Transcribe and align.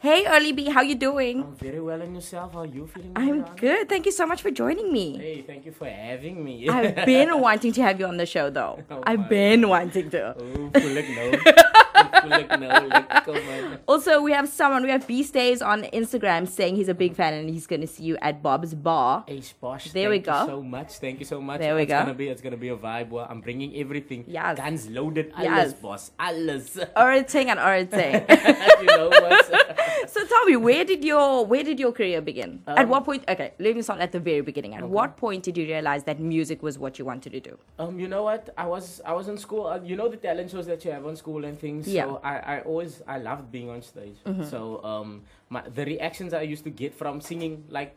Hey, 0.00 0.24
Early 0.26 0.52
B, 0.52 0.70
how 0.70 0.80
you 0.80 0.94
doing? 0.94 1.42
I'm 1.42 1.54
very 1.56 1.78
well 1.78 2.00
and 2.00 2.14
yourself. 2.14 2.54
How 2.54 2.60
are 2.60 2.64
you 2.64 2.86
feeling? 2.86 3.12
I'm 3.16 3.40
Mariana? 3.40 3.56
good. 3.56 3.88
Thank 3.90 4.06
you 4.06 4.12
so 4.12 4.24
much 4.24 4.40
for 4.40 4.50
joining 4.50 4.90
me. 4.90 5.18
Hey, 5.18 5.42
thank 5.42 5.66
you 5.66 5.72
for 5.72 5.84
having 5.90 6.42
me. 6.42 6.66
I've 6.70 7.04
been 7.04 7.38
wanting 7.38 7.72
to 7.72 7.82
have 7.82 8.00
you 8.00 8.06
on 8.06 8.16
the 8.16 8.24
show, 8.24 8.48
though. 8.48 8.82
Oh 8.90 9.02
I've 9.04 9.28
been 9.28 9.68
wanting 9.68 10.08
to. 10.08 10.34
Oh, 10.40 10.70
voel 10.72 10.96
ek 11.04 11.89
nou. 12.22 12.30
voel 12.30 12.40
ek 12.40 12.58
nou 12.60 12.80
lekker 12.88 13.40
man. 13.46 13.78
Also, 13.86 14.20
we 14.22 14.32
have 14.32 14.48
someone, 14.48 14.82
we 14.82 14.90
have 14.90 15.06
B 15.06 15.22
Stays 15.22 15.62
on 15.62 15.82
Instagram 15.92 16.46
saying 16.48 16.76
he's 16.76 16.88
a 16.88 16.94
big 16.94 17.14
fan 17.14 17.34
and 17.34 17.50
he's 17.50 17.66
going 17.66 17.80
to 17.80 17.86
see 17.86 18.04
you 18.04 18.16
at 18.20 18.42
Bob's 18.42 18.74
Bar. 18.74 19.24
Hey, 19.26 19.42
Bosh. 19.60 19.92
There 19.92 20.08
thank 20.08 20.10
we 20.10 20.16
you 20.16 20.22
go. 20.22 20.46
so 20.46 20.62
much. 20.62 20.92
Thank 20.98 21.18
you 21.20 21.26
so 21.26 21.40
much. 21.40 21.60
There 21.60 21.74
we 21.74 21.82
it's 21.82 21.90
go. 21.90 21.98
Gonna 22.00 22.14
be, 22.14 22.28
it's 22.28 22.40
gonna 22.42 22.56
be 22.56 22.68
a 22.68 22.76
vibe. 22.76 23.10
Well, 23.10 23.26
I'm 23.28 23.40
bringing 23.40 23.74
everything. 23.76 24.24
Yes. 24.26 24.56
Guns 24.56 24.88
loaded. 24.88 25.32
Yes. 25.38 25.48
Alles, 25.50 25.74
boss. 25.74 26.10
Alles. 26.18 26.78
Orating 26.96 27.50
and 27.50 27.58
orating. 27.58 28.24
you 28.80 28.86
know 28.86 29.08
what? 29.08 29.46
so 30.08 30.24
tell 30.26 30.44
me, 30.44 30.56
where 30.56 30.84
did 30.84 31.04
your 31.04 31.44
where 31.46 31.62
did 31.62 31.78
your 31.80 31.92
career 31.92 32.20
begin? 32.20 32.62
at 32.66 32.78
Um, 32.84 32.88
what 32.88 33.04
point? 33.04 33.24
Okay, 33.28 33.52
let 33.58 33.76
me 33.76 33.82
start 33.82 34.00
at 34.00 34.12
the 34.12 34.20
very 34.20 34.40
beginning. 34.40 34.74
At 34.74 34.84
what 34.88 35.16
point 35.16 35.42
did 35.42 35.56
you 35.56 35.66
realize 35.66 36.04
that 36.04 36.20
music 36.20 36.62
was 36.62 36.78
what 36.78 36.98
you 36.98 37.04
wanted 37.04 37.32
to 37.32 37.40
do? 37.40 37.58
Um, 37.78 37.98
you 37.98 38.08
know 38.08 38.22
what? 38.24 38.50
I 38.56 38.66
was 38.66 39.00
I 39.04 39.12
was 39.12 39.28
in 39.28 39.36
school. 39.38 39.66
Uh, 39.66 39.80
you 39.82 39.96
know 39.96 40.08
the 40.08 40.16
talent 40.16 40.50
shows 40.50 40.66
that 40.66 40.84
you 40.84 40.90
have 40.90 41.06
on 41.06 41.16
school 41.16 41.44
and 41.44 41.58
things. 41.58 41.88
Yeah. 41.88 42.04
Mm-hmm. 42.04 42.09
So 42.10 42.20
I, 42.24 42.36
I 42.38 42.60
always 42.62 43.02
I 43.06 43.18
loved 43.18 43.52
being 43.52 43.70
on 43.70 43.82
stage. 43.82 44.16
So 44.48 44.82
um, 44.82 45.22
my 45.48 45.62
the 45.68 45.84
reactions 45.84 46.34
I 46.34 46.42
used 46.42 46.64
to 46.64 46.70
get 46.70 46.94
from 46.94 47.20
singing 47.20 47.64
like 47.68 47.96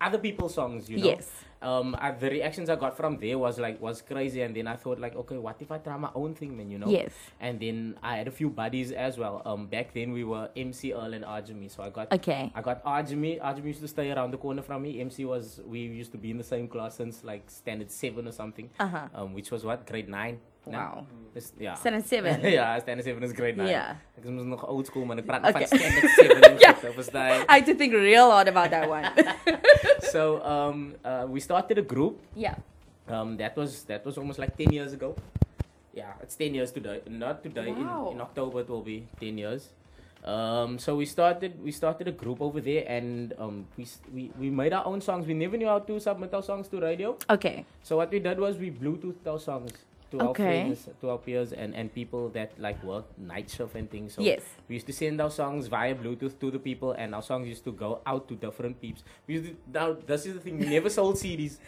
other 0.00 0.18
people's 0.18 0.54
songs. 0.54 0.90
You 0.90 0.98
know. 0.98 1.06
Yes. 1.06 1.30
Um, 1.62 1.96
I, 1.98 2.10
the 2.10 2.28
reactions 2.28 2.68
I 2.68 2.76
got 2.76 2.94
from 2.94 3.16
there 3.16 3.38
was 3.38 3.58
like 3.58 3.80
was 3.80 4.02
crazy, 4.02 4.42
and 4.42 4.54
then 4.54 4.66
I 4.66 4.76
thought 4.76 4.98
like, 5.00 5.16
okay, 5.16 5.38
what 5.38 5.56
if 5.60 5.72
I 5.72 5.78
try 5.78 5.96
my 5.96 6.10
own 6.14 6.34
thing, 6.34 6.54
man? 6.58 6.70
You 6.70 6.78
know. 6.78 6.88
Yes. 6.88 7.12
And 7.40 7.58
then 7.58 7.96
I 8.02 8.18
had 8.18 8.28
a 8.28 8.30
few 8.30 8.50
buddies 8.50 8.92
as 8.92 9.16
well. 9.16 9.40
Um, 9.46 9.66
back 9.66 9.94
then 9.94 10.12
we 10.12 10.24
were 10.24 10.50
MC 10.54 10.92
Earl 10.92 11.14
and 11.14 11.24
Arjemi, 11.24 11.70
so 11.74 11.82
I 11.82 11.88
got 11.88 12.12
Okay. 12.12 12.52
I 12.54 12.60
got 12.60 12.84
Arjemi. 12.84 13.40
Arjemi 13.40 13.66
used 13.66 13.80
to 13.80 13.88
stay 13.88 14.10
around 14.10 14.32
the 14.32 14.36
corner 14.36 14.60
from 14.60 14.82
me. 14.82 15.00
MC 15.00 15.24
was 15.24 15.60
we 15.64 15.78
used 15.80 16.12
to 16.12 16.18
be 16.18 16.30
in 16.30 16.36
the 16.36 16.44
same 16.44 16.68
class 16.68 16.96
since 16.96 17.24
like 17.24 17.50
standard 17.50 17.90
seven 17.90 18.28
or 18.28 18.32
something. 18.32 18.68
Uh-huh. 18.78 19.08
Um, 19.14 19.32
which 19.32 19.50
was 19.50 19.64
what 19.64 19.86
grade 19.86 20.10
nine. 20.10 20.40
Wow. 20.66 21.06
This- 21.34 21.52
yeah. 21.58 21.74
Standard 21.74 22.06
seven. 22.06 22.40
ja, 22.58 22.78
standard 22.80 23.04
seven 23.04 23.22
is 23.22 23.32
grade 23.32 23.56
nine. 23.56 23.68
Yeah. 23.68 23.96
Ek 24.18 24.24
is 24.24 24.30
nog 24.30 24.64
old 24.68 24.86
school 24.86 25.04
man. 25.04 25.18
Ek 25.18 25.26
praat 25.26 25.42
Okay. 25.44 25.66
van 25.66 25.78
standard 25.78 26.10
seven 26.10 26.42
en 26.42 26.58
Ja. 26.58 26.74
verstaan? 26.94 27.40
I 27.48 27.58
had 27.58 27.66
to 27.66 27.74
think 27.74 27.92
real 27.92 28.30
hard 28.30 28.48
about 28.48 28.70
that 28.70 28.88
one. 28.88 29.04
So 30.14 30.40
um, 30.44 30.94
uh, 31.04 31.24
we 31.28 31.40
started 31.40 31.78
a 31.78 31.82
group. 31.82 32.20
yeah. 32.34 32.54
Um, 33.08 33.36
that 33.36 33.56
was 33.56 33.84
that 33.84 34.04
was 34.04 34.16
almost 34.16 34.38
like 34.38 34.56
ten 34.56 34.72
years 34.72 34.92
ago. 34.94 35.14
Yeah, 35.92 36.14
it's 36.22 36.36
ten 36.36 36.54
years 36.54 36.72
today. 36.72 37.02
Not 37.10 37.42
today. 37.42 37.68
Wow. 37.72 38.08
In, 38.08 38.16
in 38.16 38.20
October 38.20 38.60
it 38.60 38.68
will 38.68 38.80
be 38.82 39.04
ten 39.20 39.36
years. 39.36 39.68
Um, 40.24 40.78
so 40.78 40.96
we 40.96 41.04
started 41.04 41.52
we 41.62 41.70
started 41.70 42.08
a 42.08 42.12
group 42.16 42.40
over 42.40 42.60
there, 42.64 42.84
and 42.88 43.34
um, 43.38 43.66
we, 43.76 43.84
we 44.14 44.30
we 44.40 44.48
made 44.48 44.72
our 44.72 44.86
own 44.88 45.02
songs. 45.04 45.26
We 45.26 45.34
never 45.34 45.58
knew 45.60 45.68
how 45.68 45.80
to 45.84 46.00
submit 46.00 46.32
our 46.32 46.42
songs 46.42 46.68
to 46.72 46.80
radio. 46.80 47.18
Okay. 47.28 47.66
So 47.82 47.96
what 48.00 48.08
we 48.10 48.20
did 48.24 48.38
was 48.40 48.56
we 48.56 48.70
Bluetoothed 48.70 49.26
our 49.28 49.38
songs 49.38 49.72
to 50.14 50.20
our 50.24 50.30
Okay. 50.30 50.62
friends, 50.62 50.88
to 51.00 51.10
our 51.10 51.18
peers, 51.18 51.52
and, 51.52 51.74
and 51.74 51.92
people 51.92 52.28
that 52.30 52.52
like 52.58 52.82
work 52.84 53.04
night 53.18 53.50
shift 53.50 53.74
and 53.74 53.90
things. 53.90 54.14
So 54.14 54.22
Yes. 54.22 54.42
we 54.68 54.76
used 54.76 54.86
to 54.86 54.92
send 54.92 55.20
our 55.20 55.30
songs 55.30 55.66
via 55.66 55.94
Bluetooth 55.94 56.38
to 56.40 56.50
the 56.50 56.58
people, 56.58 56.92
and 56.92 57.14
our 57.14 57.22
songs 57.22 57.48
used 57.48 57.64
to 57.64 57.72
go 57.72 58.00
out 58.06 58.28
to 58.28 58.34
different 58.36 58.80
peeps. 58.80 59.02
We 59.26 59.34
used 59.34 59.46
to, 59.50 59.56
now 59.72 59.96
this 60.06 60.26
is 60.26 60.34
the 60.34 60.40
thing: 60.40 60.58
we 60.58 60.66
never 60.66 60.88
sold 60.90 61.16
CDs, 61.16 61.58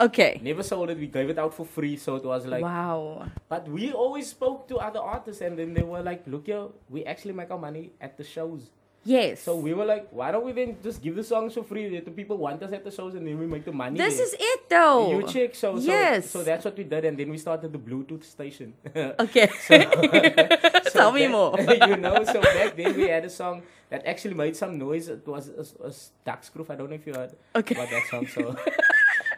Okay. 0.00 0.40
never 0.42 0.62
sold 0.62 0.90
it. 0.90 0.98
We 0.98 1.06
gave 1.06 1.30
it 1.30 1.38
out 1.38 1.54
for 1.54 1.64
free, 1.64 1.96
so 1.96 2.16
it 2.16 2.24
was 2.24 2.46
like. 2.46 2.62
wow. 2.62 3.26
But 3.48 3.68
we 3.68 3.92
always 3.92 4.28
spoke 4.28 4.68
to 4.68 4.78
other 4.78 5.00
artists, 5.00 5.40
and 5.40 5.58
then 5.58 5.72
they 5.74 5.82
were 5.82 6.02
like, 6.02 6.26
"Look 6.26 6.46
here, 6.46 6.66
we 6.90 7.04
actually 7.04 7.32
make 7.34 7.50
our 7.50 7.58
money 7.58 7.92
at 8.00 8.16
the 8.18 8.24
shows." 8.24 8.70
Yes. 9.04 9.42
So 9.42 9.56
we 9.56 9.74
were 9.74 9.84
like, 9.84 10.08
"Why 10.10 10.32
don't 10.32 10.44
we 10.44 10.52
then 10.52 10.76
just 10.82 11.02
give 11.02 11.14
the 11.14 11.22
songs 11.24 11.54
for 11.54 11.62
free? 11.62 12.00
The 12.00 12.10
people 12.10 12.36
want 12.38 12.62
us 12.62 12.72
at 12.72 12.84
the 12.84 12.90
shows, 12.90 13.14
and 13.14 13.26
then 13.26 13.38
we 13.38 13.46
make 13.46 13.64
the 13.64 13.72
money." 13.72 13.98
this 13.98 14.16
there." 14.16 14.26
is 14.26 14.34
it 14.38 14.68
though. 14.68 15.10
You 15.20 15.26
check, 15.26 15.54
so, 15.54 15.78
so 15.78 15.84
Yes. 15.86 16.30
so 16.30 16.42
that's 16.42 16.64
what 16.64 16.76
we 16.76 16.84
did, 16.84 17.04
and 17.04 17.18
then 17.18 17.28
we 17.30 17.38
started 17.38 17.72
the 17.72 17.78
Bluetooth 17.78 18.24
station. 18.24 18.74
Okay. 19.26 19.48
So 19.68 19.78
Tell 20.92 21.12
me 21.12 21.26
more. 21.28 21.58
you 21.60 21.96
know, 21.96 22.24
so 22.24 22.40
back 22.40 22.76
then 22.76 22.96
we 22.96 23.08
had 23.08 23.24
a 23.24 23.30
song 23.30 23.62
that 23.90 24.06
actually 24.06 24.34
made 24.34 24.56
some 24.56 24.78
noise. 24.78 25.08
It 25.08 25.26
was 25.26 25.48
a, 25.48 25.84
a, 25.84 25.90
Ducksgroove. 26.28 26.70
I 26.70 26.74
don't 26.76 26.88
know 26.88 26.96
if 26.96 27.06
you 27.06 27.14
heard 27.14 27.32
Okay. 27.54 27.74
about 27.74 27.90
that 27.90 28.04
song. 28.10 28.26
So 28.26 28.56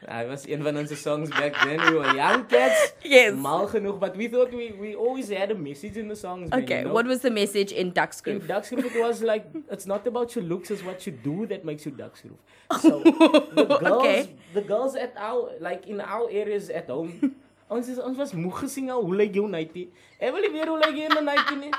I 0.09 0.25
was 0.27 0.47
een 0.47 0.63
van 0.63 0.77
onze 0.79 0.95
songs 0.97 1.29
back 1.31 1.55
then. 1.63 1.77
We 1.81 1.93
were 1.99 2.15
young 2.15 2.47
cats. 2.47 2.93
Yes. 3.03 3.35
Mal 3.35 3.67
genoeg, 3.67 3.99
but 3.99 4.17
we 4.17 4.29
thought 4.29 4.51
we, 4.55 4.73
we 4.81 4.95
always 4.97 5.29
had 5.29 5.51
a 5.51 5.55
message 5.55 5.97
in 5.97 6.09
the 6.09 6.15
songs. 6.15 6.49
man, 6.51 6.63
Okay. 6.63 6.79
you 6.79 6.85
know? 6.85 6.93
What 6.95 7.07
was 7.07 7.21
the 7.21 7.31
message 7.31 7.73
in 7.73 7.87
In 7.87 7.93
Ducksgroove? 7.93 8.47
Ducksgroove, 8.47 8.85
it 8.95 9.01
was 9.03 9.21
like 9.23 9.47
it's 9.71 9.87
not 9.87 10.07
about 10.07 10.35
your 10.35 10.45
looks, 10.45 10.71
it's 10.71 10.83
what 10.85 11.07
you 11.07 11.13
do 11.13 11.47
that 11.47 11.65
makes 11.65 11.85
you 11.85 11.93
Ducksgroove. 11.93 12.39
So 12.81 13.01
the 13.03 13.65
girls, 13.81 13.83
Okay. 13.99 14.29
the 14.55 14.63
girls 14.63 14.95
at 14.97 15.13
our 15.17 15.51
like 15.61 15.87
in 15.89 16.01
our 16.01 16.29
areas 16.31 16.71
at 16.71 16.89
home. 16.89 17.13
Ons 17.69 17.89
is 17.89 17.99
ons 17.99 18.17
was 18.17 18.31
moeg 18.33 18.55
gesing 18.63 18.91
al 18.95 19.03
hoe 19.03 19.15
lyk 19.19 19.35
jou 19.35 19.49
nightie. 19.51 19.89
Ek 20.23 20.31
wil 20.33 20.41
nie 20.45 20.53
weer 20.55 20.69
hoe 20.71 20.79
lyk 20.79 20.95
jy 20.95 21.07
in 21.11 21.17
'n 21.19 21.25
nightie 21.25 21.57
nie. 21.57 21.73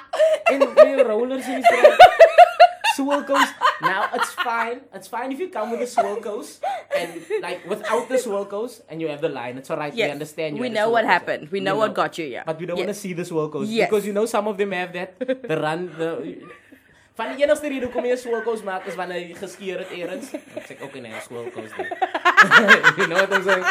En 0.51 0.65
weer 0.75 1.05
rollers 1.07 1.47
in 1.47 1.61
die 1.61 1.63
straat. 1.63 1.95
Swirl 2.97 3.23
coast. 3.29 3.53
Now 3.81 4.09
it's 4.17 4.31
fine. 4.33 4.81
It's 4.97 5.07
fine 5.07 5.29
if 5.31 5.39
you 5.39 5.49
come 5.53 5.69
with 5.71 5.81
the 5.85 5.89
swirl 5.95 6.17
coast 6.17 6.63
and 6.97 7.13
like 7.45 7.61
without 7.69 8.09
the 8.09 8.17
swirl 8.17 8.45
coast 8.49 8.81
and 8.89 8.97
you 9.01 9.07
have 9.13 9.21
the 9.21 9.29
line. 9.29 9.57
It's 9.61 9.69
alright. 9.69 9.93
Yes. 9.93 10.07
We 10.09 10.11
understand. 10.17 10.57
You 10.57 10.61
We 10.65 10.69
know 10.73 10.89
what 10.89 11.05
happened. 11.05 11.51
We 11.53 11.59
know 11.61 11.75
what 11.77 11.93
got 11.93 12.17
you 12.17 12.25
here. 12.25 12.43
But 12.45 12.57
we 12.59 12.65
don't 12.65 12.77
want 12.81 12.89
to 12.89 12.97
see 12.97 13.13
the 13.13 13.25
swirl 13.25 13.49
coast 13.53 13.69
Yes. 13.69 13.85
because 13.89 14.05
you 14.09 14.13
know 14.17 14.25
some 14.25 14.47
of 14.49 14.57
them 14.57 14.71
have 14.73 14.91
that 14.97 15.13
the 15.21 15.57
run 15.65 15.93
the 16.01 16.09
van 17.17 17.33
die 17.33 17.43
enigste 17.45 17.65
rede 17.73 17.85
hoekom 17.89 18.05
jy 18.05 18.13
'n 18.13 18.19
swirl 18.23 18.41
coast 18.45 18.63
maak 18.65 18.83
is 18.89 18.95
wanneer 18.97 19.21
jy 19.29 19.33
geskeer 19.37 19.79
het 19.81 19.91
eers. 19.93 20.29
Dan 20.53 20.63
sê 20.67 20.73
ek 20.77 20.81
okay 20.85 21.01
nee, 21.01 21.13
'n 21.13 21.21
swirl 21.25 21.49
coast. 21.55 21.73
you 22.97 23.07
know 23.09 23.17
what 23.21 23.33
I'm 23.33 23.43
saying? 23.43 23.65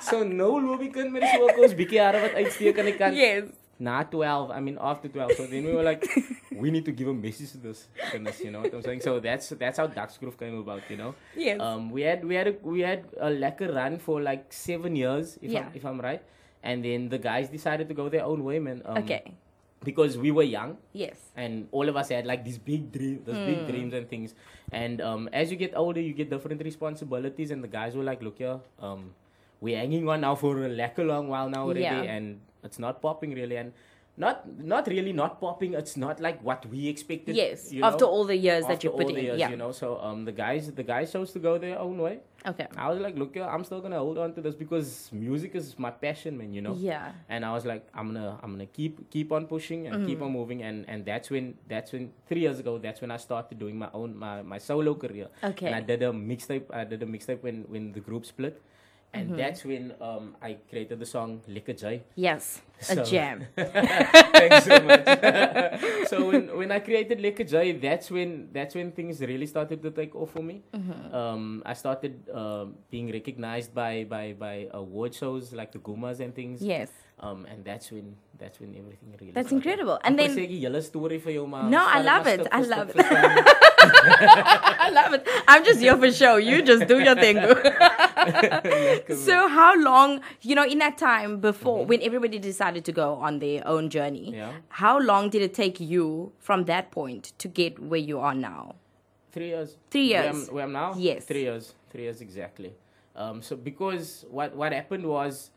So 0.00 0.22
no 0.24 0.48
lobby 0.68 0.88
kind 0.88 1.12
met 1.12 1.22
die 1.26 1.32
swirl 1.36 1.52
coast 1.58 1.76
bietjie 1.76 2.00
hare 2.00 2.20
wat 2.24 2.34
uitsteek 2.40 2.78
aan 2.80 2.88
die 2.92 2.96
kant. 2.96 3.16
Yes. 3.16 3.44
Na 3.78 4.02
12, 4.02 4.50
I 4.50 4.60
mean 4.60 4.78
after 4.80 5.08
12. 5.08 5.32
So 5.36 5.46
then 5.46 5.64
we 5.64 5.72
were 5.72 5.82
like 5.82 6.06
we 6.52 6.70
need 6.70 6.84
to 6.86 6.92
give 6.92 7.08
a 7.08 7.14
message 7.14 7.52
to 7.52 7.58
this 7.58 7.88
goodness, 8.10 8.40
you 8.40 8.50
know 8.50 8.60
what 8.62 8.72
I'm 8.72 8.82
saying? 8.82 9.00
So 9.00 9.20
that's 9.20 9.50
that's 9.50 9.76
how 9.78 9.86
Ducksgroove 9.86 10.38
came 10.38 10.56
about, 10.58 10.80
you 10.88 10.96
know. 10.96 11.14
Yes. 11.36 11.60
Um, 11.60 11.90
we 11.90 12.00
had 12.02 12.24
we 12.24 12.34
had 12.34 12.48
a, 12.48 12.54
we 12.62 12.80
had 12.80 13.04
a 13.20 13.28
lekker 13.28 13.74
run 13.74 13.98
for 13.98 14.22
like 14.22 14.50
seven 14.52 14.96
years, 14.96 15.36
if 15.42 15.50
Yeah. 15.52 15.66
I'm, 15.68 15.72
if 15.74 15.84
I'm 15.84 16.00
right, 16.00 16.22
and 16.62 16.82
then 16.82 17.10
the 17.10 17.18
guys 17.18 17.50
decided 17.50 17.88
to 17.88 17.94
go 17.94 18.08
their 18.08 18.24
own 18.24 18.44
way, 18.44 18.58
man. 18.58 18.80
Um, 18.86 18.98
okay. 19.04 19.34
Because 19.84 20.16
we 20.16 20.30
were 20.32 20.42
young, 20.42 20.78
Yes. 20.94 21.20
and 21.36 21.68
all 21.70 21.86
of 21.88 21.96
us 21.96 22.08
had 22.08 22.24
like 22.26 22.42
these 22.44 22.56
big 22.58 22.90
dreams, 22.90 23.20
those 23.26 23.36
big 23.44 23.58
Hmm. 23.58 23.66
dreams 23.70 23.92
and 23.94 24.08
things. 24.08 24.34
And 24.72 25.00
um, 25.02 25.28
as 25.34 25.50
you 25.52 25.56
get 25.60 25.76
older, 25.76 26.00
you 26.00 26.14
get 26.14 26.30
different 26.30 26.64
responsibilities, 26.64 27.50
and 27.52 27.62
the 27.62 27.68
guys 27.68 27.94
were 27.94 28.02
like, 28.02 28.22
"Look 28.22 28.38
here, 28.38 28.58
um, 28.80 29.12
we're 29.60 29.76
hanging 29.76 30.08
on 30.08 30.22
now 30.22 30.34
for 30.34 30.56
a 30.64 30.70
lekker 30.70 31.06
long 31.06 31.28
while 31.28 31.48
now 31.50 31.64
already, 31.68 31.82
Yeah. 31.82 32.02
and 32.16 32.40
it's 32.66 32.78
not 32.78 33.00
popping 33.00 33.34
really, 33.42 33.56
and." 33.56 33.72
Not, 34.18 34.48
not 34.74 34.86
really, 34.86 35.12
not 35.12 35.32
popping. 35.42 35.74
It's 35.74 35.94
not 35.94 36.20
like 36.20 36.42
what 36.42 36.64
we 36.74 36.88
expected. 36.88 37.36
Yes. 37.36 37.70
you 37.70 37.84
After 37.84 38.06
all 38.06 38.24
the 38.24 38.34
years 38.34 38.64
that 38.66 38.82
you 38.82 38.88
put 38.88 39.10
in. 39.10 39.16
years, 39.24 39.38
yeah. 39.38 39.50
you 39.50 39.58
know. 39.58 39.72
So 39.72 40.00
um, 40.00 40.24
the 40.24 40.32
guys, 40.32 40.72
the 40.72 40.82
guys 40.82 41.12
chose 41.12 41.32
to 41.32 41.38
go 41.38 41.58
their 41.58 41.78
own 41.78 41.98
way. 41.98 42.20
Okay. 42.46 42.66
I 42.78 42.88
was 42.88 42.98
like, 42.98 43.14
look, 43.18 43.36
I'm 43.36 43.62
still 43.68 43.82
gonna 43.82 43.98
hold 43.98 44.16
on 44.16 44.32
to 44.36 44.40
this 44.40 44.54
because 44.54 45.10
music 45.12 45.54
is 45.54 45.78
my 45.78 45.90
passion, 45.90 46.38
man. 46.38 46.54
You 46.54 46.62
know. 46.62 46.74
Yeah. 46.78 47.12
And 47.28 47.44
I 47.44 47.52
was 47.52 47.66
like, 47.66 47.86
I'm 47.92 48.14
gonna, 48.14 48.38
I'm 48.42 48.52
gonna 48.52 48.64
keep, 48.78 49.10
keep 49.10 49.32
on 49.32 49.46
pushing 49.48 49.86
and 49.86 49.96
Mm-hmm. 49.96 50.06
keep 50.06 50.22
on 50.22 50.32
moving, 50.32 50.62
and 50.62 50.88
and 50.88 51.04
that's 51.04 51.28
when, 51.28 51.52
that's 51.68 51.92
when 51.92 52.10
three 52.26 52.40
years 52.40 52.58
ago, 52.58 52.78
that's 52.78 53.02
when 53.02 53.10
I 53.10 53.18
started 53.18 53.58
doing 53.58 53.76
my 53.78 53.90
own, 53.92 54.16
my, 54.16 54.40
my 54.40 54.56
solo 54.56 54.94
career. 54.94 55.28
Okay. 55.44 55.66
And 55.66 55.74
I 55.74 55.82
did 55.82 56.02
a 56.02 56.10
mixtape. 56.10 56.72
I 56.72 56.84
did 56.84 57.02
a 57.02 57.06
mixtape 57.06 57.42
when 57.42 57.64
when 57.68 57.92
the 57.92 58.00
group 58.00 58.24
split, 58.24 58.62
and 59.16 59.26
Mm-hmm. 59.32 59.40
that's 59.40 59.64
when 59.64 59.84
um 60.00 60.36
I 60.42 60.50
created 60.70 61.00
the 61.00 61.08
song 61.08 61.40
Jai. 61.82 61.94
Yes. 62.14 62.60
A 62.92 62.94
So- 63.00 63.04
jam. 63.08 63.46
Thanks 63.56 64.64
so 64.68 64.76
much. 64.84 65.04
so 66.12 66.16
when 66.30 66.42
when 66.60 66.70
I 66.76 66.80
created 66.88 67.18
Jai, 67.48 67.72
that's 67.80 68.10
when 68.10 68.52
that's 68.52 68.74
when 68.76 68.92
things 68.92 69.20
really 69.32 69.48
started 69.48 69.80
to 69.82 69.90
take 69.90 70.12
off 70.14 70.30
for 70.36 70.42
me. 70.44 70.60
Mm-hmm. 70.76 71.14
Um, 71.14 71.62
I 71.64 71.72
started 71.72 72.20
um, 72.42 72.76
being 72.92 73.08
recognized 73.18 73.72
by 73.72 74.04
by 74.04 74.36
by 74.36 74.68
award 74.76 75.14
shows 75.16 75.52
like 75.52 75.72
the 75.72 75.80
Ghoemas 75.80 76.20
and 76.20 76.34
things. 76.36 76.60
Yes. 76.60 76.92
Um, 77.18 77.46
and 77.48 77.64
that's 77.64 77.88
when 77.90 78.12
that's 78.36 78.60
when 78.60 78.76
everything 78.76 79.16
really. 79.18 79.32
That's 79.32 79.48
started. 79.48 79.64
incredible. 79.64 79.96
And 80.04 80.18
then- 80.20 80.36
sê 80.36 80.44
die 80.52 80.60
hele 80.68 80.82
story 80.84 81.16
vir 81.16 81.32
jou 81.40 81.46
maar. 81.48 81.64
No, 81.72 81.80
I 81.80 82.02
love 82.04 82.26
it. 82.28 82.44
I 82.52 82.60
love 82.60 82.92
it. 82.92 83.00
I 83.94 84.90
love 84.92 85.14
it. 85.14 85.26
I'm 85.48 85.64
just 85.64 85.80
here 85.80 85.96
for 85.96 86.10
show. 86.12 86.36
You 86.36 86.62
just 86.62 86.86
do 86.86 86.98
your 87.00 87.14
thing. 87.14 87.36
so 89.16 89.48
how 89.48 89.74
long, 89.80 90.20
you 90.42 90.54
know, 90.54 90.64
in 90.64 90.78
that 90.78 90.98
time 90.98 91.40
before 91.40 91.84
when 91.84 92.02
everybody 92.02 92.38
decided 92.38 92.84
to 92.86 92.92
go 92.92 93.14
on 93.14 93.38
their 93.38 93.66
own 93.66 93.90
journey, 93.90 94.32
Yeah. 94.34 94.52
how 94.68 94.98
long 94.98 95.30
did 95.30 95.42
it 95.42 95.54
take 95.54 95.80
you 95.80 96.32
from 96.38 96.64
that 96.64 96.90
point 96.90 97.32
to 97.38 97.48
get 97.48 97.78
where 97.78 98.00
you 98.00 98.18
are 98.18 98.34
now? 98.34 98.76
Three 99.32 99.48
years. 99.48 99.76
Three 99.90 100.12
Where 100.12 100.24
years. 100.24 100.48
I'm, 100.48 100.54
where 100.54 100.64
I'm 100.64 100.72
now? 100.72 100.94
Yes. 100.96 101.24
Three 101.26 101.42
years. 101.42 101.74
Three 101.90 102.04
years 102.04 102.20
exactly. 102.20 102.72
Um, 103.14 103.42
so 103.42 103.56
because 103.56 104.24
what 104.30 104.54
what 104.56 104.72
happened 104.72 105.04
was, 105.06 105.50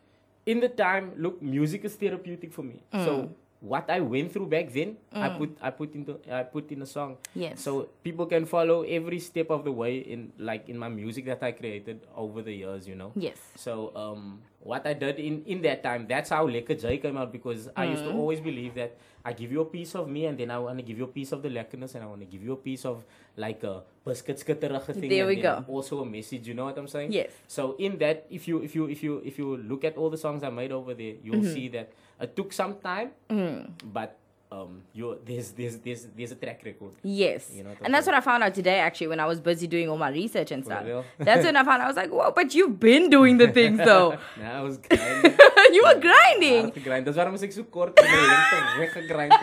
in 0.45 0.59
the 0.59 0.69
time, 0.69 1.13
look, 1.17 1.41
music 1.41 1.85
is 1.85 1.95
therapeutic 1.95 2.51
for 2.51 2.63
me. 2.63 2.83
Mm. 2.93 3.05
So 3.05 3.29
what 3.61 3.89
I 3.89 4.00
went 4.00 4.31
through 4.31 4.47
back 4.47 4.71
then, 4.71 4.97
I 5.11 5.29
put 5.29 5.57
I 5.61 5.69
put 5.69 5.94
into 5.95 6.19
I 6.31 6.44
put 6.44 6.71
in 6.71 6.81
a 6.81 6.85
song. 6.85 7.17
Yes. 7.35 7.61
So 7.61 7.89
people 8.03 8.25
can 8.25 8.45
follow 8.45 8.83
every 8.83 9.19
step 9.19 9.50
of 9.50 9.63
the 9.63 9.71
way 9.71 10.00
in 10.00 10.31
like 10.38 10.69
in 10.69 10.77
my 10.77 10.89
music 10.89 11.25
that 11.25 11.44
I 11.44 11.51
created 11.51 12.07
over 12.15 12.41
the 12.41 12.53
years, 12.53 12.88
you 12.88 12.95
know. 12.95 13.11
Yes. 13.15 13.38
So 13.56 13.91
um, 13.95 14.41
what 14.61 14.85
I 14.85 14.94
did 14.94 15.19
in 15.19 15.44
in 15.45 15.61
that 15.63 15.81
time, 15.83 16.06
that's 16.07 16.29
how 16.29 16.47
Lekker 16.47 16.75
J 16.79 16.97
came 17.00 17.15
out 17.17 17.31
because 17.31 17.69
I 17.75 17.85
used 17.85 18.03
Mm. 18.03 18.11
to 18.11 18.17
always 18.19 18.41
believe 18.41 18.75
that 18.75 18.97
I 19.23 19.31
give 19.33 19.51
you 19.51 19.61
a 19.61 19.65
piece 19.65 19.95
of 19.95 20.07
me 20.09 20.25
and 20.25 20.38
then 20.38 20.51
I 20.51 20.59
want 20.59 20.77
to 20.79 20.83
give 20.83 20.97
you 20.97 21.03
a 21.06 21.13
piece 21.15 21.31
of 21.31 21.41
the 21.44 21.50
lekkerness 21.50 21.95
and 21.95 22.03
I 22.03 22.07
want 22.07 22.21
to 22.21 22.25
give 22.27 22.44
you 22.44 22.53
a 22.53 22.57
piece 22.59 22.83
of 22.85 23.03
like 23.38 23.63
a 23.63 23.83
biscuitskitterige 24.06 24.94
thing. 25.00 25.09
There 25.09 25.27
and 25.27 25.35
we 25.35 25.41
go. 25.41 25.63
Also 25.67 26.01
a 26.01 26.06
message, 26.06 26.47
you 26.47 26.53
know 26.53 26.65
what 26.65 26.77
I'm 26.77 26.88
saying? 26.88 27.11
Yes. 27.11 27.31
So 27.47 27.75
in 27.79 27.97
that, 28.00 28.25
if 28.29 28.47
you 28.47 28.61
if 28.63 28.75
you 28.75 28.85
if 28.88 29.03
you 29.03 29.21
if 29.25 29.38
you 29.39 29.57
look 29.57 29.83
at 29.83 29.97
all 29.97 30.09
the 30.09 30.17
songs 30.19 30.44
I 30.44 30.50
made 30.50 30.71
over 30.71 30.94
there, 30.94 31.15
you'll 31.23 31.39
Mm-hmm. 31.44 31.53
see 31.53 31.67
that 31.69 31.91
it 32.19 32.35
took 32.35 32.51
some 32.51 32.75
time, 32.83 33.12
Mm. 33.29 33.71
but 33.94 34.17
um, 34.51 34.81
you 34.94 35.19
there's 35.25 35.51
there's 35.51 35.78
there's 35.78 36.07
there's 36.18 36.31
a 36.31 36.36
track 36.36 36.62
record. 36.66 36.94
Yes. 37.04 37.51
You 37.54 37.63
know 37.63 37.69
and 37.84 37.94
that's 37.94 38.07
what 38.07 38.16
I 38.16 38.22
found 38.22 38.44
out 38.44 38.54
today, 38.56 38.80
actually, 38.80 39.07
when 39.07 39.19
I 39.19 39.25
was 39.25 39.40
busy 39.40 39.68
doing 39.68 39.90
all 39.90 39.98
my 39.98 40.10
research 40.10 40.51
and 40.51 40.66
stuff. 40.66 40.84
That's 41.19 41.46
when 41.46 41.56
I 41.56 41.63
found 41.63 41.81
out. 41.81 41.86
I 41.86 41.88
was 41.88 41.96
like, 41.96 42.10
whoa, 42.10 42.31
but 42.31 42.56
you've 42.56 42.80
been 42.80 43.10
doing 43.12 43.38
the 43.38 43.48
things, 43.50 43.78
though. 43.90 44.18
Nah, 44.42 44.60
I 44.60 44.62
was 44.62 44.78
grinding. 44.90 45.38
you 45.72 45.84
were 45.86 46.00
grinding. 46.00 46.63
had 46.66 46.74
to 46.74 46.80
grind. 46.90 47.06
That's 47.06 47.18
waarom 47.18 47.36
ik 47.36 47.51
zo 47.51 47.63
kort 47.69 48.00
en 48.00 48.10
mijn 48.12 48.25
lengte 48.28 48.78
weggegrind. 48.80 49.36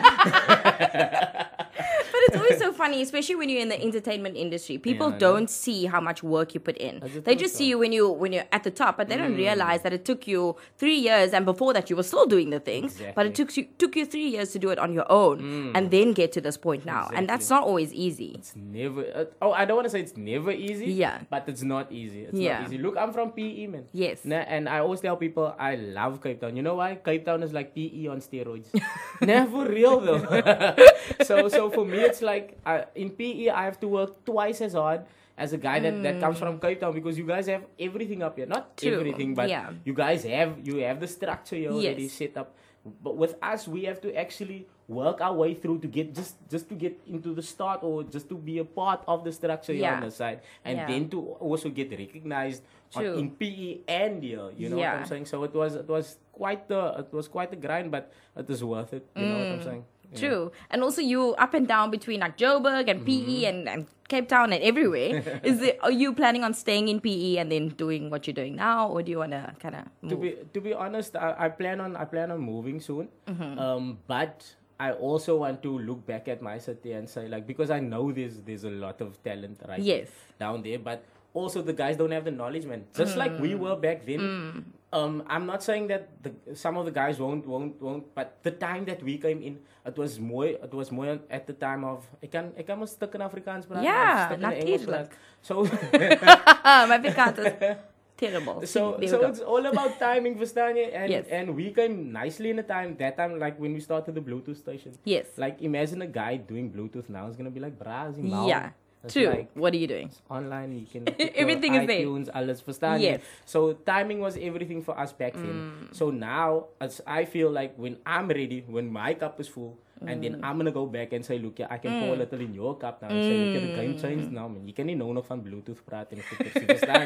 But 2.11 2.21
it's 2.27 2.36
always 2.47 2.59
so 2.65 2.71
funny, 2.73 3.01
especially 3.01 3.35
when 3.35 3.49
you're 3.49 3.61
in 3.61 3.69
the 3.69 3.81
entertainment 3.81 4.35
industry. 4.37 4.77
People 4.77 5.11
Yeah, 5.11 5.17
don't 5.19 5.49
see 5.49 5.85
how 5.85 6.01
much 6.01 6.23
work 6.23 6.53
you 6.53 6.59
put 6.59 6.77
in. 6.77 7.01
They 7.23 7.35
just 7.35 7.55
see 7.55 7.67
you 7.67 7.77
when 7.77 7.91
you 7.91 8.09
when 8.09 8.31
you're 8.33 8.45
at 8.51 8.63
the 8.63 8.71
top, 8.71 8.97
but 8.97 9.07
they 9.09 9.15
Mm. 9.15 9.23
don't 9.23 9.35
realize 9.37 9.81
that 9.83 9.93
it 9.93 10.03
took 10.05 10.27
you 10.27 10.55
three 10.77 10.95
years, 11.07 11.33
and 11.33 11.45
before 11.45 11.73
that 11.73 11.89
you 11.89 11.95
were 11.95 12.03
still 12.13 12.25
doing 12.25 12.49
the 12.49 12.59
things. 12.59 13.01
But 13.15 13.25
it 13.27 13.31
Mm. 13.33 13.35
took 13.39 13.49
you 13.57 13.63
took 13.83 13.95
you 13.95 14.05
three 14.05 14.27
years 14.35 14.51
to 14.53 14.59
do 14.59 14.69
it 14.69 14.79
on 14.79 14.93
your 14.93 15.05
own, 15.11 15.71
and 15.75 15.91
then 15.91 16.13
get 16.13 16.31
to 16.37 16.41
this 16.41 16.57
point 16.57 16.85
now. 16.85 17.09
And 17.13 17.27
that's 17.29 17.49
not 17.49 17.63
always 17.63 17.91
easy. 17.93 18.31
It's 18.39 18.53
never. 18.55 19.01
Uh, 19.19 19.25
oh, 19.45 19.51
I 19.51 19.65
don't 19.65 19.77
want 19.79 19.85
to 19.89 19.93
say 19.95 20.01
it's 20.07 20.17
never 20.17 20.51
easy. 20.51 20.87
Yeah. 21.03 21.15
But 21.29 21.43
it's 21.51 21.63
not 21.63 21.91
easy. 21.91 22.21
It's 22.27 22.37
Yeah. 22.37 22.59
not 22.59 22.67
easy. 22.67 22.77
Look, 22.85 22.95
I'm 22.97 23.11
from 23.17 23.31
PE, 23.37 23.67
man. 23.67 23.85
Yes. 24.03 24.17
Nah, 24.31 24.43
and 24.55 24.63
I 24.69 24.77
always 24.85 25.01
tell 25.01 25.17
people 25.25 25.45
I 25.59 25.75
love 25.99 26.13
Cape 26.23 26.39
Town. 26.41 26.55
You 26.57 26.63
know 26.67 26.75
why? 26.81 26.89
Cape 27.09 27.23
Town 27.25 27.43
is 27.43 27.51
like 27.59 27.73
PE 27.75 28.07
on 28.13 28.19
steroids. 28.27 28.69
Never 29.33 29.65
real 29.77 29.99
though. 29.99 30.21
so 31.29 31.35
so 31.49 31.69
for 31.75 31.85
me 31.85 31.99
it's 32.09 32.21
like 32.21 32.36
I, 32.65 32.71
uh, 32.71 32.85
in 32.95 33.09
PE 33.11 33.49
I 33.49 33.63
have 33.65 33.79
to 33.81 33.87
work 33.87 34.25
twice 34.25 34.61
as 34.61 34.73
hard 34.73 35.05
as 35.37 35.53
a 35.53 35.57
guy 35.57 35.79
that, 35.79 36.01
that 36.03 36.15
hmm. 36.15 36.19
comes 36.19 36.39
from 36.39 36.59
Cape 36.59 36.81
Town 36.81 36.93
because 36.93 37.17
you 37.17 37.25
guys 37.25 37.47
have 37.47 37.63
everything 37.79 38.23
up 38.23 38.35
here. 38.37 38.47
Not 38.47 38.75
True. 38.75 38.99
everything, 38.99 39.35
but 39.35 39.49
Yeah. 39.49 39.69
you 39.85 39.93
guys 39.93 40.23
have 40.23 40.57
you 40.67 40.77
have 40.77 40.99
the 40.99 41.07
structure 41.07 41.55
here 41.55 41.71
already 41.71 42.09
Yes. 42.09 42.13
set 42.13 42.37
up. 42.37 42.55
But 43.03 43.17
with 43.17 43.35
us, 43.43 43.67
we 43.67 43.83
have 43.83 43.99
to 44.01 44.15
actually 44.15 44.65
work 44.87 45.19
our 45.19 45.35
way 45.35 45.53
through 45.53 45.79
to 45.83 45.87
get 45.87 46.15
just 46.15 46.39
just 46.49 46.69
to 46.69 46.75
get 46.75 46.95
into 47.05 47.35
the 47.35 47.43
start 47.43 47.83
or 47.83 48.03
just 48.03 48.29
to 48.29 48.35
be 48.35 48.57
a 48.59 48.65
part 48.65 49.03
of 49.07 49.23
the 49.27 49.31
structure 49.31 49.73
here 49.73 49.91
on 49.91 50.01
the 50.01 50.11
side, 50.11 50.39
and 50.63 50.77
Yeah. 50.77 50.87
then 50.87 51.09
to 51.11 51.19
also 51.43 51.69
get 51.69 51.91
recognized 51.91 52.63
on, 52.95 53.05
in 53.05 53.27
PE 53.31 53.83
and 53.87 54.23
here. 54.23 54.49
You 54.55 54.69
know 54.69 54.79
what 54.79 55.03
I'm 55.03 55.05
saying? 55.05 55.25
So 55.27 55.43
it 55.43 55.53
was 55.53 55.75
it 55.75 55.87
was 55.87 56.17
quite 56.31 56.67
the 56.67 57.03
it 57.03 57.11
was 57.11 57.27
quite 57.27 57.51
a 57.51 57.59
grind, 57.59 57.91
but 57.91 58.11
it 58.35 58.49
is 58.49 58.63
worth 58.63 58.93
it. 58.93 59.05
You 59.15 59.27
know 59.27 59.37
what 59.37 59.47
I'm 59.47 59.59
hmm. 59.59 59.69
saying? 59.69 59.85
Yeah. 60.11 60.17
Mm. 60.17 60.19
True. 60.21 60.51
And 60.69 60.83
also 60.83 61.01
you 61.01 61.33
up 61.35 61.53
and 61.53 61.67
down 61.67 61.91
between 61.91 62.19
like 62.21 62.37
Joburg 62.37 62.89
and 62.89 63.01
Mm-hmm. 63.05 63.25
PE 63.27 63.45
and, 63.45 63.69
and 63.69 63.87
Cape 64.07 64.29
Town 64.29 64.53
and 64.53 64.63
everywhere. 64.63 65.21
Is 65.43 65.61
it 65.61 65.79
are 65.83 65.91
you 65.91 66.13
planning 66.13 66.43
on 66.43 66.53
staying 66.53 66.87
in 66.87 67.01
PE 67.01 67.35
and 67.37 67.51
then 67.51 67.69
doing 67.69 68.09
what 68.09 68.25
you're 68.25 68.33
doing 68.33 68.55
now 68.55 68.87
or 68.87 69.03
do 69.03 69.11
you 69.11 69.17
wanna 69.19 69.53
kinda 69.59 69.83
To 70.07 70.15
be 70.15 70.35
to 70.53 70.61
be 70.61 70.73
honest, 70.73 71.15
I, 71.15 71.35
I 71.37 71.49
plan 71.49 71.81
on 71.81 71.95
I 71.97 72.05
plan 72.05 72.31
on 72.31 72.39
moving 72.39 72.79
soon. 72.79 73.09
Mm-hmm. 73.27 73.59
Um, 73.59 73.97
but 74.07 74.45
I 74.79 74.91
also 74.93 75.35
want 75.37 75.61
to 75.63 75.77
look 75.79 76.05
back 76.05 76.27
at 76.29 76.41
my 76.41 76.57
city 76.59 76.93
and 76.93 77.09
say 77.09 77.27
like 77.27 77.45
because 77.47 77.69
I 77.69 77.79
know 77.81 78.11
there's 78.11 78.37
there's 78.45 78.63
a 78.63 78.69
lot 78.69 79.01
of 79.01 79.21
talent 79.23 79.59
right 79.67 79.79
Yes. 79.81 80.07
down 80.39 80.61
there, 80.63 80.79
but 80.79 81.03
also 81.33 81.61
the 81.61 81.73
guys 81.73 81.97
don't 81.97 82.11
have 82.11 82.23
the 82.25 82.31
knowledge, 82.31 82.65
man. 82.65 82.85
Just 82.95 83.17
like 83.17 83.37
we 83.39 83.55
were 83.55 83.75
back 83.75 84.05
then. 84.05 84.19
Mm. 84.19 84.63
Um, 84.93 85.23
I'm 85.27 85.45
not 85.45 85.63
saying 85.63 85.87
that 85.87 86.07
the, 86.23 86.31
some 86.55 86.77
of 86.77 86.85
the 86.85 86.91
guys 86.91 87.19
won't 87.19 87.45
won't 87.45 87.75
won't, 87.81 88.03
but 88.15 88.27
the 88.43 88.51
time 88.51 88.85
that 88.85 89.03
we 89.03 89.17
came 89.17 89.41
in, 89.43 89.59
it 89.85 89.97
was 89.97 90.17
more 90.19 90.45
it 90.45 90.73
was 90.73 90.91
more 90.91 91.19
at 91.29 91.45
the 91.45 91.53
time 91.53 91.83
of 91.83 92.05
ik 92.21 92.29
kan 92.31 92.51
ik 92.55 92.65
kan 92.65 92.77
maar 92.77 92.87
stuk 92.87 93.13
in 93.13 93.21
Afrikaans 93.21 93.65
praten, 93.67 93.83
Ja, 93.83 94.13
of 94.13 94.31
stuk 94.31 94.37
in 94.37 94.51
Engels 94.51 94.85
natuurlijk. 94.85 95.07
praten. 95.07 95.17
So 95.41 95.61
My 96.91 96.99
Picard 96.99 97.37
is 97.37 97.75
terrible. 98.15 98.65
So, 98.65 98.97
so 99.05 99.19
go. 99.19 99.27
it's 99.27 99.41
all 99.41 99.65
about 99.65 99.97
timing, 99.99 100.37
verstaan? 100.37 100.75
And, 100.93 101.09
Yes. 101.09 101.27
and 101.29 101.55
we 101.55 101.71
came 101.71 102.11
nicely 102.11 102.49
in 102.49 102.55
the 102.55 102.65
time, 102.65 102.95
that 102.97 103.15
time, 103.17 103.37
like 103.37 103.59
when 103.59 103.73
we 103.73 103.79
started 103.79 104.15
the 104.15 104.21
Bluetooth 104.21 104.57
station. 104.57 104.91
Yes. 105.03 105.27
Like, 105.37 105.61
imagine 105.61 106.01
a 106.01 106.07
guy 106.07 106.37
doing 106.37 106.71
Bluetooth 106.71 107.09
now 107.09 107.27
is 107.29 107.35
gonna 107.35 107.51
be 107.53 107.59
like, 107.59 107.77
bra, 107.77 108.07
is 108.09 108.17
mal." 108.17 108.47
Yeah. 108.47 108.69
True. 109.13 109.29
like, 109.29 109.49
what 109.55 109.73
are 109.73 109.77
you 109.79 109.87
doing? 109.87 110.09
online, 110.29 110.71
you 110.79 110.85
can 110.91 111.03
Everything 111.35 111.75
is 111.75 111.87
there. 111.87 112.01
iTunes, 112.05 112.29
alles, 112.33 112.61
verstaan 112.61 112.99
Yes. 113.01 113.21
So, 113.45 113.73
timing 113.73 114.19
was 114.19 114.37
everything 114.37 114.81
for 114.83 114.93
us 114.99 115.13
back 115.13 115.33
then. 115.33 115.57
Mm. 115.57 115.93
So 115.93 116.11
now, 116.11 116.67
as 116.79 117.01
I 117.07 117.25
feel 117.25 117.49
like 117.51 117.73
when 117.77 117.97
I'm 118.05 118.27
ready, 118.29 118.63
when 118.67 118.91
my 118.91 119.13
cup 119.15 119.39
is 119.39 119.47
full, 119.47 119.77
and 120.05 120.21
Mm. 120.21 120.23
then 120.23 120.33
I'm 120.45 120.57
gonna 120.61 120.69
go 120.71 120.85
back 120.85 121.09
and 121.13 121.25
say, 121.25 121.39
look, 121.41 121.57
yeah, 121.57 121.73
I 121.73 121.77
can 121.81 121.97
pour 122.05 122.13
a 122.13 122.19
little 122.21 122.37
in 122.39 122.53
your 122.53 122.77
cup 122.77 123.01
now. 123.01 123.09
And 123.09 123.23
say, 123.25 123.33
look, 123.33 123.49
yeah, 123.57 123.65
the 123.65 123.73
game 123.81 123.93
changed 123.97 124.29
now, 124.31 124.45
man. 124.47 124.61
Kan 124.77 124.85
nie 124.85 124.93
nou 124.95 125.09
nog 125.13 125.25
van 125.25 125.41
Bluetooth 125.41 125.81
praten 125.85 126.17
en 126.17 126.23
goeders, 126.23 126.53
je 126.53 126.65
verstaan 126.69 127.05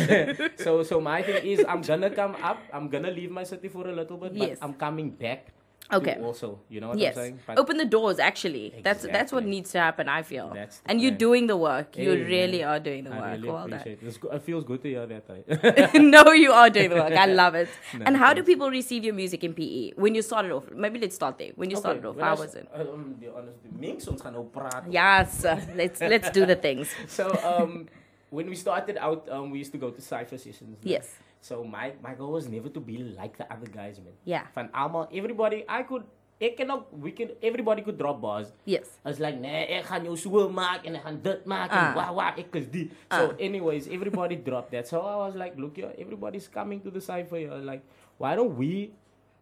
so, 0.64 0.82
so 0.82 1.00
my 1.00 1.22
thing 1.22 1.42
is, 1.42 1.64
I'm 1.66 1.82
gonna 1.82 2.10
come 2.10 2.34
up. 2.42 2.58
I'm 2.72 2.88
gonna 2.88 3.10
leave 3.10 3.30
my 3.30 3.42
city 3.44 3.68
for 3.68 3.88
a 3.88 3.92
little 3.92 4.16
bit, 4.16 4.32
but 4.38 4.48
Yes. 4.48 4.58
I'm 4.62 4.74
coming 4.76 5.10
back. 5.18 5.50
Okay. 5.92 6.16
Also, 6.22 6.58
you 6.70 6.80
know 6.80 6.88
what 6.88 6.98
Yes. 6.98 7.16
I'm 7.16 7.22
saying? 7.22 7.38
But 7.46 7.58
Open 7.58 7.76
the 7.76 7.84
doors 7.84 8.18
actually. 8.18 8.72
That's 8.82 9.02
that's 9.04 9.30
what 9.32 9.44
needs 9.44 9.72
to 9.72 9.78
happen, 9.80 10.08
I 10.08 10.22
feel. 10.22 10.48
That's 10.54 10.80
and 10.86 11.00
you're 11.02 11.18
doing 11.24 11.46
the 11.46 11.56
work. 11.56 11.96
You 11.98 12.12
Hey, 12.12 12.22
really 12.24 12.60
man. 12.60 12.68
are 12.68 12.80
doing 12.80 13.04
the 13.04 13.10
I 13.12 13.18
work. 13.20 13.32
really 13.36 13.48
well 13.48 13.68
done. 13.68 13.82
it. 13.86 14.20
Go- 14.20 14.30
it 14.30 14.42
feels 14.42 14.64
good 14.64 14.80
to 14.82 14.88
hear 14.88 15.06
that. 15.06 15.24
Right? 15.28 15.94
no, 16.16 16.32
you 16.32 16.52
are 16.52 16.70
doing 16.70 16.88
the 16.90 16.96
work. 16.96 17.12
I 17.12 17.26
love 17.42 17.54
it. 17.54 17.68
No, 17.98 18.04
and 18.06 18.16
how 18.16 18.32
do 18.32 18.42
people 18.42 18.70
receive 18.70 19.04
your 19.04 19.14
music 19.14 19.44
in 19.44 19.52
PE 19.54 19.92
when 19.96 20.14
you 20.14 20.22
started 20.22 20.52
off? 20.52 20.70
Maybe 20.72 20.98
let's 20.98 21.14
start 21.14 21.36
there. 21.38 21.52
When 21.56 21.68
you 21.70 21.76
started 21.76 22.04
off, 22.06 22.18
how 22.18 22.34
I 22.36 22.40
was 22.40 22.54
it? 22.54 22.66
Um, 22.74 23.14
be 23.20 23.28
honest, 23.28 23.58
the 23.62 23.72
minks 23.86 24.08
ons 24.08 24.22
gaan 24.22 24.32
nou 24.38 24.46
praat. 24.56 24.88
Yes, 24.90 25.44
uh, 25.44 25.58
let's 25.76 26.00
let's 26.00 26.30
do 26.30 26.46
the 26.46 26.56
things. 26.56 26.88
So 27.18 27.28
um, 27.44 27.86
when 28.30 28.48
we 28.48 28.56
started 28.56 28.96
out, 28.96 29.28
um, 29.28 29.50
we 29.50 29.58
used 29.58 29.72
to 29.72 29.78
go 29.78 29.90
to 29.90 30.00
cipher 30.00 30.38
sessions. 30.38 30.78
Yes. 30.82 31.12
So 31.42 31.66
my 31.66 31.90
my 31.98 32.14
goal 32.14 32.30
was 32.38 32.46
never 32.46 32.70
to 32.70 32.78
be 32.80 33.02
like 33.18 33.34
the 33.34 33.46
other 33.50 33.66
guys, 33.66 33.98
man. 33.98 34.14
Yeah. 34.22 34.46
Van 34.54 34.70
allemaal, 34.70 35.10
everybody, 35.10 35.66
I 35.66 35.82
could, 35.82 36.06
ik 36.38 36.54
kan 36.54 36.70
ook, 36.70 36.86
we 37.02 37.10
could, 37.10 37.34
everybody 37.42 37.82
could 37.82 37.98
drop 37.98 38.20
bars. 38.22 38.46
Yes. 38.62 38.86
I 39.02 39.10
was 39.10 39.18
like, 39.18 39.38
nee, 39.42 39.66
ik 39.66 39.82
ga 39.90 39.98
jou 40.02 40.14
zo 40.16 40.46
maken 40.50 40.86
en 40.86 40.94
ik 40.94 41.02
ga 41.02 41.10
dit 41.22 41.44
maken 41.44 41.78
en 41.78 41.86
Ah. 41.90 41.94
wah 41.98 42.10
wah, 42.14 42.30
ik 42.38 42.54
is 42.54 42.70
die. 42.70 42.90
So 43.10 43.34
anyways, 43.42 43.86
everybody 43.90 44.38
dropped 44.38 44.70
that. 44.70 44.86
So 44.86 45.02
I 45.02 45.16
was 45.26 45.34
like, 45.34 45.58
look, 45.58 45.76
yeah, 45.76 45.90
everybody's 45.98 46.46
coming 46.48 46.78
to 46.82 46.90
the 46.90 47.00
cipher 47.00 47.36
here. 47.36 47.58
Like, 47.58 47.82
why 48.22 48.34
don't 48.38 48.54
we 48.56 48.92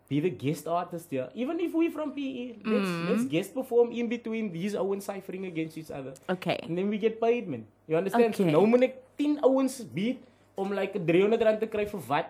be 0.08 0.20
the 0.20 0.30
guest 0.32 0.66
artist 0.66 1.10
here? 1.12 1.28
Even 1.36 1.60
if 1.60 1.72
we 1.76 1.90
from 1.92 2.12
PE, 2.16 2.64
let's, 2.64 2.88
Mm. 2.88 3.08
let's 3.12 3.24
guest 3.28 3.52
perform 3.54 3.92
in 3.92 4.08
between 4.08 4.48
these 4.52 4.72
ouens 4.74 5.04
ciphering 5.04 5.44
against 5.46 5.76
each 5.76 5.90
other. 5.92 6.12
Okay. 6.28 6.58
And 6.64 6.76
then 6.80 6.88
we 6.88 6.96
get 6.98 7.20
paid, 7.20 7.44
man. 7.46 7.66
You 7.86 7.96
understand? 8.00 8.34
So 8.34 8.42
Okay. 8.48 8.64
moet 8.66 8.82
ek 8.88 8.94
10 9.20 9.38
ouens 9.44 9.84
beat 9.92 10.18
om 10.60 10.72
like 10.76 10.92
300 10.98 11.40
rand 11.48 11.60
te 11.60 11.66
kry 11.72 11.86
vir 11.88 12.02
wat? 12.10 12.28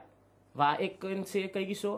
Waar 0.55 0.81
ek 0.83 0.99
kan 1.03 1.23
sê, 1.27 1.45
kyk 1.53 1.67
hierso, 1.71 1.93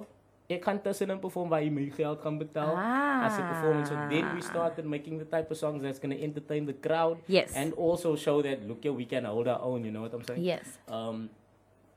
ek 0.52 0.64
gaan 0.66 0.78
tussenin 0.84 1.20
perform 1.20 1.48
waar 1.52 1.62
jy 1.64 1.70
my 1.72 1.86
geld 1.96 2.20
kan 2.24 2.36
betaal. 2.40 2.74
As 2.76 3.38
a 3.38 3.44
performance. 3.48 3.88
So 3.88 3.96
then 4.10 4.26
we 4.36 4.40
Ah. 4.42 4.48
started 4.52 4.84
making 4.84 5.18
the 5.18 5.24
type 5.24 5.48
of 5.50 5.56
songs 5.56 5.80
that's 5.82 5.98
going 6.02 6.12
to 6.16 6.20
entertain 6.22 6.66
the 6.66 6.74
crowd. 6.76 7.16
Yes. 7.26 7.54
And 7.56 7.72
also 7.76 8.16
show 8.16 8.42
that, 8.42 8.66
look, 8.68 8.84
yeah, 8.84 8.92
we 8.92 9.06
can 9.06 9.24
hold 9.24 9.48
our 9.48 9.60
own, 9.62 9.84
you 9.84 9.92
know 9.92 10.02
what 10.02 10.12
I'm 10.12 10.24
saying? 10.24 10.42
Yes. 10.44 10.66
Um, 10.88 11.30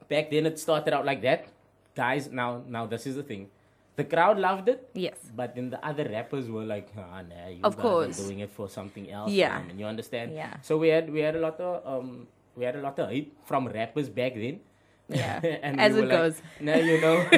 back 0.07 0.29
then 0.31 0.45
it 0.45 0.59
started 0.59 0.93
out 0.93 1.03
like 1.05 1.21
that. 1.27 1.47
Guys, 1.95 2.31
now, 2.31 2.61
now 2.67 2.85
this 2.85 3.05
is 3.07 3.15
the 3.15 3.23
thing. 3.23 3.49
The 3.95 4.03
crowd 4.03 4.37
loved 4.39 4.67
it. 4.67 4.89
Yes. 4.93 5.15
But 5.35 5.55
then 5.55 5.69
the 5.71 5.79
other 5.79 6.03
rappers 6.11 6.49
were 6.51 6.63
like, 6.67 6.87
ah, 6.99 7.23
nah, 7.23 7.47
you 7.47 7.63
Of 7.63 7.75
guys 7.75 7.81
course. 7.81 8.19
are 8.19 8.23
doing 8.27 8.39
it 8.43 8.51
for 8.51 8.67
something 8.67 9.07
else. 9.09 9.31
Yeah. 9.31 9.59
man," 9.63 9.79
you 9.79 9.85
understand? 9.87 10.35
Yeah. 10.35 10.59
So 10.61 10.75
we 10.77 10.89
had 10.91 11.07
we 11.11 11.19
had 11.23 11.35
a 11.35 11.39
lot 11.39 11.55
of 11.59 11.79
um 11.87 12.27
we 12.55 12.65
had 12.65 12.75
a 12.75 12.81
lot 12.81 12.97
of 12.99 13.09
hate 13.09 13.33
from 13.45 13.67
rappers 13.67 14.09
back 14.09 14.35
then. 14.35 14.59
Yeah. 15.07 15.39
and 15.61 15.79
As 15.79 15.93
we 15.93 15.99
it 15.99 16.01
like, 16.03 16.17
goes. 16.17 16.41
Now 16.59 16.75
you 16.77 16.99
know. 17.01 17.17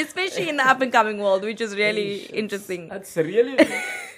Especially 0.00 0.48
in 0.48 0.56
the 0.56 0.68
up 0.68 0.80
and 0.80 0.92
coming 0.92 1.18
world, 1.18 1.42
which 1.42 1.60
is 1.60 1.74
really 1.74 2.24
interesting. 2.26 2.88
That's 2.88 3.16
really, 3.16 3.56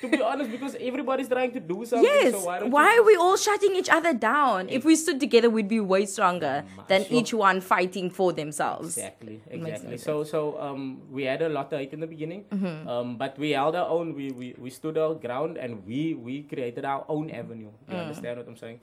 to 0.04 0.16
be 0.16 0.22
honest, 0.22 0.50
because 0.50 0.76
everybody's 0.80 1.28
trying 1.28 1.52
to 1.52 1.60
do 1.60 1.84
something. 1.84 2.04
Yes. 2.04 2.32
So 2.32 2.40
why, 2.46 2.58
don't 2.60 2.70
Why 2.70 2.94
you 2.94 3.00
are 3.02 3.06
we 3.06 3.16
all 3.16 3.36
shutting 3.36 3.74
each 3.76 3.88
other 3.88 4.12
down? 4.14 4.68
If 4.68 4.84
we 4.84 4.96
stood 4.96 5.18
together, 5.20 5.50
we'd 5.50 5.68
be 5.68 5.80
way 5.80 6.06
stronger 6.06 6.64
than 6.88 7.04
Sure. 7.04 7.18
each 7.18 7.32
one 7.34 7.60
fighting 7.60 8.10
for 8.10 8.32
themselves. 8.32 8.96
Exactly, 8.98 9.40
no 9.50 9.66
exactly. 9.66 9.98
So, 9.98 10.24
so 10.24 10.60
um, 10.60 11.02
we 11.10 11.24
had 11.24 11.42
a 11.42 11.48
lot 11.48 11.72
of 11.72 11.78
hate 11.78 11.92
in 11.92 12.00
the 12.00 12.06
beginning, 12.14 12.44
Mm-hmm. 12.52 12.88
um, 12.88 13.16
but 13.16 13.38
we 13.38 13.50
held 13.50 13.74
our 13.76 13.88
own. 13.88 14.14
We, 14.14 14.30
we 14.40 14.54
we 14.58 14.70
stood 14.70 14.96
our 14.98 15.14
ground, 15.14 15.56
and 15.56 15.84
we 15.86 16.14
we 16.14 16.42
created 16.42 16.84
our 16.84 17.04
own 17.08 17.30
avenue. 17.30 17.70
You 17.88 17.94
Mm. 17.94 18.02
understand 18.06 18.38
what 18.38 18.48
I'm 18.48 18.56
saying? 18.56 18.80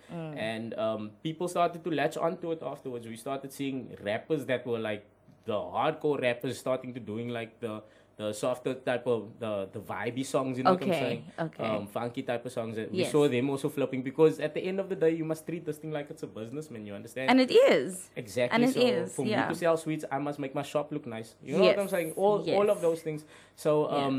And 0.52 0.74
um, 0.88 1.12
people 1.24 1.48
started 1.48 1.84
to 1.86 1.92
latch 2.02 2.18
onto 2.18 2.52
it 2.52 2.62
afterwards. 2.74 3.08
We 3.08 3.18
started 3.18 3.52
seeing 3.54 3.96
rappers 4.12 4.46
that 4.52 4.66
were 4.66 4.80
like 4.80 5.06
the 5.46 5.54
hardcore 5.76 6.22
rappers 6.22 6.58
starting 6.60 6.94
to 6.94 7.00
doing 7.00 7.30
like 7.30 7.60
the 7.60 7.82
the 8.22 8.30
softer 8.42 8.74
type 8.90 9.06
of 9.16 9.22
the 9.44 9.52
the 9.76 9.82
vibey 9.92 10.26
songs, 10.34 10.58
you 10.58 10.64
know 10.64 10.74
what 10.78 10.84
I'm 10.84 10.94
saying? 11.06 11.22
okay. 11.46 11.64
Um, 11.70 11.88
funky 11.98 12.24
type 12.32 12.46
of 12.46 12.52
songs. 12.58 12.78
We 12.78 13.00
Yes. 13.04 13.12
saw 13.16 13.24
them 13.36 13.50
also 13.54 13.70
flopping 13.78 14.02
because 14.10 14.40
at 14.48 14.54
the 14.58 14.64
end 14.70 14.80
of 14.84 14.88
the 14.92 14.98
day, 15.04 15.12
you 15.20 15.26
must 15.32 15.46
treat 15.48 15.64
this 15.70 15.78
thing 15.82 15.92
like 15.98 16.08
it's 16.14 16.24
a 16.30 16.32
business, 16.40 16.70
man. 16.72 16.86
You 16.90 16.94
understand? 17.02 17.30
And 17.32 17.40
it 17.46 17.52
is. 17.52 18.10
Exactly. 18.24 18.56
And 18.56 18.64
it 18.70 18.74
so 18.74 18.82
is, 18.92 19.16
for 19.16 19.26
yeah. 19.26 19.42
me 19.42 19.54
to 19.54 19.56
sell 19.64 19.76
sweets, 19.86 20.06
I 20.12 20.20
must 20.28 20.38
make 20.46 20.54
my 20.62 20.66
shop 20.74 20.92
look 20.92 21.06
nice. 21.18 21.30
You 21.44 21.58
know 21.58 21.66
what 21.72 21.80
I'm 21.80 21.90
saying? 21.98 22.14
All 22.16 22.38
all 22.60 22.70
of 22.76 22.80
those 22.88 23.02
things. 23.08 23.26
So 23.56 23.72
um, 24.00 24.18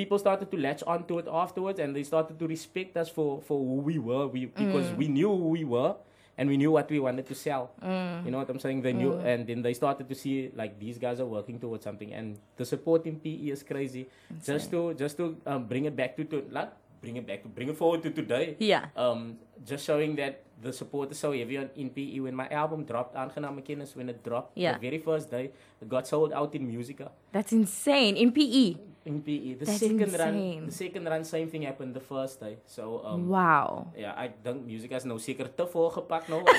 people 0.00 0.18
started 0.26 0.50
to 0.52 0.56
latch 0.66 0.82
onto 0.94 1.18
it 1.20 1.26
afterwards, 1.42 1.78
and 1.78 1.94
they 1.96 2.04
started 2.12 2.38
to 2.44 2.46
respect 2.56 2.96
us 3.02 3.08
for 3.18 3.28
for 3.50 3.58
who 3.58 3.76
we 3.90 3.98
were. 4.10 4.24
We 4.36 4.46
because 4.62 4.86
Mm. 4.92 4.96
we 5.02 5.08
knew 5.18 5.28
who 5.42 5.48
we 5.58 5.64
were. 5.76 5.92
And 6.38 6.48
we 6.48 6.56
knew 6.56 6.70
what 6.72 6.88
we 6.90 6.98
wanted 6.98 7.26
to 7.28 7.34
sell. 7.34 7.72
Mm. 7.84 8.24
You 8.24 8.30
know 8.32 8.38
what 8.38 8.48
I'm 8.48 8.58
saying? 8.58 8.80
They 8.80 8.92
knew, 8.94 9.12
and 9.20 9.46
then 9.46 9.60
they 9.60 9.74
started 9.74 10.08
to 10.08 10.14
see 10.14 10.50
like 10.56 10.78
these 10.80 10.96
guys 10.96 11.20
are 11.20 11.26
working 11.28 11.60
towards 11.60 11.84
something, 11.84 12.12
and 12.12 12.38
the 12.56 12.64
support 12.64 13.04
in 13.06 13.20
PE 13.20 13.52
is 13.52 13.62
crazy. 13.62 14.08
Just 14.42 14.70
to 14.72 14.94
just 14.94 15.18
to 15.18 15.36
um, 15.46 15.66
bring 15.68 15.84
it 15.84 15.94
back 15.94 16.16
to 16.16 16.24
to 16.24 16.40
like 16.50 16.72
bring 17.02 17.16
it 17.20 17.26
back 17.26 17.42
to 17.42 17.48
bring 17.50 17.68
it 17.68 17.76
forward 17.76 18.00
to 18.06 18.10
today 18.14 18.54
Yeah. 18.62 18.86
um, 18.96 19.36
just 19.66 19.84
showing 19.84 20.14
that 20.16 20.42
the 20.62 20.72
supporters, 20.72 21.18
so 21.18 21.32
heavy 21.32 21.58
on 21.58 21.68
in 21.76 21.90
PE. 21.90 22.20
When 22.20 22.34
my 22.34 22.48
album 22.48 22.84
dropped, 22.84 23.16
Aangename 23.16 23.64
Kennis, 23.64 23.96
when 23.96 24.08
it 24.08 24.22
dropped, 24.22 24.56
Yeah. 24.56 24.78
the 24.78 24.82
very 24.88 24.98
first 24.98 25.30
day, 25.30 25.50
it 25.82 25.88
got 25.88 26.06
sold 26.06 26.32
out 26.32 26.54
in 26.54 26.66
Musica. 26.66 27.10
That's 27.32 27.52
insane. 27.52 28.16
In 28.16 28.28
E. 28.28 28.36
PE. 28.38 28.66
In 29.04 29.18
PE. 29.20 29.54
The 29.58 29.64
That's 29.66 29.80
second 29.82 30.12
run, 30.14 30.36
the 30.66 30.70
second 30.70 31.04
run, 31.10 31.24
same 31.26 31.48
thing 31.50 31.62
happened 31.66 31.90
the 31.98 32.04
first 32.08 32.38
day. 32.38 32.52
So, 32.70 33.02
um, 33.04 33.26
Wow. 33.28 33.90
Yeah, 33.98 34.14
I 34.16 34.30
think 34.44 34.62
Musica 34.64 34.94
is 34.94 35.06
nou 35.10 35.18
seker 35.18 35.48
te 35.50 35.64
volgepak 35.72 36.28
nou. 36.30 36.38
of 36.38 36.54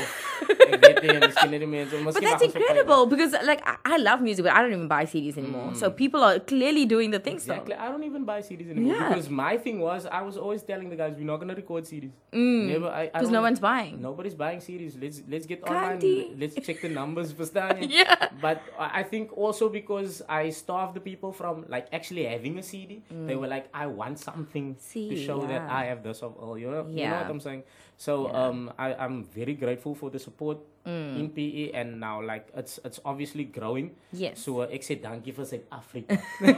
ek 0.52 0.82
weet 0.84 1.00
nie, 1.08 1.14
miskien 1.24 1.54
het 1.56 1.64
die 1.64 1.70
mense, 1.72 1.96
But 2.04 2.20
that's 2.20 2.26
mag 2.26 2.34
ons 2.34 2.44
verby- 2.44 2.60
incredible 2.60 3.06
because, 3.14 3.32
like, 3.48 3.64
I, 3.64 3.96
I 3.96 3.98
love 4.04 4.20
music, 4.20 4.44
but 4.44 4.52
I 4.52 4.60
don't 4.66 4.76
even 4.76 4.90
buy 4.92 5.06
CDs 5.08 5.38
anymore. 5.40 5.72
So 5.80 5.88
people 6.02 6.20
are 6.22 6.36
clearly 6.52 6.84
doing 6.86 7.16
the 7.16 7.22
thing 7.24 7.40
still. 7.40 7.56
Mm. 7.56 7.64
Exactly. 7.64 7.76
I 7.80 7.88
don't 7.94 8.04
even 8.04 8.26
buy 8.28 8.42
CDs 8.50 8.68
anymore 8.76 8.92
Yeah. 8.92 9.08
because 9.16 9.30
my 9.32 9.56
thing 9.56 9.80
was 9.80 10.04
I 10.12 10.20
was 10.28 10.36
always 10.36 10.68
telling 10.68 10.90
the 10.92 11.00
guys 11.00 11.16
we're 11.16 11.32
not 11.32 11.40
gonna 11.40 11.56
record 11.56 11.88
CDs. 11.88 12.12
Never. 12.36 12.92
Because 13.08 13.32
Mm. 13.32 13.38
no 13.40 13.42
one's 13.48 13.62
buying. 13.64 13.93
Nobody's 14.00 14.34
buying 14.36 14.60
CDs. 14.60 14.96
Let's 15.02 15.22
let's 15.28 15.46
get 15.46 15.66
Candy. 15.66 16.24
online. 16.26 16.40
Let's 16.40 16.56
check 16.66 16.82
the 16.82 16.90
numbers. 16.90 17.34
jy? 17.34 17.88
Yeah. 18.04 18.30
But 18.42 18.62
I 18.78 19.04
think 19.04 19.38
also 19.38 19.70
because 19.70 20.22
I 20.28 20.50
starved 20.50 20.96
the 20.96 21.00
people 21.02 21.32
from 21.32 21.66
like 21.70 21.88
actually 21.94 22.26
having 22.26 22.58
a 22.60 22.64
CD, 22.64 23.02
they 23.10 23.36
were 23.36 23.48
like, 23.48 23.70
I 23.74 23.88
want 23.88 24.20
something 24.20 24.76
to 24.76 24.82
See, 24.82 25.26
show 25.26 25.42
that 25.48 25.62
Mm. 25.64 25.70
I 25.70 25.86
have 25.86 26.04
this 26.04 26.22
of 26.24 26.36
all. 26.38 26.58
You 26.58 26.70
know, 26.72 26.86
yeah. 26.90 27.04
you 27.04 27.10
know 27.12 27.18
what 27.22 27.30
I'm 27.30 27.40
saying. 27.40 27.64
So 28.04 28.28
Yeah. 28.28 28.36
um, 28.52 28.68
I 28.76 28.92
I'm 29.00 29.24
very 29.24 29.56
grateful 29.56 29.96
for 29.96 30.12
the 30.12 30.20
support 30.20 30.60
Mm. 30.84 31.16
in 31.16 31.28
PE, 31.32 31.72
and 31.80 31.96
now 32.04 32.20
like 32.20 32.52
it's 32.62 32.76
it's 32.84 33.00
obviously 33.08 33.46
growing. 33.48 33.96
Yes. 34.12 34.44
So 34.44 34.60
uh, 34.64 34.68
ek 34.68 34.84
sê 34.84 34.98
dankie 35.00 35.32
vir 35.32 35.48
Suid-Afrika. 35.48 36.20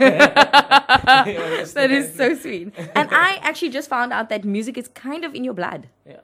that 1.78 1.92
is 1.94 2.10
so 2.18 2.34
sweet. 2.34 2.74
And 2.98 3.06
I 3.14 3.38
actually 3.46 3.70
just 3.70 3.86
found 3.86 4.10
out 4.18 4.34
that 4.34 4.42
music 4.42 4.82
is 4.82 4.88
kind 4.88 5.22
of 5.30 5.36
in 5.38 5.46
your 5.46 5.54
blood. 5.54 5.86
Ja, 6.10 6.18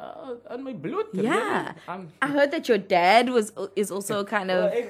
aan 0.49 0.65
my 0.65 0.73
bloed. 0.73 1.13
Yeah. 1.13 1.29
really. 1.29 1.77
I'm 1.85 2.09
heard 2.33 2.49
that 2.57 2.65
your 2.65 2.81
dad 2.81 3.29
was 3.29 3.53
is 3.77 3.93
also 3.93 4.25
kind 4.25 4.49
Oh, 4.49 4.65
of 4.65 4.73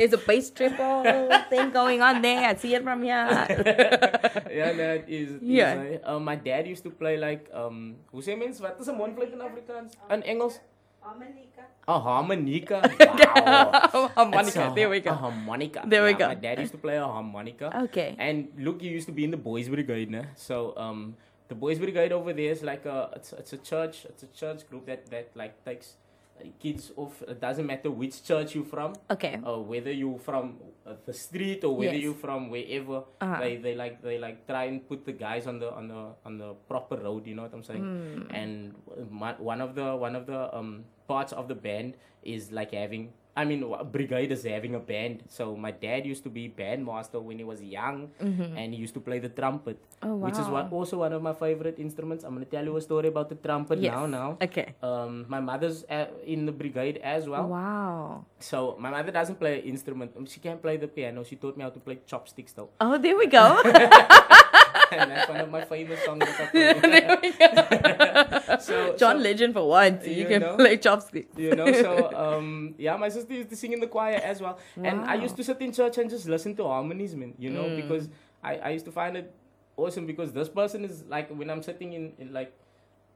ek 0.06 0.12
het 0.12 0.20
checkie 0.20 0.40
gesê. 0.40 0.48
Ek 0.48 0.48
is 0.48 0.54
type 0.54 0.80
M 0.80 0.96
of 0.96 1.00
iets. 1.00 1.20
there's 1.20 1.30
a 1.30 1.30
bass 1.36 1.36
triple 1.36 1.38
thing 1.50 1.70
going 1.72 2.00
on 2.02 2.22
there. 2.22 2.48
I 2.48 2.54
see 2.56 2.74
it 2.74 2.82
from 2.82 3.02
here. 3.02 3.28
ja, 4.60 4.72
nee, 4.72 4.96
it 4.96 5.04
is. 5.08 5.30
it 5.30 5.42
is, 5.42 5.42
Yeah. 5.42 6.00
Um, 6.04 6.24
my 6.24 6.36
dad 6.36 6.66
used 6.66 6.82
to 6.84 6.90
play 6.90 7.16
like 7.16 7.48
um 7.52 7.96
hoe 8.12 8.22
sê 8.22 8.36
mens 8.38 8.60
wat 8.60 8.80
is 8.80 8.88
'n 8.88 8.96
mondvleet 8.96 9.32
in 9.32 9.40
Afrikaans? 9.40 9.92
In 10.10 10.22
Engels? 10.22 10.60
Harmonica. 11.00 11.64
A 11.88 11.98
harmonica. 11.98 12.80
Wow. 13.40 14.08
harmonica. 14.14 14.48
It's 14.48 14.56
a- 14.56 14.74
There 14.74 14.88
we 14.90 14.96
A 14.96 15.00
go. 15.00 15.12
harmonica. 15.12 15.80
There 15.88 16.02
we 16.04 16.10
Yeah, 16.12 16.18
go. 16.18 16.26
My 16.28 16.34
dad 16.34 16.58
used 16.60 16.72
to 16.72 16.78
play 16.78 16.96
a 16.96 17.06
harmonica. 17.06 17.70
Okay. 17.88 18.14
And 18.18 18.48
look, 18.58 18.80
he 18.82 18.88
used 18.88 19.06
to 19.08 19.12
be 19.12 19.24
in 19.24 19.30
the 19.30 19.36
boys' 19.40 19.68
brigade, 19.68 20.10
né? 20.10 20.24
So 20.36 20.74
um, 20.76 21.16
the 21.48 21.54
boys' 21.56 21.78
brigade 21.78 22.12
over 22.12 22.32
there 22.32 22.52
is 22.52 22.62
like 22.62 22.84
a 22.84 23.10
it's, 23.16 23.32
it's 23.32 23.52
a 23.52 23.58
church. 23.58 24.04
It's 24.04 24.22
a 24.22 24.28
church 24.28 24.68
group 24.68 24.84
that 24.86 25.08
that 25.10 25.32
like 25.34 25.54
takes 25.64 25.96
uh, 25.96 26.09
kids 26.58 26.92
off. 26.96 27.22
It 27.28 27.40
doesn't 27.40 27.66
matter 27.66 27.90
which 27.90 28.24
church 28.24 28.54
you're 28.54 28.64
from. 28.64 28.94
Okay. 29.10 29.38
uh, 29.44 29.58
whether 29.58 29.92
you're 29.92 30.18
from 30.18 30.56
uh, 30.86 30.94
the 31.04 31.12
street 31.12 31.62
or 31.64 31.76
whether 31.76 31.92
Yes. 31.94 32.02
you 32.02 32.14
from 32.14 32.48
wherever 32.50 33.04
Uh-huh. 33.20 33.38
they 33.40 33.56
they 33.56 33.74
like 33.74 34.00
they 34.02 34.16
like 34.18 34.46
try 34.46 34.64
and 34.64 34.86
put 34.88 35.04
the 35.04 35.12
guys 35.12 35.46
on 35.46 35.58
the 35.60 35.68
on 35.72 35.88
the 35.88 36.02
on 36.24 36.38
the 36.38 36.54
proper 36.68 36.96
road 36.96 37.26
you 37.26 37.34
know 37.36 37.42
what 37.42 37.52
i'm 37.52 37.62
saying 37.62 37.84
Hmm. 37.84 38.34
and 38.34 38.74
my, 39.10 39.32
one 39.36 39.60
of 39.60 39.74
the 39.74 39.94
one 39.94 40.16
of 40.16 40.24
the 40.26 40.40
um 40.56 40.84
parts 41.06 41.32
of 41.36 41.48
the 41.48 41.54
band 41.54 41.94
is 42.24 42.50
like 42.52 42.72
having 42.72 43.12
I 43.36 43.44
mean, 43.44 43.64
Brigade 43.92 44.32
is 44.32 44.42
having 44.44 44.74
a 44.74 44.80
band. 44.80 45.22
So 45.28 45.54
my 45.56 45.70
dad 45.70 46.04
used 46.04 46.24
to 46.24 46.30
be 46.30 46.48
bandmaster 46.48 47.22
when 47.22 47.38
he 47.38 47.44
was 47.44 47.62
young, 47.62 48.10
and 48.20 48.74
he 48.74 48.78
used 48.80 48.94
to 48.94 49.00
play 49.00 49.18
the 49.18 49.28
trumpet, 49.30 49.78
Mm-hmm. 50.00 50.08
Oh, 50.12 50.16
which 50.16 50.38
is 50.40 50.48
also 50.48 50.98
one 51.04 51.12
of 51.12 51.20
my 51.22 51.34
favorite 51.34 51.78
instruments. 51.78 52.24
I'm 52.24 52.32
gonna 52.32 52.46
tell 52.46 52.64
you 52.64 52.74
a 52.76 52.80
story 52.80 53.08
about 53.08 53.28
the 53.28 53.34
trumpet 53.36 53.78
Yes. 53.80 53.92
now. 53.92 54.06
Now, 54.06 54.28
Okay. 54.40 54.72
um, 54.82 55.26
my 55.28 55.40
mother's 55.40 55.84
uh, 55.92 56.06
in 56.24 56.46
the 56.46 56.52
brigade 56.52 56.96
as 57.04 57.28
well. 57.28 57.46
Wow. 57.46 58.24
So 58.40 58.76
my 58.80 58.88
mother 58.90 59.12
doesn't 59.12 59.36
play 59.38 59.60
an 59.60 59.64
instrument. 59.68 60.16
Um, 60.16 60.24
She 60.24 60.40
can't 60.40 60.60
play 60.62 60.76
the 60.78 60.88
piano. 60.88 61.22
She 61.22 61.36
taught 61.36 61.56
me 61.56 61.62
how 61.64 61.70
to 61.70 61.80
play 61.80 62.00
chopsticks 62.06 62.52
though. 62.56 62.70
Oh, 62.80 62.96
there 62.96 63.16
we 63.16 63.26
go. 63.28 63.60
and 65.00 65.10
that's 65.10 65.28
one 65.28 65.40
of 65.40 65.50
my 65.50 65.64
famous 65.64 66.04
songs 66.04 66.20
that 66.20 66.40
I 66.40 66.46
play. 66.46 66.90
there 66.90 67.18
we 67.22 67.30
go. 67.32 68.56
so, 68.68 68.96
John 68.96 69.16
so, 69.18 69.22
Legend 69.22 69.54
for 69.54 69.68
once. 69.68 70.06
You, 70.06 70.14
You 70.14 70.26
can 70.26 70.40
know? 70.42 70.56
play 70.56 70.76
chopsticks. 70.76 71.36
you 71.38 71.54
know, 71.54 71.72
so 71.72 71.92
um 72.24 72.74
yeah, 72.78 72.96
my 72.96 73.08
sister 73.08 73.32
used 73.34 73.50
to 73.50 73.56
sing 73.56 73.72
in 73.72 73.80
the 73.80 73.86
choir 73.86 74.20
as 74.32 74.40
well. 74.40 74.58
And 74.82 75.00
I 75.04 75.14
used 75.14 75.36
to 75.36 75.44
sit 75.44 75.60
in 75.60 75.72
church 75.72 75.98
and 75.98 76.08
just 76.10 76.26
listen 76.28 76.56
to 76.56 76.64
harmonies, 76.64 77.14
man, 77.14 77.34
you 77.38 77.50
know, 77.50 77.64
Mm. 77.64 77.76
because 77.82 78.08
I, 78.42 78.56
I 78.56 78.70
used 78.70 78.86
to 78.86 78.92
find 78.92 79.16
it 79.16 79.34
awesome 79.76 80.06
because 80.06 80.32
this 80.32 80.48
person 80.48 80.84
is 80.84 81.04
like 81.08 81.28
when 81.30 81.50
I'm 81.50 81.62
sitting 81.62 81.92
in, 81.92 82.12
in 82.18 82.32
like 82.32 82.52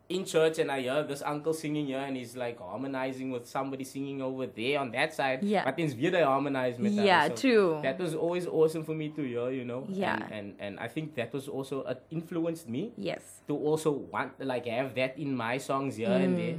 in 0.08 0.24
church 0.24 0.58
and 0.58 0.70
I 0.70 0.80
hear 0.82 1.02
this 1.02 1.22
uncle 1.22 1.54
singing 1.54 1.86
here 1.86 1.98
and 1.98 2.14
he's 2.16 2.36
like 2.36 2.58
harmonizing 2.60 3.30
with 3.30 3.46
somebody 3.48 3.84
singing 3.84 4.20
over 4.20 4.46
there 4.46 4.78
on 4.80 4.90
that 4.92 5.14
side. 5.14 5.42
Yeah. 5.42 5.64
But 5.64 5.76
then 5.78 5.88
weer 5.98 6.24
harmonize 6.24 6.76
hulle. 6.76 7.04
Yeah, 7.04 7.28
So 7.28 7.34
true. 7.36 7.78
That 7.82 7.98
was 7.98 8.14
always 8.14 8.46
awesome 8.46 8.84
for 8.84 8.94
me 8.94 9.08
to 9.16 9.22
hear, 9.22 9.50
you 9.50 9.64
know. 9.64 9.86
Yeah. 9.88 10.14
And 10.14 10.32
and, 10.32 10.54
and 10.60 10.80
I 10.80 10.88
think 10.88 11.14
that 11.16 11.32
was 11.32 11.48
also 11.48 11.82
uh, 11.82 11.94
influenced 12.10 12.68
me 12.68 12.92
Yes. 12.98 13.22
to 13.48 13.56
also 13.56 13.90
want 13.92 14.32
like 14.44 14.66
have 14.66 14.94
that 14.96 15.18
in 15.18 15.34
my 15.34 15.56
songs 15.58 15.96
here 15.96 16.10
and 16.12 16.36
there. 16.36 16.56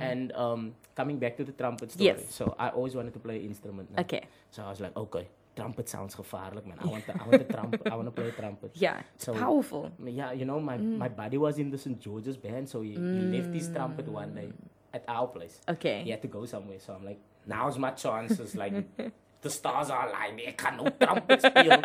And 0.00 0.32
um 0.32 0.74
coming 0.96 1.18
back 1.22 1.36
to 1.38 1.44
the 1.44 1.52
trumpet 1.52 1.92
story. 1.92 2.10
Mm, 2.10 2.18
Yes. 2.18 2.34
So 2.34 2.54
I 2.58 2.70
always 2.70 2.94
wanted 2.96 3.14
to 3.14 3.20
play 3.20 3.36
an 3.38 3.44
instrument. 3.46 3.90
now. 3.94 4.02
Okay. 4.02 4.22
So 4.50 4.64
I 4.64 4.70
was 4.70 4.80
like, 4.80 4.96
okay, 4.96 5.28
trumpet 5.58 5.88
sounds 5.88 6.14
gevaarlijk, 6.14 6.66
man. 6.70 6.78
I 6.84 6.86
want 6.92 7.04
the, 7.06 7.12
I 7.12 7.24
want 7.28 7.40
the 7.46 7.52
trumpet. 7.54 7.80
I 7.92 7.94
want 7.98 8.08
to 8.10 8.14
play 8.20 8.30
trumpet. 8.40 8.70
Yeah. 8.86 9.00
It's 9.14 9.24
So- 9.26 9.34
powerful. 9.34 9.90
Yeah, 10.20 10.32
you 10.40 10.44
know, 10.50 10.60
my 10.60 10.76
Mm. 10.78 10.98
my 11.04 11.08
buddy 11.20 11.38
was 11.38 11.58
in 11.58 11.70
the 11.70 11.78
St. 11.78 11.98
George's 12.06 12.36
band, 12.46 12.68
so 12.68 12.80
he, 12.82 12.92
he 12.94 13.22
left 13.36 13.52
his 13.54 13.68
trumpet 13.76 14.06
one 14.20 14.30
day 14.34 14.48
at 14.92 15.02
our 15.08 15.26
place. 15.36 15.60
Okay. 15.68 15.96
He 16.04 16.10
had 16.14 16.22
to 16.22 16.28
go 16.28 16.46
somewhere, 16.46 16.78
so 16.86 16.92
I'm 16.96 17.04
like, 17.10 17.20
now's 17.46 17.76
my 17.78 17.90
chance. 18.04 18.38
It's 18.44 18.54
like 18.54 18.74
the 19.44 19.50
stars 19.50 19.90
are 19.90 20.08
aligned. 20.08 20.40
I 20.48 20.52
can 20.62 20.76
no 20.78 20.86
trumpet 21.02 21.40
speel. 21.42 21.78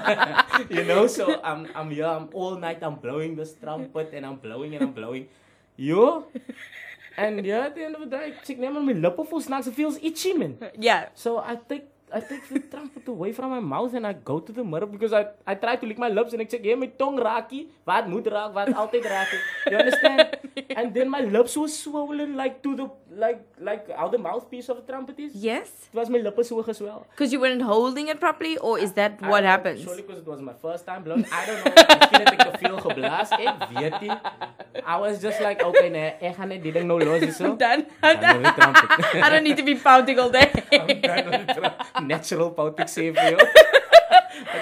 you 0.76 0.84
know, 0.90 1.06
so 1.06 1.24
I'm 1.42 1.66
I'm 1.74 1.90
here. 1.90 2.06
I'm 2.06 2.28
all 2.32 2.56
night. 2.66 2.82
I'm 2.82 2.96
blowing 3.06 3.36
this 3.36 3.52
trumpet 3.62 4.12
and 4.14 4.24
I'm 4.26 4.36
blowing 4.46 4.74
and 4.74 4.82
I'm 4.84 4.92
blowing. 5.00 5.26
Yo. 5.76 6.26
And 7.16 7.44
yeah, 7.46 7.66
at 7.66 7.74
the 7.74 7.84
end 7.84 7.94
of 7.96 8.00
the 8.04 8.10
day, 8.16 8.24
ek 8.32 8.44
check 8.44 8.58
net 8.58 8.72
maar 8.72 8.82
my 8.82 8.92
lippe 8.92 9.22
vol 9.30 9.40
snaaks. 9.40 9.66
It 9.66 9.74
feels 9.74 9.96
itchy, 10.02 10.32
man. 10.34 10.56
Yeah. 10.78 11.08
So 11.14 11.38
I 11.38 11.56
take 11.68 11.84
I 12.12 12.20
take 12.20 12.48
the 12.48 12.60
trumpet 12.60 13.06
away 13.08 13.32
from 13.32 13.50
my 13.50 13.58
mouth 13.58 13.92
and 13.94 14.06
I 14.06 14.12
go 14.12 14.38
to 14.38 14.52
the 14.52 14.62
mirror 14.62 14.86
because 14.86 15.12
I 15.12 15.26
I 15.44 15.54
try 15.56 15.74
to 15.76 15.86
lick 15.86 15.98
my 15.98 16.08
lips 16.08 16.32
and 16.32 16.42
ek 16.42 16.50
sê, 16.54 16.60
"Hey, 16.62 16.76
my 16.76 16.86
tong 16.86 17.18
raakie, 17.18 17.66
wat 17.84 18.06
moet 18.08 18.26
raak, 18.34 18.54
wat 18.54 18.70
altyd 18.82 19.04
raak." 19.12 19.32
het." 19.34 19.42
You 19.72 19.78
understand? 19.78 20.20
and 20.78 20.94
then 20.94 21.10
my 21.10 21.20
lips 21.20 21.56
were 21.56 21.68
swollen 21.68 22.36
like 22.36 22.62
to 22.62 22.76
the 22.76 22.86
like 23.24 23.42
like 23.58 23.90
how 23.90 24.06
the 24.08 24.18
mouthpiece 24.18 24.68
of 24.68 24.78
a 24.78 24.84
trumpet 24.90 25.18
is. 25.18 25.34
Yes. 25.34 25.68
It 25.92 25.98
was 25.98 26.08
my 26.08 26.18
lippe 26.18 26.44
so 26.44 26.62
geswel. 26.62 27.02
Because 27.10 27.32
you 27.32 27.40
weren't 27.40 27.62
holding 27.62 28.06
it 28.08 28.20
properly, 28.20 28.54
or 28.58 28.78
is 28.78 28.92
that 28.92 29.18
I 29.20 29.28
what 29.28 29.42
happens? 29.42 29.82
Surely 29.82 30.02
because 30.06 30.20
it 30.22 30.28
was 30.34 30.40
my 30.40 30.54
first 30.62 30.86
time 30.86 31.02
blowing. 31.02 31.26
I 31.32 31.42
don't 31.46 31.64
know. 31.64 31.74
Miskien 31.74 32.22
het 32.22 32.32
ek 32.36 32.44
te 32.46 32.58
veel 32.62 32.78
geblaas. 32.86 33.34
Ek 33.40 33.66
weet 33.74 34.00
nie. 34.06 34.16
I 34.86 34.96
was 35.00 35.20
just 35.26 35.40
like, 35.40 35.60
okay, 35.70 35.88
nee, 35.90 36.14
ek 36.20 36.36
gaan 36.38 36.54
net 36.54 36.62
die 36.62 36.72
ding 36.78 36.86
nou 36.86 37.00
los 37.02 37.18
hierso. 37.26 37.44
I'm 37.50 37.58
done. 37.66 37.84
Dan 38.00 38.46
I'm 38.46 38.56
done. 38.62 38.74
I 39.24 39.28
don't 39.34 39.42
need 39.50 39.56
to 39.56 39.66
be 39.66 39.74
pouting 39.74 40.18
all 40.22 40.30
day. 40.30 40.46
I'm 40.70 41.00
done 41.00 41.30
with 41.34 41.46
the 41.46 41.54
trumpet. 41.54 41.86
Natural 42.02 42.50
poetic 42.50 42.88
save. 42.88 43.14
But 43.14 43.40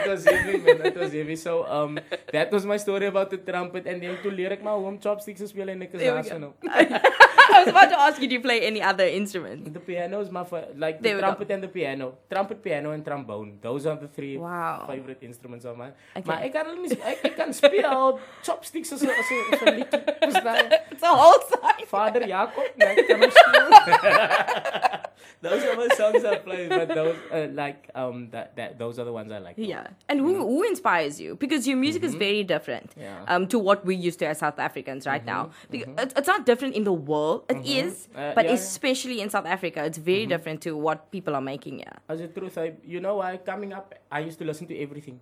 it 0.00 0.08
was 0.10 0.24
heavy, 0.24 0.58
man. 0.58 0.80
It 0.90 0.96
was 0.96 1.12
heavy. 1.12 1.36
So, 1.36 1.54
um, 1.78 1.98
that 2.32 2.50
was 2.50 2.64
my 2.66 2.76
story 2.76 3.06
about 3.06 3.30
the 3.30 3.38
trumpet. 3.38 3.86
And 3.86 4.02
then 4.02 4.18
to 4.22 4.30
lyric 4.30 4.62
my 4.62 4.70
home 4.84 4.98
chopsticks 4.98 5.40
te 5.40 5.46
speel 5.46 5.68
en 5.70 5.82
ek 5.82 5.94
is 5.94 6.00
There 6.00 6.14
we 6.16 6.22
daar 6.28 6.40
nou. 6.40 6.52
I 7.54 7.58
was 7.60 7.68
about 7.68 7.90
to 7.92 7.98
ask 8.00 8.20
you, 8.20 8.26
do 8.26 8.34
you 8.34 8.40
play 8.40 8.62
any 8.66 8.80
other 8.82 9.06
instrument? 9.06 9.72
The 9.72 9.78
piano 9.78 10.20
is 10.20 10.30
my 10.30 10.42
fa- 10.44 10.68
like 10.84 11.00
the 11.02 11.10
we 11.10 11.14
go. 11.14 11.20
trumpet 11.20 11.50
and 11.54 11.62
the 11.62 11.68
piano. 11.68 12.06
Trumpet, 12.32 12.62
piano 12.64 12.90
and 12.96 13.04
trombone. 13.04 13.58
Those 13.60 13.86
are 13.86 13.96
the 13.96 14.08
three 14.08 14.36
Wow. 14.38 14.86
favorite 14.88 15.22
instruments 15.22 15.64
of 15.64 15.76
mine. 15.76 15.92
Okay. 16.16 16.24
Maar 16.30 16.42
ek 16.48 16.52
kan 16.56 16.66
hulle 16.70 16.80
nie 16.88 16.98
ek, 17.12 17.20
ek 17.30 17.36
kan 17.36 17.52
speel 17.52 18.18
chopsticks 18.48 18.92
as 18.96 19.04
'n 19.04 19.10
as 19.12 19.30
'n 19.30 19.42
as 19.54 19.62
liedjie. 19.76 20.02
Verstaan 20.24 20.56
jy? 20.72 20.80
It's 20.96 21.02
a 21.04 21.14
whole 21.22 21.42
side. 21.52 21.86
Vader 21.94 22.26
Jacob, 22.26 22.64
nee, 22.80 22.90
ek 22.96 23.06
kan 23.12 23.22
hom 23.22 23.30
speel. 23.30 23.68
those 25.44 25.62
are 25.64 25.76
my 25.76 25.88
songs 25.94 26.24
I 26.24 26.36
play, 26.38 26.68
but 26.68 26.88
those 26.88 27.16
uh, 27.30 27.46
like 27.52 27.90
um 27.94 28.28
that 28.32 28.56
that 28.56 28.78
those 28.78 28.98
are 28.98 29.04
the 29.04 29.12
ones 29.12 29.30
I 29.30 29.38
like. 29.38 29.56
the 29.56 29.68
Yeah. 29.84 30.08
And 30.08 30.20
who, 30.20 30.32
who 30.52 30.62
inspires 30.64 31.20
you? 31.20 31.36
Because 31.36 31.66
your 31.68 31.76
music 31.76 32.02
is 32.04 32.14
very 32.14 32.42
different 32.44 32.90
Mm-hmm. 32.90 33.00
Yeah. 33.00 33.16
Mm-hmm. 33.18 33.32
um, 33.32 33.42
to 33.48 33.58
what 33.58 33.84
we 33.84 33.94
used 34.08 34.18
to 34.20 34.26
as 34.26 34.38
South 34.38 34.58
Africans 34.58 35.06
right 35.06 35.24
now. 35.24 35.50
Because 35.70 35.88
it's, 36.02 36.14
it's 36.18 36.28
not 36.34 36.46
different 36.50 36.74
in 36.74 36.84
the 36.84 36.92
world. 37.10 37.44
It 37.54 37.60
is, 37.66 38.08
Uh, 38.14 38.32
but 38.38 38.44
yeah, 38.46 38.52
especially 38.60 39.18
in 39.24 39.28
South 39.36 39.46
Africa, 39.56 39.84
it's 39.88 39.98
very 40.12 40.26
different 40.34 40.58
to 40.66 40.70
what 40.86 40.98
people 41.14 41.32
are 41.38 41.46
making 41.54 41.74
here. 41.84 41.96
As 42.08 42.20
a 42.20 42.28
truth, 42.28 42.56
I 42.64 42.66
you 42.94 43.00
know, 43.00 43.16
I 43.20 43.36
coming 43.52 43.72
up, 43.78 43.94
I 44.10 44.20
used 44.28 44.38
to 44.42 44.44
listen 44.50 44.66
to 44.72 44.76
everything. 44.86 45.16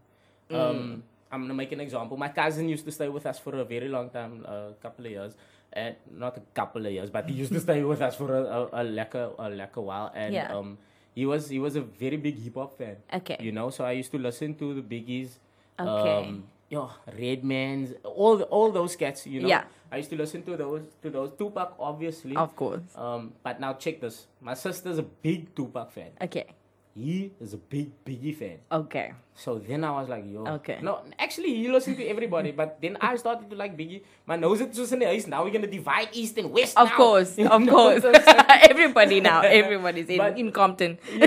Um, 0.50 1.02
I'm 1.32 1.40
gonna 1.42 1.54
make 1.54 1.72
an 1.72 1.80
example. 1.80 2.16
My 2.16 2.28
cousin 2.28 2.68
used 2.68 2.84
to 2.84 2.92
stay 2.92 3.08
with 3.08 3.24
us 3.26 3.38
for 3.38 3.54
a 3.56 3.64
very 3.64 3.88
long 3.88 4.10
time, 4.10 4.44
a 4.44 4.74
couple 4.84 5.06
of 5.06 5.10
years, 5.10 5.32
and 5.72 5.96
not 6.24 6.36
a 6.36 6.42
couple 6.54 6.84
of 6.84 6.92
years, 6.92 7.08
but 7.08 7.24
he 7.28 7.34
used 7.42 7.52
to 7.52 7.60
stay 7.60 7.82
with 7.92 8.02
us 8.02 8.14
for 8.16 8.28
a, 8.36 8.42
a, 8.58 8.60
a 8.80 8.84
lekker 8.98 9.24
a 9.38 9.48
lekker 9.60 9.82
while, 9.82 10.10
and 10.14 10.34
Yeah. 10.34 10.52
um, 10.56 10.76
he 11.14 11.26
was 11.26 11.48
he 11.48 11.58
was 11.58 11.76
a 11.76 11.80
very 11.82 12.16
big 12.16 12.38
hip 12.38 12.54
hop 12.54 12.76
fan. 12.76 12.96
Okay. 13.12 13.36
you 13.40 13.52
know, 13.52 13.70
so 13.70 13.84
I 13.84 13.92
used 13.92 14.10
to 14.12 14.18
listen 14.18 14.54
to 14.56 14.74
the 14.74 14.82
biggies. 14.82 15.38
Okay. 15.78 16.28
Um, 16.28 16.44
yo, 16.68 16.90
Redmans, 17.08 17.94
all 18.04 18.36
the, 18.36 18.44
all 18.44 18.70
those 18.72 18.96
cats, 18.96 19.26
you 19.26 19.40
know. 19.40 19.48
Yeah. 19.48 19.64
I 19.90 19.98
used 19.98 20.10
to 20.10 20.16
listen 20.16 20.42
to 20.44 20.56
those 20.56 20.82
to 21.02 21.10
those 21.10 21.32
Tupac, 21.32 21.76
obviously. 21.78 22.34
Of 22.36 22.56
course. 22.56 22.80
Um, 22.96 23.32
but 23.42 23.60
now 23.60 23.74
check 23.74 24.00
this. 24.00 24.26
My 24.40 24.54
sister's 24.54 24.98
a 24.98 25.02
big 25.02 25.54
Tupac 25.54 25.92
fan. 25.92 26.12
Okay. 26.20 26.46
He 26.94 27.32
is 27.40 27.54
a 27.54 27.56
big 27.56 27.88
Biggie 28.04 28.36
fan. 28.36 28.58
Okay. 28.70 29.14
So 29.34 29.56
then 29.58 29.82
I 29.82 29.92
was 29.92 30.10
like, 30.10 30.24
yo. 30.28 30.44
Okay. 30.60 30.76
No, 30.82 31.00
actually, 31.18 31.54
he 31.56 31.66
listened 31.72 31.96
to 31.96 32.04
everybody, 32.06 32.52
but 32.52 32.76
then 32.82 32.98
I 33.00 33.16
started 33.16 33.48
to 33.48 33.56
like 33.56 33.78
Biggie. 33.78 34.02
My 34.26 34.36
nose 34.36 34.60
is 34.60 34.76
just 34.76 34.92
in 34.92 34.98
the 34.98 35.08
east. 35.10 35.26
Now 35.26 35.42
we're 35.42 35.52
gonna 35.56 35.66
divide 35.72 36.08
East 36.12 36.36
and 36.36 36.52
West. 36.52 36.76
Of 36.76 36.88
now. 36.90 36.96
course. 36.96 37.38
You 37.40 37.48
Of 37.48 37.62
know 37.62 37.72
course. 37.72 38.02
what 38.04 38.16
I'm 38.16 38.24
saying? 38.24 38.60
Everybody 38.70 39.20
now. 39.20 39.40
Everybody's 39.62 40.08
in, 40.10 40.18
But- 40.18 40.36
in 40.38 40.52
Compton. 40.52 40.98
you 41.10 41.18
know, 41.20 41.26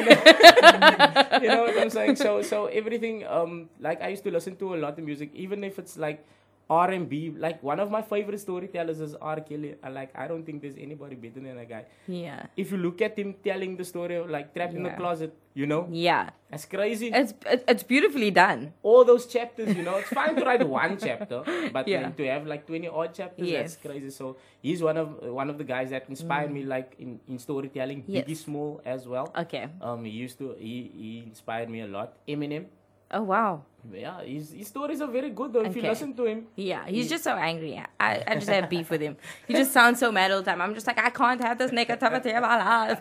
you 1.42 1.48
know 1.50 1.62
what 1.66 1.78
I'm 1.82 1.90
saying? 1.90 2.16
So, 2.18 2.42
so 2.44 2.68
everything, 2.68 3.26
um, 3.26 3.70
like 3.80 4.02
I 4.04 4.10
used 4.10 4.24
to 4.26 4.32
listen 4.32 4.56
to 4.58 4.76
a 4.76 4.78
lot 4.78 5.00
of 5.00 5.04
music, 5.04 5.32
even 5.34 5.64
if 5.64 5.80
it's 5.80 5.98
like 5.98 6.24
R 6.70 6.90
and 6.92 7.08
B. 7.08 7.34
Like 7.38 7.62
one 7.62 7.80
of 7.80 7.92
my 7.92 8.02
favorite 8.02 8.40
storytellers 8.40 9.00
is 9.00 9.14
R. 9.16 9.40
Kelly. 9.42 9.76
I 9.84 9.90
like. 9.90 10.12
I 10.18 10.28
don't 10.28 10.44
think 10.46 10.62
there's 10.62 10.78
anybody 10.78 11.16
better 11.16 11.40
than 11.40 11.56
that 11.56 11.70
guy. 11.70 11.86
Yeah. 12.08 12.48
If 12.58 12.72
you 12.72 12.78
look 12.78 13.02
at 13.02 13.18
him 13.18 13.36
telling 13.44 13.78
the 13.78 13.86
story 13.86 14.16
of 14.16 14.30
like 14.30 14.54
trapped 14.54 14.74
in 14.74 14.84
the 14.84 14.90
closet, 14.92 15.34
you 15.54 15.68
know, 15.68 15.88
Yeah. 15.92 16.30
that's 16.50 16.66
crazy. 16.66 17.12
It's 17.14 17.34
it's 17.46 17.84
beautifully 17.84 18.32
done. 18.32 18.74
all 18.82 19.06
those 19.06 19.28
chapters, 19.28 19.76
you 19.78 19.84
know, 19.84 19.98
it's 19.98 20.10
fine 20.10 20.36
to 20.36 20.44
write 20.44 20.68
one 20.82 20.98
chapter, 20.98 21.44
but 21.72 21.88
Yeah. 21.88 22.02
then 22.02 22.14
to 22.14 22.28
have 22.28 22.48
like 22.48 22.66
twenty 22.66 22.88
odd 22.88 23.14
chapters, 23.14 23.48
Yes. 23.48 23.76
that's 23.76 23.76
crazy. 23.86 24.10
So 24.10 24.38
he's 24.62 24.82
one 24.82 24.98
of 24.98 25.22
one 25.42 25.50
of 25.52 25.58
the 25.60 25.64
guys 25.64 25.92
that 25.92 26.10
inspired 26.10 26.52
me, 26.52 26.64
like 26.64 26.96
in, 26.98 27.20
in 27.28 27.38
storytelling. 27.38 28.02
Mm. 28.04 28.06
Yes. 28.08 28.26
Biggie 28.26 28.38
Small 28.38 28.82
as 28.86 29.08
well. 29.08 29.32
Okay. 29.46 29.68
Um, 29.82 30.04
he 30.04 30.12
used 30.12 30.40
to 30.40 30.56
he, 30.58 30.90
he 31.02 31.24
inspired 31.28 31.70
me 31.70 31.82
a 31.82 31.88
lot. 31.88 32.18
Eminem, 32.28 32.66
Oh 33.12 33.22
wow. 33.22 33.62
yeah, 33.94 34.22
his, 34.24 34.52
his 34.52 34.68
stories 34.68 35.00
are 35.00 35.08
very 35.08 35.30
good 35.30 35.54
though. 35.54 35.62
If 35.62 35.76
you 35.76 35.84
listen 35.84 36.14
to 36.16 36.26
him, 36.26 36.48
Yeah, 36.56 36.86
he's 36.88 37.08
just 37.08 37.24
so 37.24 37.34
angry. 37.38 37.78
I, 38.00 38.24
I 38.28 38.34
just 38.36 38.50
have 38.50 38.68
beef 38.70 38.90
with 38.90 39.02
him. 39.02 39.16
He 39.48 39.54
just 39.54 39.72
sounds 39.72 40.00
so 40.00 40.12
mad 40.12 40.32
all 40.32 40.40
the 40.42 40.46
time. 40.50 40.60
I'm 40.60 40.74
just 40.74 40.88
like, 40.88 40.98
I 40.98 41.12
can't 41.12 41.40
have 41.42 41.58
this 41.60 41.70
negativity 41.72 42.34
in 42.36 42.42
my 42.42 42.58
life. 42.58 43.00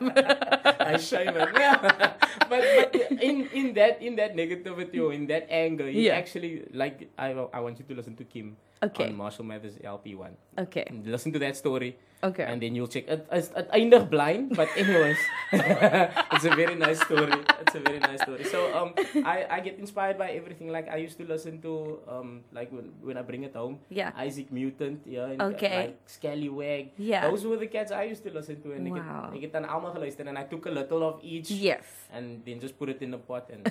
I 0.81 0.97
shame 0.99 1.29
him. 1.35 1.49
Yeah, 1.57 1.81
but 1.99 2.21
but 2.51 2.95
in 3.23 3.49
in 3.53 3.73
that 3.75 4.03
in 4.03 4.17
that 4.17 4.37
negativity 4.37 5.01
or 5.01 5.13
in 5.13 5.27
that 5.29 5.47
anger, 5.51 5.89
he 5.89 6.07
Yeah. 6.07 6.21
actually 6.21 6.69
like 6.75 7.09
I 7.19 7.33
I 7.53 7.61
want 7.61 7.79
you 7.79 7.85
to 7.89 7.95
listen 7.95 8.15
to 8.17 8.25
Kim 8.25 8.57
Okay. 8.83 9.09
on 9.09 9.17
Marshall 9.17 9.45
Mathers 9.49 9.79
LP 9.83 10.15
one. 10.15 10.37
okay. 10.59 10.85
Listen 11.05 11.33
to 11.33 11.39
that 11.39 11.57
story. 11.57 11.97
Okay. 12.25 12.45
And 12.49 12.57
then 12.63 12.75
you'll 12.75 12.89
check. 12.89 13.05
It, 13.07 13.29
it, 13.31 13.45
it 13.53 13.67
eindig 13.69 14.09
blind, 14.09 14.57
but 14.57 14.69
anyways, 14.77 15.21
it's 15.53 16.45
a 16.49 16.55
very 16.57 16.75
nice 16.75 17.01
story. 17.05 17.37
It's 17.61 17.75
a 17.77 17.81
very 17.85 18.01
nice 18.01 18.23
story. 18.25 18.45
So 18.49 18.73
um, 18.73 18.97
I, 19.25 19.45
I 19.51 19.61
get 19.61 19.77
inspired 19.79 20.17
by 20.17 20.31
everything. 20.33 20.73
Like 20.73 20.89
I 20.89 20.97
used 20.97 21.19
to 21.21 21.25
listen 21.29 21.61
to 21.63 22.01
um, 22.09 22.41
like 22.53 22.73
when, 22.73 22.93
when 23.05 23.17
I 23.21 23.23
bring 23.23 23.45
it 23.45 23.53
home. 23.55 23.79
Yeah. 23.91 24.13
Isaac 24.17 24.51
Mutant, 24.51 25.05
yeah. 25.05 25.37
And, 25.37 25.43
Okay. 25.55 25.93
Like 25.93 26.01
Scallywag. 26.07 26.97
Yeah. 26.97 27.29
Those 27.29 27.45
were 27.45 27.59
the 27.61 27.69
cats 27.69 27.93
I 27.93 28.05
used 28.05 28.25
to 28.25 28.31
listen 28.33 28.63
to, 28.63 28.73
and 28.73 28.89
Wow. 28.95 29.31
ik 29.35 29.43
het 29.43 29.55
aan 29.55 29.69
allemaal 29.69 29.91
geluisterd, 29.93 30.29
and 30.29 30.39
I 30.39 30.45
took 30.49 30.67
a 30.67 30.71
little 30.71 31.03
of 31.03 31.21
each. 31.23 31.51
Yes. 31.51 31.85
And 32.13 32.45
then 32.45 32.61
just 32.61 32.79
put 32.79 32.89
it 32.89 33.03
in 33.03 33.13
a 33.13 33.19
pot 33.19 33.51
and. 33.53 33.69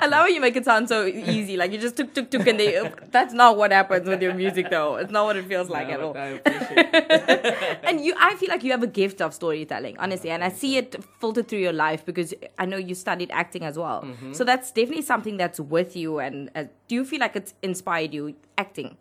I 0.00 0.06
love 0.06 0.20
how 0.20 0.26
you 0.26 0.40
make 0.40 0.56
it 0.56 0.64
sound 0.64 0.88
so 0.88 1.06
easy. 1.06 1.56
Like 1.56 1.72
you 1.72 1.78
just 1.78 1.96
took, 1.96 2.12
took, 2.12 2.30
took, 2.30 2.46
and 2.46 2.58
they. 2.58 2.90
That's 3.10 3.32
not 3.32 3.56
what 3.56 3.72
happens 3.72 4.08
with 4.08 4.20
your 4.22 4.34
music, 4.34 4.68
though. 4.70 4.96
It's 4.96 5.10
not 5.12 5.24
what 5.24 5.36
it 5.36 5.46
feels 5.46 5.68
like 5.68 5.88
No, 5.88 5.94
at 5.94 6.00
all. 6.00 6.12
But 7.08 7.12
I 7.12 7.14
appreciate 7.24 7.72
it. 7.72 7.78
and 7.84 8.00
you 8.04 8.14
i 8.18 8.34
feel 8.36 8.48
like 8.48 8.62
you 8.64 8.70
have 8.72 8.82
a 8.82 8.86
gift 9.00 9.20
of 9.20 9.34
storytelling 9.34 9.96
honestly 9.98 10.30
and 10.30 10.42
i 10.44 10.48
see 10.48 10.76
it 10.76 10.96
filtered 11.20 11.48
through 11.48 11.58
your 11.60 11.72
life 11.72 12.04
because 12.04 12.34
i 12.58 12.64
know 12.66 12.76
you 12.76 12.94
studied 12.94 13.30
acting 13.32 13.62
as 13.64 13.78
well 13.78 14.02
Mm-hmm. 14.02 14.32
so 14.32 14.44
that's 14.44 14.70
definitely 14.72 15.02
something 15.02 15.36
that's 15.36 15.60
with 15.60 15.96
you 15.96 16.18
and 16.18 16.50
uh, 16.54 16.64
do 16.88 16.94
you 16.94 17.04
feel 17.04 17.20
like 17.20 17.36
it's 17.36 17.54
inspired 17.62 18.12
you 18.14 18.34
acting 18.56 18.96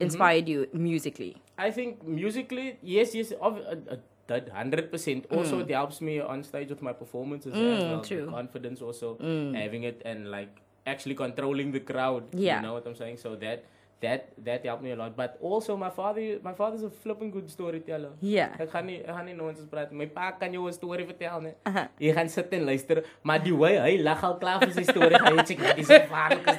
inspired 0.00 0.48
you 0.48 0.68
musically 0.72 1.36
I 1.58 1.70
think 1.70 2.06
musically, 2.06 2.76
yes, 2.82 3.14
yes, 3.14 3.32
of, 3.40 3.56
uh, 3.56 3.76
uh, 3.90 3.96
that 4.26 4.50
hundred 4.50 4.90
percent. 4.90 5.24
Also, 5.30 5.60
it 5.60 5.70
helps 5.70 6.02
me 6.02 6.20
on 6.20 6.42
stage 6.44 6.68
with 6.68 6.82
my 6.82 6.92
performances 6.92 7.54
as 7.54 7.82
well. 7.84 8.02
The 8.02 8.30
confidence, 8.30 8.82
also 8.82 9.16
having 9.54 9.84
it 9.84 10.02
and 10.04 10.30
like 10.30 10.50
actually 10.86 11.14
controlling 11.14 11.72
the 11.72 11.80
crowd. 11.80 12.24
Yeah. 12.34 12.56
you 12.56 12.62
know 12.66 12.74
what 12.74 12.86
I'm 12.86 12.94
saying. 12.94 13.16
So 13.16 13.36
that 13.36 13.64
that 14.00 14.32
that 14.44 14.64
helped 14.64 14.82
me 14.82 14.90
a 14.92 14.96
lot. 14.96 15.16
But 15.16 15.38
also, 15.40 15.76
my 15.76 15.90
father, 15.90 16.38
my 16.42 16.52
father's 16.52 16.82
a 16.82 16.90
flipping 16.90 17.30
good 17.30 17.50
storyteller. 17.50 18.12
Yeah. 18.20 18.52
Ek 18.60 18.70
gaan 18.70 18.86
nie 18.86 19.00
ek 19.00 19.12
gaan 19.16 19.26
nie 19.30 19.36
nonsens 19.36 19.68
praat. 19.72 19.92
My 19.92 20.06
pa 20.06 20.32
kan 20.36 20.52
jou 20.52 20.68
'n 20.68 20.72
storie 20.76 21.06
vertel 21.08 21.40
net. 21.40 21.56
Aha. 21.64 21.88
Jy 21.98 22.12
gaan 22.12 22.28
sit 22.28 22.52
en 22.52 22.64
luister, 22.64 23.04
maar 23.22 23.40
die 23.42 23.56
way 23.56 23.78
hy 23.78 24.02
lag 24.02 24.22
al 24.24 24.36
klaar 24.38 24.60
vir 24.60 24.72
sy 24.76 24.84
storie, 24.84 25.16
jy 25.16 25.44
check 25.48 25.60
dat 25.64 25.76
dis 25.76 25.88
'n 25.88 26.06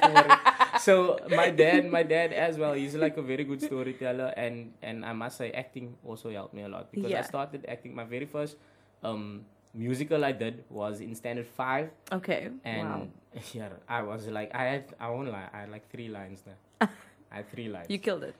storie. 0.02 0.38
So 0.78 1.18
my 1.28 1.50
dad, 1.50 1.90
my 1.90 2.02
dad 2.02 2.32
as 2.32 2.58
well, 2.58 2.72
he's 2.72 2.94
like 2.94 3.16
a 3.16 3.22
very 3.22 3.44
good 3.44 3.62
storyteller 3.62 4.32
and 4.36 4.72
and 4.82 5.04
I 5.04 5.12
must 5.12 5.36
say 5.38 5.50
acting 5.50 5.96
also 6.04 6.30
helped 6.30 6.54
me 6.54 6.62
a 6.62 6.68
lot 6.68 6.90
because 6.90 7.12
I 7.12 7.22
started 7.22 7.66
acting 7.68 7.94
my 7.94 8.04
very 8.04 8.26
first 8.26 8.56
um 9.02 9.44
musical 9.74 10.24
I 10.24 10.32
did 10.32 10.64
was 10.70 11.00
in 11.00 11.14
standard 11.14 11.46
5 11.46 11.90
okay 12.18 12.50
and 12.64 12.88
wow 12.88 13.06
yeah, 13.54 13.68
I 13.86 14.02
was 14.02 14.26
like 14.26 14.50
I 14.54 14.64
had 14.64 14.84
I 14.98 15.10
won't 15.10 15.30
lie, 15.30 15.48
I 15.52 15.60
had 15.60 15.70
like 15.70 15.88
3 15.90 16.08
lines 16.08 16.42
there. 16.42 16.58
I 17.30 17.36
had 17.36 17.50
3 17.50 17.68
lines. 17.68 17.86
you 17.88 17.98
killed 17.98 18.24
it 18.24 18.34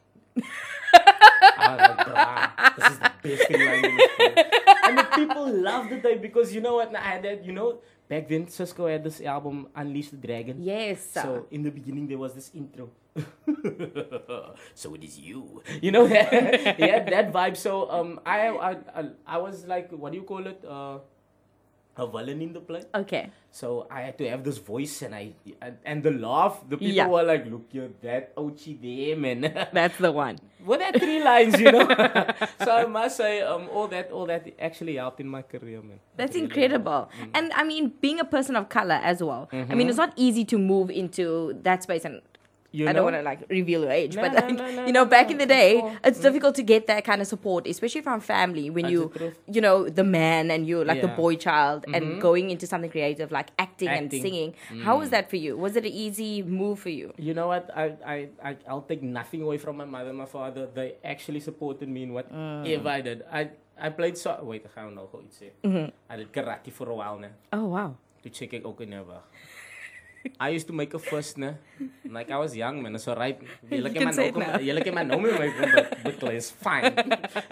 I 1.59 1.77
like, 1.77 2.77
this 2.77 2.91
is 2.93 2.99
the 2.99 3.13
best 3.23 3.49
thing 3.49 3.59
the 3.59 4.09
film. 4.17 4.47
And 4.85 4.99
the 4.99 5.05
people 5.15 5.47
loved 5.47 5.93
it 5.93 6.05
like, 6.05 6.23
because 6.23 6.55
you 6.55 6.61
know 6.61 6.77
what? 6.77 6.95
I 6.95 7.01
had 7.01 7.23
that, 7.25 7.45
you 7.45 7.53
know, 7.53 7.81
back 8.09 8.29
then 8.29 8.47
Sisqó 8.47 8.91
had 8.91 9.05
this 9.05 9.21
album 9.21 9.69
Unleash 9.75 10.11
the 10.11 10.17
Dragon. 10.17 10.63
yes 10.63 11.11
So 11.13 11.47
in 11.51 11.63
the 11.63 11.71
beginning 11.71 12.09
there 12.09 12.19
was 12.19 12.35
this 12.35 12.51
intro. 12.55 12.91
so 14.75 14.95
it 14.95 15.03
is 15.03 15.19
you. 15.19 15.63
You 15.83 15.91
know 15.91 16.07
that 16.15 16.79
yeah, 16.79 17.03
that 17.03 17.33
vibe. 17.33 17.57
So 17.57 17.91
um 17.91 18.21
I, 18.25 18.49
I 18.49 18.71
I 18.95 19.03
I 19.27 19.39
was 19.39 19.67
like 19.67 19.91
what 19.91 20.13
do 20.13 20.19
you 20.19 20.25
call 20.25 20.47
it? 20.47 20.63
Uh 20.65 20.99
a 21.99 22.07
villain 22.07 22.41
in 22.43 22.53
the 22.53 22.61
play. 22.61 22.83
okay 22.95 23.31
So 23.51 23.87
I 23.91 24.03
had 24.03 24.17
to 24.19 24.29
have 24.31 24.45
this 24.45 24.59
voice 24.59 25.03
and 25.03 25.15
I 25.15 25.33
and, 25.61 25.77
and 25.85 26.03
the 26.03 26.11
laugh, 26.13 26.61
the 26.69 26.77
people 26.77 26.95
Yeah. 26.95 27.09
were 27.09 27.23
like, 27.25 27.45
look 27.51 27.65
you're 27.73 27.91
that 28.03 28.35
Ochi 28.37 28.73
there 28.81 29.17
man. 29.17 29.41
that's 29.73 29.99
the 29.99 30.13
one 30.13 30.39
Well, 30.65 30.79
that 30.79 30.99
three 31.01 31.23
lines, 31.25 31.59
you 31.61 31.73
know. 31.73 31.87
so 32.65 32.71
I 32.77 32.85
must 32.87 33.17
say, 33.17 33.41
um, 33.43 33.69
all 33.73 33.89
that, 33.89 34.11
all 34.13 34.27
that 34.27 34.47
actually 34.61 34.97
helped 34.97 35.21
in 35.21 35.29
my 35.29 35.43
career, 35.43 35.81
man. 35.83 35.99
That's 36.17 36.35
really 36.35 36.45
incredible. 36.47 37.09
helped. 37.11 37.35
Mm. 37.35 37.39
And 37.39 37.53
I 37.55 37.65
mean, 37.65 37.93
being 38.01 38.21
a 38.21 38.25
person 38.37 38.55
of 38.57 38.69
color 38.69 39.01
as 39.03 39.23
well. 39.23 39.49
I 39.53 39.57
Mm-hmm. 39.57 39.77
mean, 39.79 39.89
it's 39.89 39.97
not 40.05 40.13
easy 40.17 40.45
to 40.53 40.59
move 40.59 40.91
into 40.91 41.55
that 41.63 41.83
space. 41.83 42.05
And 42.05 42.21
You 42.71 42.87
I 42.87 42.93
don't 42.93 43.05
want 43.05 43.17
to 43.17 43.23
like 43.23 43.49
reveal 43.49 43.81
your 43.83 43.91
age, 43.91 44.15
No, 44.15 44.23
but 44.23 44.35
like, 44.35 44.51
no, 44.51 44.71
no, 44.71 44.87
you 44.87 44.93
know, 44.93 45.05
no, 45.05 45.07
back 45.07 45.31
in 45.31 45.39
the 45.39 45.47
day, 45.47 45.81
it's 46.05 46.19
mm. 46.19 46.23
difficult 46.23 46.55
to 46.57 46.63
get 46.63 46.87
that 46.89 47.03
kind 47.03 47.23
of 47.23 47.27
support, 47.27 47.67
especially 47.67 48.03
from 48.03 48.21
family 48.21 48.69
when 48.69 48.83
That's 48.83 48.93
you, 48.93 49.33
you 49.51 49.63
know, 49.63 49.89
the 49.89 50.05
man 50.05 50.51
and 50.51 50.67
you're 50.67 50.85
like 50.85 51.01
the 51.01 51.09
boy 51.09 51.37
child 51.37 51.87
and 51.95 52.05
Mhm. 52.05 52.21
going 52.21 52.51
into 52.51 52.67
something 52.67 52.91
creative 52.91 53.33
like 53.33 53.49
acting, 53.59 53.89
and 53.89 54.05
Acting. 54.13 54.23
singing. 54.23 54.55
Mm. 54.69 54.83
How 54.83 54.99
was 54.99 55.09
that 55.11 55.31
for 55.31 55.37
you? 55.37 55.57
Was 55.57 55.77
it 55.77 55.87
an 55.87 55.93
easy 55.93 56.43
move 56.43 56.79
for 56.79 56.91
you? 56.91 57.15
You 57.17 57.33
know 57.33 57.49
what? 57.49 57.71
I, 57.75 57.97
I, 58.05 58.29
I, 58.45 58.57
I'll 58.69 58.83
take 58.83 59.03
nothing 59.03 59.41
away 59.41 59.57
from 59.57 59.79
my 59.79 59.87
mother 59.87 60.11
and 60.11 60.19
my 60.19 60.27
father. 60.27 60.69
They 60.69 60.97
actually 61.03 61.41
supported 61.41 61.89
me 61.89 62.03
in 62.03 62.13
whatever 62.13 62.89
I 62.89 63.01
did. 63.01 63.25
I, 63.33 63.49
I 63.81 63.89
played 63.91 64.19
so. 64.19 64.37
Wait, 64.43 64.67
gaan 64.75 64.93
nou 64.95 65.09
gou 65.09 65.23
iets 65.23 65.41
sê. 65.41 65.51
Mm-hmm. 65.65 65.91
I 66.11 66.17
did 66.17 66.33
karate 66.33 66.73
for 66.73 66.91
a 66.91 66.95
while 66.95 67.19
now. 67.19 67.33
Oh 67.53 67.67
wow. 67.73 67.95
To 68.23 68.29
check 68.29 68.53
it, 68.53 68.65
in 68.67 68.91
never. 68.91 69.23
I 70.41 70.51
used 70.51 70.67
to 70.67 70.73
make 70.73 70.95
a 70.95 70.99
fuss, 70.99 71.37
ne? 71.37 71.55
Like 72.11 72.31
I 72.31 72.39
was 72.39 72.57
young, 72.57 72.83
man. 72.83 72.99
So 72.99 73.15
right, 73.15 73.39
julle 73.71 73.91
kan 73.95 74.11
my 74.11 74.25
it 74.25 74.35
nou 74.35 74.59
julle 74.63 74.81
kan 74.87 74.95
my 74.95 75.05
nou 75.07 75.19
my 75.19 75.51
but 76.03 76.19
but 76.21 76.33
it's 76.35 76.51
fine. 76.51 76.95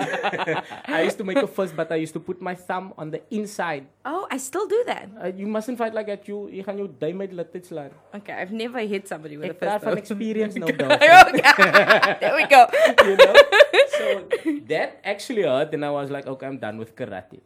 I 0.98 1.02
used 1.06 1.18
to 1.18 1.24
make 1.24 1.38
a 1.38 1.46
fuss, 1.46 1.70
but 1.72 1.90
I 1.90 1.98
used 2.02 2.14
to 2.14 2.22
put 2.22 2.40
my 2.42 2.54
thumb 2.54 2.92
on 2.98 3.10
the 3.10 3.22
inside. 3.30 3.86
Oh, 4.04 4.26
I 4.30 4.38
still 4.38 4.66
do 4.66 4.82
that. 4.86 5.06
Uh, 5.14 5.30
you 5.34 5.46
mustn't 5.46 5.78
fight 5.78 5.94
like 5.94 6.06
that. 6.10 6.26
You, 6.26 6.48
jy 6.50 6.62
gaan 6.66 6.78
jou 6.78 6.88
duim 6.90 7.20
uit 7.26 7.32
laat 7.38 7.54
slaan. 7.66 7.90
Okay, 8.14 8.34
I've 8.34 8.52
never 8.54 8.80
hit 8.82 9.06
somebody 9.08 9.36
with 9.36 9.50
Ek 9.50 9.56
a 9.56 9.58
fist. 9.58 9.66
praat 9.66 9.82
van 9.86 9.96
experience 10.02 10.54
nou 10.58 10.70
dan. 10.80 10.98
there 10.98 12.34
we 12.34 12.44
go. 12.50 12.66
you 13.06 13.16
know? 13.16 13.34
So 13.96 14.06
that 14.68 15.00
actually 15.04 15.42
hurt, 15.42 15.72
and 15.74 15.84
I 15.84 15.90
was 15.90 16.10
like, 16.10 16.26
okay, 16.26 16.46
I'm 16.46 16.58
done 16.58 16.78
with 16.78 16.94
karate. 16.96 17.40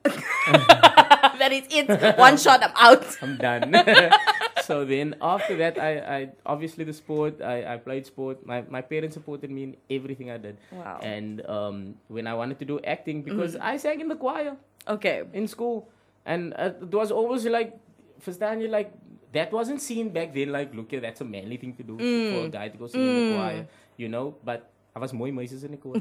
Is 1.52 1.66
it. 1.70 2.18
One 2.18 2.36
shot, 2.36 2.62
I'm 2.62 2.72
out. 2.76 3.04
I'm 3.22 3.36
done. 3.36 3.74
so 4.62 4.84
then 4.84 5.14
after 5.20 5.56
that, 5.56 5.78
I, 5.78 5.90
I 5.98 6.28
obviously 6.46 6.84
the 6.84 6.92
sport, 6.92 7.40
I, 7.42 7.74
I 7.74 7.76
played 7.76 8.06
sport. 8.06 8.44
My, 8.46 8.62
my 8.68 8.80
parents 8.80 9.14
supported 9.14 9.50
me 9.50 9.62
in 9.64 9.76
everything 9.90 10.30
I 10.30 10.38
did. 10.38 10.56
Wow. 10.72 11.00
And 11.02 11.44
um, 11.46 11.94
when 12.08 12.26
I 12.26 12.34
wanted 12.34 12.58
to 12.60 12.64
do 12.64 12.80
acting, 12.84 13.22
because 13.22 13.56
I 13.56 13.76
sang 13.76 14.00
in 14.00 14.08
the 14.08 14.16
choir 14.16 14.56
Okay. 14.88 15.22
in 15.32 15.46
school, 15.46 15.88
and 16.24 16.54
uh, 16.56 16.72
it 16.80 16.92
was 16.94 17.10
always 17.10 17.44
like, 17.46 17.76
je, 18.24 18.68
like, 18.68 18.92
that 19.32 19.52
wasn't 19.52 19.80
seen 19.80 20.08
back 20.10 20.34
then, 20.34 20.50
like, 20.50 20.74
look, 20.74 20.90
yeah, 20.92 21.00
that's 21.00 21.20
a 21.20 21.24
manly 21.24 21.56
thing 21.56 21.74
to 21.74 21.82
do 21.82 21.96
for 21.98 22.46
a 22.46 22.48
guy 22.48 22.68
to 22.68 22.78
go 22.78 22.86
sing 22.86 23.00
in 23.06 23.28
the 23.30 23.34
choir, 23.36 23.66
you 23.96 24.08
know? 24.08 24.34
But 24.44 24.70
I 24.94 24.98
was 24.98 25.12
mooi 25.12 25.30
meisjes 25.32 25.62
in 25.64 25.70
the 25.72 25.76
choir. 25.76 26.00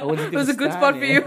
It 0.00 0.34
was 0.34 0.48
a 0.48 0.54
good 0.54 0.72
spot 0.72 0.94
for 0.98 1.04
you. 1.04 1.20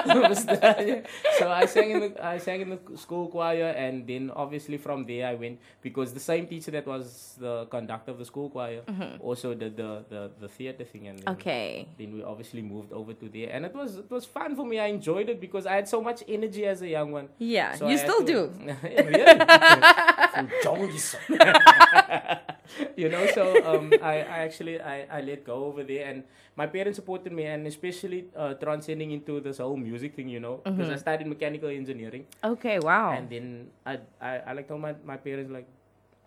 So 1.38 1.50
I 1.50 1.66
sang 1.66 1.90
in 1.90 2.00
the 2.00 2.24
I 2.24 2.38
sang 2.38 2.60
in 2.62 2.70
the 2.70 2.78
school 2.96 3.28
choir, 3.28 3.68
and 3.76 4.06
then 4.06 4.30
obviously 4.34 4.78
from 4.78 5.04
there 5.06 5.26
I 5.26 5.34
went 5.34 5.58
because 5.82 6.12
the 6.12 6.20
same 6.20 6.46
teacher 6.46 6.70
that 6.72 6.86
was 6.86 7.36
the 7.38 7.66
conductor 7.66 8.10
of 8.12 8.18
the 8.18 8.24
school 8.24 8.48
choir 8.50 8.80
also 9.20 9.54
did 9.54 9.76
the 9.76 10.04
the, 10.08 10.30
the 10.40 10.48
theater 10.48 10.84
thing, 10.84 11.08
and 11.08 11.18
then, 11.18 11.26
Mm-hmm. 11.30 11.40
Okay. 11.40 11.88
then 11.98 12.12
we 12.14 12.22
obviously 12.24 12.62
moved 12.62 12.92
over 12.92 13.12
to 13.12 13.28
there, 13.28 13.50
and 13.52 13.64
it 13.66 13.74
was 13.74 13.98
it 13.98 14.10
was 14.10 14.24
fun 14.24 14.56
for 14.56 14.64
me. 14.64 14.78
I 14.80 14.86
enjoyed 14.86 15.28
it 15.28 15.40
because 15.40 15.66
I 15.66 15.74
had 15.74 15.88
so 15.88 16.00
much 16.00 16.22
energy 16.28 16.64
as 16.66 16.80
a 16.82 16.88
young 16.88 17.12
one. 17.12 17.28
Yeah, 17.38 17.74
So 17.74 17.84
you 17.88 17.94
I 17.94 17.98
had 17.98 18.06
still 18.08 18.20
to- 18.24 18.32
do. 18.32 18.40
really? 18.82 19.24
You 22.96 23.08
know, 23.10 23.26
so 23.34 23.50
um, 23.66 23.90
I, 24.00 24.22
I 24.22 24.38
actually 24.46 24.80
I, 24.80 25.02
I 25.10 25.20
let 25.22 25.42
go 25.44 25.64
over 25.64 25.82
there, 25.82 26.06
and 26.06 26.22
my 26.54 26.66
parents 26.66 26.96
supported 26.96 27.32
me, 27.32 27.44
and 27.44 27.66
especially 27.66 28.26
uh, 28.36 28.54
transcending 28.54 29.10
into 29.10 29.40
this 29.40 29.58
whole 29.58 29.76
music 29.76 30.14
thing, 30.14 30.28
you 30.28 30.38
know, 30.38 30.60
because 30.62 30.88
I 30.88 30.96
studied 30.96 31.26
mechanical 31.26 31.68
engineering, 31.68 32.26
Okay, 32.44 32.78
wow. 32.78 33.10
and 33.10 33.28
then 33.28 33.66
I 33.84 33.98
I, 34.20 34.32
I 34.46 34.52
like 34.52 34.68
told 34.68 34.80
my, 34.80 34.94
my 35.04 35.16
parents 35.16 35.50
like 35.50 35.66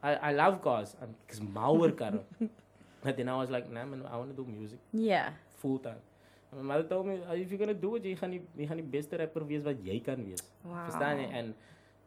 I, 0.04 0.16
I 0.16 0.32
love 0.34 0.62
cars, 0.62 0.96
because 1.26 1.40
mauer 1.40 1.96
car. 1.96 2.20
But 3.04 3.18
then 3.18 3.28
I 3.28 3.36
was 3.36 3.50
like, 3.50 3.70
nah, 3.72 3.84
man, 3.86 4.04
I 4.10 4.16
want 4.16 4.32
to 4.32 4.36
do 4.36 4.48
music 4.48 4.80
yeah. 4.94 5.32
full 5.60 5.78
time. 5.80 6.00
My 6.56 6.62
mother 6.62 6.84
told 6.88 7.08
me, 7.08 7.20
"Uh, 7.28 7.34
if 7.34 7.50
you're 7.52 7.60
gonna 7.60 7.74
do 7.74 7.96
it, 7.96 8.04
jy 8.06 8.14
gaan 8.16 8.32
die, 8.32 8.40
jy 8.56 8.68
gaan 8.70 8.78
die 8.80 8.86
beste 8.96 9.18
rapper 9.20 9.44
wees 9.48 9.64
wat 9.66 9.80
jy 9.84 10.00
kan 10.06 10.20
wees. 10.24 10.44
Wow. 10.64 10.84
Verstaan 10.88 11.20
jy? 11.20 11.28
And 11.40 11.54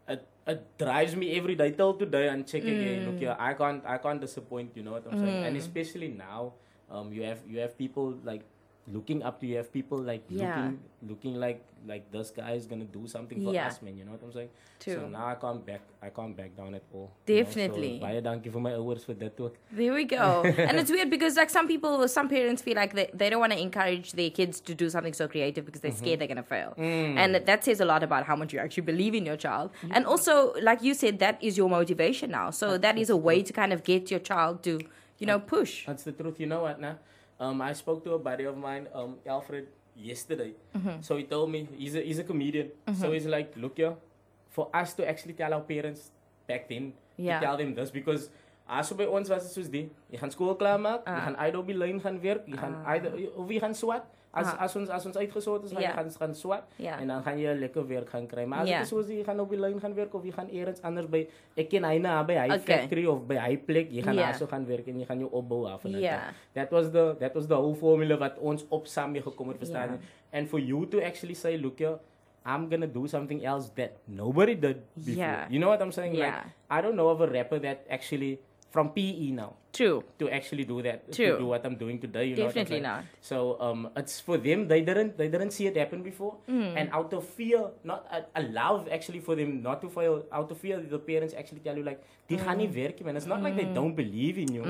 it, 0.08 0.26
it 0.46 0.78
drives 0.78 1.16
me 1.16 1.36
every 1.36 1.54
day 1.54 1.70
till 1.72 1.94
today 1.94 2.28
and 2.28 2.46
check 2.46 2.62
again. 2.62 3.06
Look 3.06 3.18
here, 3.18 3.36
I 3.38 3.54
can't 3.54 3.84
I 3.86 3.98
can't 3.98 4.20
disappoint, 4.20 4.76
you 4.76 4.82
know 4.82 4.92
what 4.92 5.06
I'm 5.06 5.18
saying? 5.18 5.44
And 5.44 5.56
especially 5.56 6.08
now, 6.08 6.54
um 6.90 7.12
you 7.12 7.22
have 7.24 7.40
you 7.46 7.58
have 7.60 7.76
people 7.76 8.14
like 8.24 8.44
looking 8.92 9.22
up 9.22 9.40
to 9.40 9.46
you, 9.46 9.52
you 9.52 9.56
have 9.58 9.72
people 9.72 9.98
like 9.98 10.22
Yeah. 10.28 10.46
looking 10.46 10.78
looking 11.08 11.34
like 11.40 11.62
like 11.86 12.10
this 12.10 12.30
guy 12.30 12.52
is 12.52 12.66
gonna 12.66 12.84
do 12.84 13.06
something 13.06 13.42
for 13.44 13.52
Yeah. 13.54 13.66
us, 13.68 13.80
man, 13.82 13.96
you 13.96 14.04
know 14.04 14.12
what 14.12 14.22
I'm 14.24 14.32
saying? 14.32 14.48
So 14.84 15.08
now 15.08 15.26
I 15.26 15.34
can't 15.34 15.64
back 15.66 15.80
I 16.02 16.10
can't 16.10 16.36
back 16.36 16.56
down 16.56 16.74
at 16.74 16.82
all. 16.92 17.10
you 17.26 17.34
know? 17.36 17.42
Definitely. 17.42 18.00
So, 18.00 18.50
vir 18.50 18.60
my 18.60 18.72
ouers 18.74 19.04
vir 19.04 19.14
dit 19.14 19.40
ook. 19.40 19.54
There 19.72 19.92
we 19.94 20.04
go. 20.04 20.42
and 20.68 20.78
it's 20.78 20.90
weird 20.90 21.10
because 21.10 21.36
like 21.36 21.50
some 21.50 21.66
people, 21.68 22.06
some 22.08 22.28
parents 22.28 22.62
feel 22.62 22.74
like 22.76 22.92
they, 22.94 23.08
they 23.14 23.30
don't 23.30 23.40
want 23.40 23.52
to 23.52 23.60
encourage 23.60 24.12
their 24.12 24.30
kids 24.30 24.60
to 24.60 24.74
do 24.74 24.88
something 24.90 25.12
so 25.14 25.26
creative 25.28 25.64
because 25.64 25.80
they're 25.80 25.90
Mm-hmm. 25.92 26.04
scared 26.04 26.18
they're 26.20 26.28
going 26.34 26.36
to 26.36 26.42
fail. 26.42 26.74
Mm. 26.76 27.16
And 27.16 27.34
that 27.46 27.64
says 27.64 27.80
a 27.80 27.84
lot 27.84 28.02
about 28.02 28.26
how 28.26 28.36
much 28.36 28.52
you 28.52 28.58
actually 28.60 28.82
believe 28.92 29.14
in 29.14 29.24
your 29.24 29.36
child. 29.36 29.70
And 29.90 30.04
also, 30.06 30.54
like 30.60 30.82
you 30.82 30.94
said, 30.94 31.18
that 31.20 31.42
is 31.42 31.56
your 31.56 31.68
motivation 31.70 32.30
now. 32.30 32.50
So 32.50 32.76
that 32.78 32.98
is 32.98 33.10
a 33.10 33.16
way 33.16 33.42
to 33.42 33.52
kind 33.52 33.72
of 33.72 33.82
get 33.84 34.10
your 34.10 34.20
child 34.20 34.62
to, 34.64 34.80
you 35.18 35.26
know, 35.26 35.38
push. 35.38 35.86
That's 35.86 36.02
the 36.04 36.12
truth. 36.12 36.38
You 36.40 36.46
know 36.46 36.62
what, 36.62 36.80
now? 36.80 36.96
Um, 37.38 37.60
I 37.60 37.72
spoke 37.74 38.02
to 38.04 38.14
a 38.14 38.18
buddy 38.18 38.44
of 38.44 38.56
mine, 38.56 38.88
um, 38.94 39.16
Alfred, 39.26 39.68
yesterday. 39.94 40.54
Mm-hmm. 40.76 41.00
So 41.02 41.16
he 41.16 41.24
told 41.24 41.50
me 41.50 41.68
he's 41.76 41.94
a 41.94 42.00
he's 42.00 42.18
a 42.18 42.24
comedian. 42.24 42.70
So 42.98 43.12
he's 43.12 43.26
like, 43.26 43.52
look 43.56 43.76
here, 43.76 43.94
for 44.50 44.68
us 44.72 44.94
to 44.94 45.08
actually 45.08 45.34
tell 45.34 45.52
our 45.52 45.60
parents 45.60 46.10
back 46.48 46.68
then, 46.68 46.92
Yeah. 47.16 47.40
to 47.40 47.46
tell 47.46 47.56
them 47.56 47.74
this 47.74 47.90
because. 47.90 48.30
As 48.68 48.90
by 48.98 49.06
ons 49.06 49.28
was 49.30 49.44
dit 49.46 49.52
soos 49.54 49.68
die, 49.70 49.84
jy 50.10 50.18
gaan 50.18 50.32
skool 50.34 50.56
klaarmaak, 50.58 51.04
jy 51.06 51.12
Ah. 51.14 51.20
gaan 51.30 51.66
die 51.68 51.74
lyn 51.78 52.00
gaan 52.02 52.16
werk, 52.20 52.48
jy 52.50 52.56
gaan 52.58 52.74
uit 52.84 53.04
of 53.38 53.46
jy 53.48 53.60
gaan 53.62 53.74
swat. 53.78 54.02
As 54.36 54.46
Ah. 54.52 54.62
as 54.64 54.76
ons 54.76 54.88
as 54.92 55.06
ons 55.08 55.16
uitgesort 55.16 55.64
is, 55.64 55.72
gaan 55.72 55.82
Ja. 55.82 55.88
jy 55.88 55.94
gaan 55.96 56.10
gaan 56.12 56.34
swat 56.34 56.64
Ja. 56.76 56.98
en 57.00 57.06
dan 57.08 57.22
gaan 57.22 57.38
jy 57.38 57.48
'n 57.54 57.58
lekker 57.60 57.86
werk 57.88 58.08
gaan 58.10 58.26
kry. 58.26 58.44
Maar 58.44 58.58
as 58.60 58.68
Ja. 58.68 58.74
dit 58.78 58.82
is 58.84 58.88
soos 58.88 59.08
jy 59.08 59.24
gaan 59.24 59.40
op 59.40 59.48
die 59.50 59.58
lyn 59.58 59.80
gaan 59.80 59.94
werk 59.94 60.14
of 60.14 60.24
jy 60.24 60.32
gaan 60.32 60.48
eers 60.52 60.82
anders 60.82 61.06
by 61.08 61.26
ek 61.56 61.70
ken 61.70 61.84
hy 61.84 61.98
na 61.98 62.22
by 62.22 62.34
hy 62.34 62.44
Okay. 62.50 62.58
factory 62.78 63.06
of 63.06 63.26
by 63.26 63.36
hy 63.36 63.56
plek, 63.56 63.90
jy 63.90 64.02
gaan 64.02 64.14
Ja. 64.14 64.26
daar 64.26 64.34
so 64.34 64.46
gaan 64.46 64.66
werk 64.66 64.86
en 64.88 64.98
jy 65.00 65.06
gaan 65.06 65.18
jou 65.18 65.30
opbou 65.32 65.66
af 65.66 65.84
en 65.84 65.92
dit. 65.92 66.00
Ja. 66.02 66.20
That 66.54 66.70
was 66.70 66.90
the 66.90 67.16
that 67.18 67.34
was 67.34 67.46
the 67.46 67.54
whole 67.54 67.74
formula 67.74 68.16
wat 68.18 68.38
ons 68.38 68.66
op 68.68 68.86
saam 68.86 69.12
mee 69.12 69.22
gekom 69.22 69.48
het 69.48 69.58
verstaan. 69.58 69.88
Ja. 69.88 69.94
jy? 69.96 70.38
And 70.38 70.48
for 70.48 70.60
you 70.60 70.86
to 70.86 71.00
actually 71.00 71.34
say, 71.34 71.56
look 71.56 71.78
here, 71.78 71.98
I'm 72.44 72.68
gonna 72.70 72.86
do 72.86 73.06
something 73.06 73.42
else 73.44 73.70
that 73.74 73.90
nobody 74.06 74.54
did 74.54 74.76
before. 74.94 75.16
Yeah. 75.16 75.46
You 75.50 75.58
know 75.58 75.68
what 75.70 75.80
I'm 75.80 75.90
saying? 75.92 76.14
Yeah. 76.14 76.26
Like 76.26 76.44
I 76.70 76.82
don't 76.82 76.94
know 76.94 77.08
of 77.08 77.20
a 77.20 77.26
rapper 77.26 77.58
that 77.60 77.78
actually 77.88 78.38
from 78.70 78.90
PE 78.92 79.30
now 79.32 79.54
True. 79.72 80.02
to 80.18 80.28
actually 80.28 80.64
do 80.64 80.82
that 80.82 81.12
True. 81.12 81.32
to 81.32 81.38
do 81.38 81.46
what 81.46 81.64
I'm 81.64 81.76
doing 81.76 81.98
today. 81.98 82.24
You 82.28 82.36
know 82.36 82.44
what 82.48 82.54
Definitely 82.54 82.80
saying? 82.80 82.82
not. 82.82 83.04
So 83.20 83.56
um, 83.60 83.88
it's 83.96 84.20
for 84.20 84.36
them. 84.36 84.68
They 84.68 84.80
didn't 84.82 85.16
they 85.16 85.28
didn't 85.28 85.52
see 85.52 85.66
it 85.66 85.76
happen 85.76 86.02
before, 86.02 86.36
Mm. 86.48 86.76
and 86.76 86.86
out 86.92 87.12
of 87.12 87.24
fear, 87.24 87.60
not 87.84 88.04
a, 88.10 88.24
a 88.40 88.42
love 88.56 88.88
actually 88.90 89.20
for 89.20 89.36
them 89.36 89.62
not 89.62 89.80
to 89.84 89.88
fail. 89.88 90.24
Out 90.32 90.50
of 90.50 90.58
fear, 90.58 90.80
the 90.80 90.98
parents 90.98 91.34
actually 91.36 91.60
tell 91.60 91.76
you 91.76 91.84
like, 91.84 92.00
"Die 92.28 92.36
gaan 92.40 92.56
Mm. 92.56 92.64
nie 92.64 92.70
werk, 92.80 93.00
man." 93.04 93.16
It's 93.16 93.28
not 93.34 93.40
like 93.42 93.56
they 93.56 93.68
don't 93.80 93.94
believe 94.02 94.36
in 94.44 94.52
you. 94.58 94.64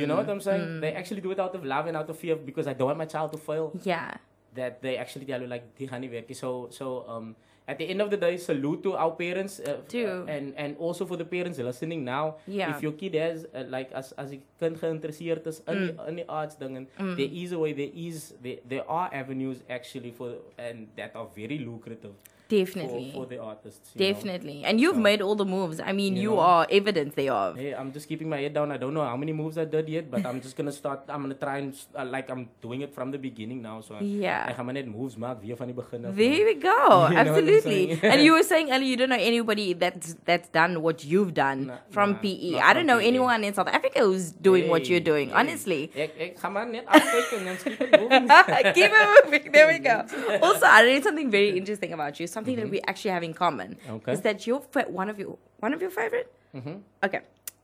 You 0.00 0.06
know 0.10 0.18
what 0.22 0.28
I'm 0.28 0.42
saying? 0.48 0.80
They 0.84 0.92
actually 0.92 1.22
do 1.22 1.30
it 1.32 1.40
out 1.40 1.54
of 1.54 1.64
love 1.64 1.86
and 1.86 1.96
out 1.96 2.10
of 2.10 2.18
fear 2.18 2.36
because 2.36 2.66
I 2.66 2.74
don't 2.74 2.90
want 2.92 2.98
my 2.98 3.10
child 3.16 3.32
to 3.38 3.40
fail. 3.48 3.72
Yeah. 3.82 4.12
That 4.54 4.82
they 4.84 4.98
actually 4.98 5.24
tell 5.24 5.40
you 5.40 5.48
like, 5.48 5.64
"Die 5.80 5.88
gaan 5.88 6.02
nie 6.04 6.12
werk." 6.12 6.28
So 6.44 6.68
so 6.70 7.06
um. 7.08 7.34
At 7.68 7.78
the 7.78 7.88
end 7.88 8.00
of 8.02 8.10
the 8.10 8.16
day, 8.16 8.36
salute 8.36 8.82
to 8.82 8.94
our 8.94 9.12
parents, 9.12 9.60
uh, 9.60 9.78
uh, 9.94 10.24
and 10.26 10.52
and 10.56 10.76
also 10.78 11.06
for 11.06 11.16
the 11.16 11.24
parents 11.24 11.58
listening 11.58 12.04
now. 12.04 12.36
Yeah. 12.46 12.74
If 12.74 12.82
your 12.82 12.92
kid 12.92 13.14
has 13.14 13.46
uh, 13.54 13.64
like 13.68 13.92
as 13.92 14.12
as 14.18 14.30
die 14.30 14.40
kind 14.58 14.76
geïnteresseerd 14.80 15.46
is 15.46 15.62
in 15.68 15.86
die, 15.86 16.08
in 16.08 16.16
die 16.16 16.24
arts 16.28 16.56
dingen, 16.56 16.88
there 16.98 17.30
is 17.30 17.52
a 17.52 17.58
way, 17.58 17.72
there 17.72 17.94
is 17.94 18.34
there, 18.42 18.58
there 18.68 18.84
are 18.90 19.08
avenues 19.14 19.62
actually 19.70 20.10
for 20.10 20.34
and 20.58 20.88
that 20.96 21.14
are 21.14 21.28
very 21.36 21.58
lucrative 21.58 22.14
Definitely. 22.48 23.10
for, 23.14 23.22
for 23.24 23.26
the 23.26 23.38
artists. 23.38 23.90
you 23.94 24.00
know. 24.06 24.12
Definitely. 24.12 24.62
And 24.64 24.80
you've 24.80 24.96
So- 24.96 25.00
made 25.00 25.22
all 25.22 25.34
the 25.34 25.44
moves. 25.44 25.80
I 25.80 25.92
mean, 25.92 26.16
You 26.16 26.22
you, 26.22 26.30
know. 26.30 26.40
are 26.40 26.66
evidence 26.70 27.14
thereof. 27.14 27.56
Hey, 27.56 27.72
I'm 27.74 27.92
just 27.92 28.08
keeping 28.08 28.28
my 28.28 28.38
head 28.38 28.52
down. 28.54 28.70
I 28.72 28.76
don't 28.76 28.92
know 28.94 29.04
how 29.04 29.16
many 29.16 29.32
moves 29.32 29.56
I 29.58 29.64
did 29.64 29.88
yet, 29.88 30.10
but 30.10 30.26
I'm 30.26 30.40
just 30.40 30.56
gonna 30.56 30.72
start. 30.72 31.00
I'm 31.08 31.22
gonna 31.22 31.34
try 31.34 31.58
and 31.58 31.74
uh, 31.96 32.04
like 32.04 32.28
I'm 32.30 32.48
doing 32.60 32.82
it 32.82 32.92
from 32.94 33.10
the 33.10 33.18
beginning 33.18 33.62
now. 33.62 33.80
So 33.80 33.96
Yeah. 34.00 34.44
I 34.48 34.52
gaan 34.52 34.64
maar 34.64 34.74
net 34.74 34.86
moves 34.86 35.16
maak 35.16 35.40
weer 35.42 35.56
van 35.56 35.66
die 35.66 35.74
begin 35.74 36.04
af. 36.06 36.14
There 36.14 36.44
we 36.44 36.54
go. 36.60 36.78
I'm 37.08 37.16
Absolutely. 37.16 37.98
and 38.02 38.22
you 38.26 38.32
were 38.32 38.42
saying 38.44 38.70
earlier 38.70 38.90
you 38.92 38.96
don't 38.96 39.08
know 39.08 39.16
anybody 39.32 39.72
that's 39.74 40.14
that's 40.24 40.48
done 40.50 40.82
what 40.82 41.04
you've 41.04 41.32
done 41.34 41.66
Nah, 41.66 41.78
from 41.90 42.10
nah, 42.12 42.18
PE. 42.22 42.58
I 42.60 42.72
don't 42.74 42.86
know 42.86 42.98
PE. 43.00 43.08
anyone 43.08 43.44
in 43.44 43.54
South 43.54 43.68
Africa 43.68 44.00
who's 44.04 44.30
doing 44.32 44.68
what 44.68 44.88
you're 44.88 45.00
doing. 45.12 45.28
hey. 45.30 45.36
Honestly. 45.40 45.90
Ek 45.94 46.12
ek 46.18 46.38
gaan 46.38 46.52
maar 46.52 46.66
net 46.68 46.84
afkyk 46.86 47.32
en 47.38 47.44
dan 47.44 47.56
keep. 47.56 47.78
Keep 48.76 48.92
it 48.92 49.24
moving. 49.24 49.52
There 49.52 49.66
we 49.68 49.78
go. 49.78 49.96
Also, 50.42 50.66
I 50.66 50.82
read 50.84 51.02
something 51.02 51.30
very 51.30 51.56
interesting 51.56 51.92
about 51.92 52.18
you. 52.20 52.26
Something 52.32 52.56
that 52.56 52.68
we 52.70 52.80
actually 52.88 53.12
have 53.16 53.22
in 53.22 53.34
common 53.34 53.76
Okay. 53.96 54.12
is 54.12 54.20
that 54.22 54.46
you're 54.46 54.62
fa- 54.74 54.86
one 54.88 55.08
of 55.12 55.18
your 55.18 55.36
one 55.60 55.72
of 55.76 55.80
your 55.84 55.90
favorite. 55.90 56.28
Mhm. 56.54 56.80
Okay, 57.04 57.20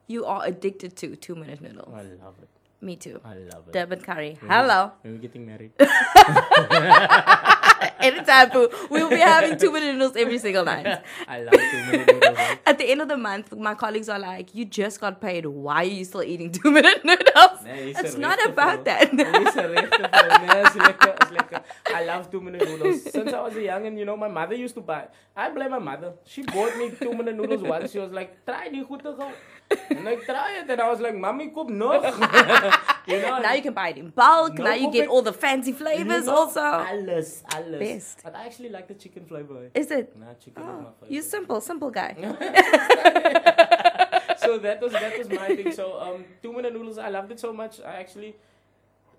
you 0.06 0.24
are 0.24 0.40
addicted 0.44 0.94
to 1.02 1.16
two 1.16 1.34
minute 1.34 1.60
noodles. 1.60 1.92
I 1.94 2.02
love 2.24 2.36
it. 2.44 2.48
Me 2.80 2.94
too. 2.96 3.20
I 3.24 3.34
love 3.52 3.66
it. 3.68 3.72
Durban 3.72 4.00
curry. 4.02 4.38
Hello. 4.46 4.92
When 5.02 5.14
we 5.14 5.18
getting 5.26 5.44
married. 5.46 5.72
Anytime, 8.00 8.50
boo. 8.50 8.68
We'll 8.90 9.10
be 9.10 9.16
having 9.18 9.58
two 9.58 9.72
minute 9.72 9.92
noodles 9.94 10.16
every 10.16 10.38
single 10.38 10.64
night. 10.64 10.86
I 11.28 11.42
love 11.42 11.54
two 11.54 11.84
minute 11.90 12.06
noodles. 12.06 12.36
right? 12.36 12.58
At 12.66 12.78
the 12.78 12.90
end 12.90 13.02
of 13.02 13.08
the 13.08 13.16
month, 13.16 13.54
my 13.56 13.74
colleagues 13.74 14.08
are 14.08 14.18
like, 14.18 14.54
"You 14.54 14.64
just 14.64 15.00
got 15.00 15.20
paid. 15.20 15.46
Why 15.46 15.82
are 15.82 15.84
you 15.84 16.04
still 16.04 16.22
eating 16.22 16.50
two 16.52 16.70
minute 16.70 17.04
noodles?" 17.04 17.60
Is 17.66 17.98
it's 17.98 18.16
not 18.16 18.38
about 18.46 18.84
that. 18.84 19.10
that. 19.16 19.34
Is 19.46 19.54
recht 19.54 19.94
voor. 19.94 20.82
Lekker, 20.82 21.14
is 21.22 21.30
lekker. 21.30 21.60
I 21.94 22.04
love 22.04 22.30
two 22.30 22.40
minute 22.40 22.64
noodles. 22.68 23.02
Since 23.10 23.32
I 23.32 23.40
was 23.40 23.56
a 23.56 23.62
young 23.62 23.86
and 23.86 23.98
you 23.98 24.04
know, 24.04 24.16
my 24.16 24.28
mother 24.28 24.54
used 24.54 24.74
to 24.74 24.80
buy. 24.80 25.08
I 25.36 25.50
blame 25.50 25.70
my 25.70 25.78
mother. 25.78 26.12
She 26.24 26.42
bought 26.42 26.76
me 26.76 26.90
two 27.00 27.12
minute 27.14 27.36
noodles 27.36 27.62
once. 27.62 27.92
She 27.92 27.98
was 27.98 28.10
like, 28.12 28.44
try 28.44 28.68
die 28.68 28.84
goed 28.88 29.02
te 29.02 29.14
gaan. 29.18 29.32
And 29.90 30.08
I 30.08 30.16
tried 30.16 30.64
it 30.64 30.70
and 30.70 30.80
I 30.80 30.88
was 30.88 31.00
like, 31.00 31.16
mommy, 31.16 31.50
koop 31.50 31.70
nog. 31.70 32.02
You 33.08 33.20
know? 33.22 33.38
now 33.40 33.52
you 33.54 33.62
can 33.62 33.72
buy 33.74 33.88
it 33.88 33.98
in 33.98 34.10
bulk. 34.10 34.58
No 34.58 34.64
now 34.64 34.74
you 34.74 34.92
get 34.92 35.08
all 35.08 35.22
the 35.22 35.32
fancy 35.32 35.72
flavors 35.72 36.26
know, 36.26 36.36
also. 36.36 36.60
Alles, 36.60 37.42
alles. 37.54 37.78
Best. 37.80 38.20
But 38.22 38.36
I 38.36 38.46
actually 38.46 38.68
like 38.70 38.86
the 38.88 38.94
chicken 38.94 39.24
flavor. 39.24 39.70
Is 39.74 39.90
it? 39.90 40.14
Nah, 40.16 40.34
chicken 40.34 40.62
is 40.62 40.68
Oh, 40.68 40.80
my 40.80 40.90
favorite. 41.00 41.10
you 41.14 41.22
simple, 41.22 41.60
simple 41.60 41.90
guy. 41.90 42.14
so 44.38 44.58
that 44.58 44.80
was 44.80 44.92
that 44.92 45.18
was 45.18 45.28
my 45.28 45.48
thing. 45.56 45.72
So 45.72 45.98
um, 46.00 46.24
two 46.42 46.52
minute 46.52 46.72
noodles, 46.74 46.98
I 46.98 47.08
loved 47.08 47.32
it 47.32 47.40
so 47.40 47.52
much. 47.52 47.80
I 47.80 47.96
actually. 47.96 48.36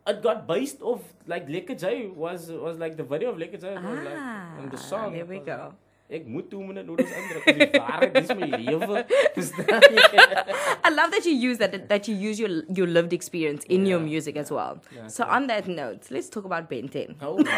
It 0.08 0.24
got 0.24 0.48
based 0.48 0.82
off 0.82 1.02
like 1.28 1.48
Lekker 1.48 1.78
Jai 1.80 2.08
was 2.16 2.50
was 2.52 2.78
like 2.80 2.96
the 2.98 3.04
video 3.04 3.30
of 3.30 3.38
Lekker 3.38 3.60
Jai 3.62 3.74
was 3.74 4.06
like 4.06 4.18
and 4.60 4.72
the 4.72 4.78
Ah, 4.78 4.90
song. 4.92 5.14
there 5.14 5.26
we 5.26 5.40
go. 5.40 5.52
like, 5.52 5.74
Moet 6.10 6.50
two 6.50 6.64
minute 6.64 6.86
noodles 6.88 7.12
indruk. 7.14 7.44
Dis 7.46 7.70
die 7.70 7.80
waarheid, 7.80 8.14
dis 8.16 8.30
my 8.34 8.48
lewe. 8.50 9.04
I 10.88 10.90
love 10.90 11.12
that 11.12 11.26
you 11.26 11.34
use 11.50 11.60
that 11.60 11.76
that 11.90 12.08
you 12.10 12.16
use 12.30 12.40
your 12.42 12.50
your 12.80 12.88
lived 12.88 13.14
experience 13.14 13.64
in 13.70 13.86
your 13.86 14.00
Yeah, 14.00 14.06
music 14.14 14.36
as 14.38 14.50
well. 14.52 14.80
Yeah, 14.96 15.08
so 15.08 15.24
on 15.26 15.46
that 15.48 15.68
note, 15.68 16.10
let's 16.10 16.30
talk 16.30 16.46
about 16.46 16.68
Ben 16.70 16.90
10. 16.90 17.16
Oh 17.22 17.38
my. 17.38 17.54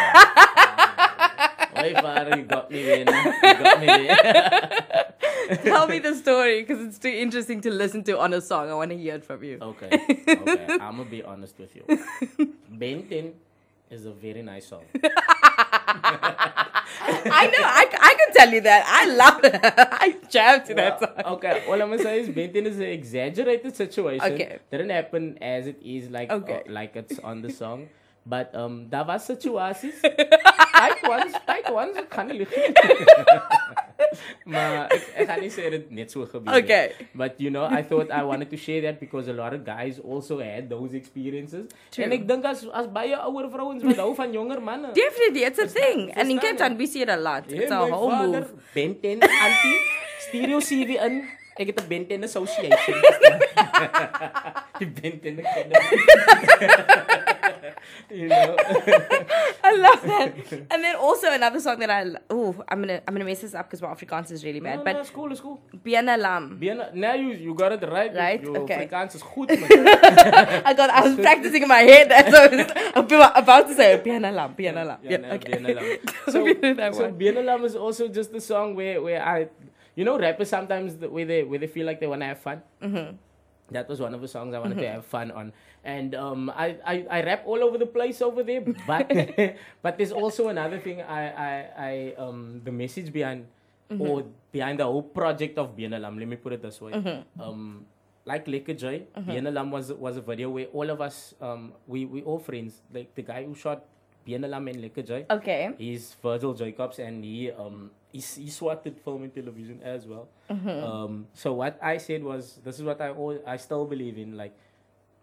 Father, 2.01 2.37
you 2.37 2.43
got 2.43 2.69
me 2.69 2.83
there. 2.83 3.05
now. 3.05 3.23
You 3.25 3.53
got 3.63 3.79
me 3.79 3.87
there. 3.87 5.57
Tell 5.63 5.87
me 5.87 5.99
the 5.99 6.13
story 6.15 6.61
because 6.61 6.83
it's 6.85 6.99
too 6.99 7.09
interesting 7.09 7.61
to 7.61 7.71
listen 7.71 8.03
to 8.03 8.19
on 8.19 8.33
a 8.33 8.41
song. 8.41 8.69
I 8.69 8.73
want 8.75 8.91
to 8.91 8.97
hear 8.97 9.15
it 9.15 9.23
from 9.25 9.43
you. 9.43 9.57
Okay, 9.61 9.89
okay. 10.27 10.67
I'm 10.79 10.97
gonna 10.97 11.09
be 11.09 11.23
honest 11.23 11.57
with 11.57 11.73
you. 11.75 11.83
Ben 12.69 13.07
10 13.07 13.33
is 13.89 14.05
a 14.05 14.11
very 14.11 14.41
nice 14.43 14.67
song. 14.67 14.83
I 17.25 17.45
know. 17.47 17.63
I, 17.63 17.86
I 18.10 18.13
can 18.19 18.34
tell 18.34 18.51
you 18.53 18.62
that. 18.62 18.84
I 18.88 19.05
love 19.15 19.43
it. 19.43 19.60
I 19.63 20.15
jam 20.29 20.63
to 20.65 20.73
that 20.75 20.99
song. 20.99 21.10
okay, 21.36 21.63
all 21.67 21.73
I'm 21.81 21.89
gonna 21.89 21.99
say 22.01 22.19
is 22.21 22.29
Ben 22.36 22.51
10 22.53 22.65
is 22.67 22.77
an 22.77 22.84
exaggerated 22.84 23.75
situation. 23.75 24.34
Okay. 24.34 24.60
Didn't 24.71 24.89
happen 24.89 25.38
as 25.41 25.67
it 25.67 25.77
is, 25.84 26.10
like 26.10 26.31
Okay. 26.31 26.63
uh, 26.67 26.71
like 26.71 26.95
it's 26.95 27.19
on 27.19 27.41
the 27.41 27.51
song. 27.51 27.89
But 28.25 28.53
um, 28.53 28.86
daar 28.89 29.05
was 29.07 29.25
situaties. 29.25 29.97
Type 30.01 31.01
ones, 31.10 31.34
type 31.47 31.69
ones, 31.73 31.97
ek 31.97 32.10
gaan 32.13 32.29
nie 34.01 34.09
lieg 34.09 34.21
nie. 34.45 34.53
maar 34.53 34.87
ek, 34.95 35.03
ek 35.15 35.27
gaan 35.31 35.39
nie 35.45 35.49
sê 35.53 35.69
dit 35.69 35.91
net 35.91 36.11
so 36.11 36.25
gebeur 36.25 36.51
nie. 36.53 36.61
Okay. 36.63 36.91
But 37.13 37.39
you 37.39 37.49
know, 37.49 37.65
I 37.65 37.81
thought 37.83 38.11
I 38.11 38.23
wanted 38.23 38.49
to 38.49 38.57
share 38.57 38.81
that 38.87 38.99
because 38.99 39.27
a 39.27 39.33
lot 39.33 39.53
of 39.53 39.63
guys 39.65 39.99
also 39.99 40.39
had 40.39 40.69
those 40.69 40.93
experiences. 40.93 41.65
True. 41.91 42.05
En 42.05 42.11
ek 42.17 42.27
dink 42.27 42.45
as 42.45 42.65
as 42.73 42.87
baie 42.87 43.15
ouer 43.17 43.49
vrouens 43.53 43.83
wat 43.83 43.97
hou 44.03 44.13
van 44.15 44.31
jonger 44.33 44.61
manne. 44.61 44.93
Definitely, 44.93 45.43
it's 45.43 45.59
a 45.59 45.67
thing. 45.67 46.11
and 46.15 46.29
in 46.31 46.39
Cape 46.39 46.57
Town, 46.57 46.77
we 46.77 46.85
see 46.87 47.01
it 47.01 47.09
a 47.09 47.17
lot. 47.17 47.43
Yeah, 47.49 47.61
it's 47.61 47.71
a 47.71 47.77
whole 47.85 48.09
father, 48.09 48.41
move. 48.47 48.51
Ben 48.73 48.95
10, 49.01 49.21
auntie, 49.21 49.77
stereo 50.29 50.59
CV 50.59 50.97
in. 51.09 51.21
Ek 51.59 51.67
het 51.67 51.81
'n 51.83 51.87
Ben 51.89 52.07
10 52.07 52.23
association. 52.23 52.95
Die 54.79 54.87
Ben 54.87 55.19
10 55.21 55.43
You 58.11 58.27
know. 58.27 58.55
I 59.63 59.71
love 59.77 60.01
that. 60.03 60.33
and 60.69 60.83
then 60.83 60.95
also 60.95 61.31
another 61.31 61.59
song 61.59 61.79
that 61.79 61.89
I 61.89 62.05
oh 62.29 62.55
I'm 62.67 62.81
gonna 62.81 63.01
I'm 63.07 63.13
gonna 63.13 63.25
mess 63.25 63.39
this 63.41 63.53
up 63.55 63.67
because 63.69 63.81
my 63.81 63.87
Afrikaans 63.89 64.31
is 64.31 64.43
really 64.43 64.59
bad. 64.59 64.79
no, 64.79 64.83
but 64.83 64.93
no, 64.93 65.03
school, 65.03 65.35
school. 65.35 65.59
Biena 65.85 66.19
Lam. 66.19 66.57
Bien, 66.59 66.81
now 66.93 67.13
you 67.13 67.29
you 67.29 67.53
got 67.53 67.71
it 67.71 67.83
right. 67.87 68.13
Right, 68.13 68.41
Your 68.43 68.57
okay. 68.59 68.87
Afrikaans 68.87 69.15
is 69.15 69.23
goed. 69.23 69.49
I 69.51 70.73
got 70.73 70.89
I 70.89 71.01
was 71.07 71.15
practicing 71.15 71.61
in 71.63 71.67
my 71.67 71.79
head 71.87 72.11
as 72.11 72.33
I 72.33 72.99
was 72.99 73.31
about 73.35 73.67
to 73.67 73.73
say 73.73 74.01
Biena 74.03 74.33
Lam, 74.33 74.55
Biena 74.55 74.85
Lam. 74.85 74.99
Yeah, 75.03 75.21
Yeah, 75.21 75.33
okay. 75.35 75.51
Bien 75.51 75.65
Alam. 75.65 75.85
So, 76.29 76.45
did 76.45 76.77
so 76.95 77.01
one. 77.03 77.17
Bien 77.17 77.37
is 77.65 77.75
also 77.75 78.07
just 78.07 78.31
the 78.31 78.41
song 78.41 78.75
where 78.75 79.01
where 79.01 79.23
I, 79.23 79.47
you 79.95 80.05
know, 80.05 80.17
rappers 80.17 80.49
sometimes 80.49 80.95
the, 80.97 81.09
where 81.09 81.25
they 81.25 81.43
where 81.43 81.59
they 81.59 81.67
feel 81.67 81.85
like 81.85 81.99
they 81.99 82.07
want 82.07 82.21
to 82.21 82.27
have 82.27 82.39
fun. 82.39 82.61
Mm-hmm. 82.81 83.15
That 83.71 83.87
was 83.87 83.99
one 84.01 84.13
of 84.13 84.19
the 84.21 84.27
songs 84.27 84.53
I 84.53 84.59
wanted 84.59 84.77
to 84.79 84.87
have 84.87 85.05
fun 85.05 85.31
on, 85.31 85.53
and 85.83 86.13
um, 86.15 86.49
I, 86.53 86.77
I 86.85 86.95
I 87.09 87.19
rap 87.23 87.43
all 87.45 87.63
over 87.63 87.77
the 87.77 87.85
place 87.89 88.21
over 88.21 88.43
there. 88.43 88.61
But 88.61 89.09
but 89.81 89.97
there's 89.97 90.11
also 90.13 90.47
another 90.49 90.79
thing 90.79 91.01
I 91.01 91.21
I, 91.29 91.53
I 91.77 91.93
um 92.17 92.61
the 92.63 92.71
message 92.71 93.11
behind 93.11 93.45
Mm-hmm. 93.91 94.07
or 94.07 94.23
behind 94.55 94.79
the 94.79 94.87
whole 94.87 95.03
project 95.03 95.57
of 95.59 95.75
Bien 95.75 95.91
Alam. 95.91 96.15
Let 96.17 96.23
me 96.25 96.37
put 96.39 96.53
it 96.55 96.61
this 96.63 96.79
way. 96.79 96.93
Mm-hmm. 96.95 97.35
Um, 97.35 97.83
like 98.23 98.47
Lekker 98.47 98.71
Joy, 98.71 99.03
Bien 99.27 99.43
Alam 99.45 99.67
was 99.67 99.91
was 99.91 100.15
a 100.15 100.23
video 100.23 100.47
where 100.47 100.71
all 100.71 100.87
of 100.87 101.01
us 101.03 101.35
um 101.43 101.73
we 101.91 102.05
we 102.07 102.23
all 102.23 102.39
friends. 102.39 102.79
Like 102.87 103.11
the 103.19 103.21
guy 103.27 103.43
who 103.43 103.51
shot 103.51 103.83
Bien 104.23 104.39
Alam 104.47 104.71
and 104.71 104.79
Lekker 104.79 105.03
Joy. 105.03 105.25
Okay. 105.27 105.75
He's 105.77 106.15
Virgil 106.23 106.55
Jacobs, 106.55 107.03
and 107.03 107.19
he 107.19 107.51
um 107.51 107.91
he's, 108.15 108.35
he 108.39 108.47
swatted 108.47 108.95
film 109.03 109.23
and 109.27 109.35
television 109.35 109.83
as 109.83 110.07
well. 110.07 110.29
Um, 110.47 111.27
so 111.33 111.51
what 111.51 111.75
I 111.83 111.97
said 111.97 112.23
was, 112.23 112.63
this 112.63 112.79
is 112.79 112.83
what 112.87 113.01
I 113.01 113.11
al- 113.11 113.43
I 113.45 113.57
still 113.57 113.83
believe 113.83 114.17
in. 114.17 114.37
Like, 114.39 114.55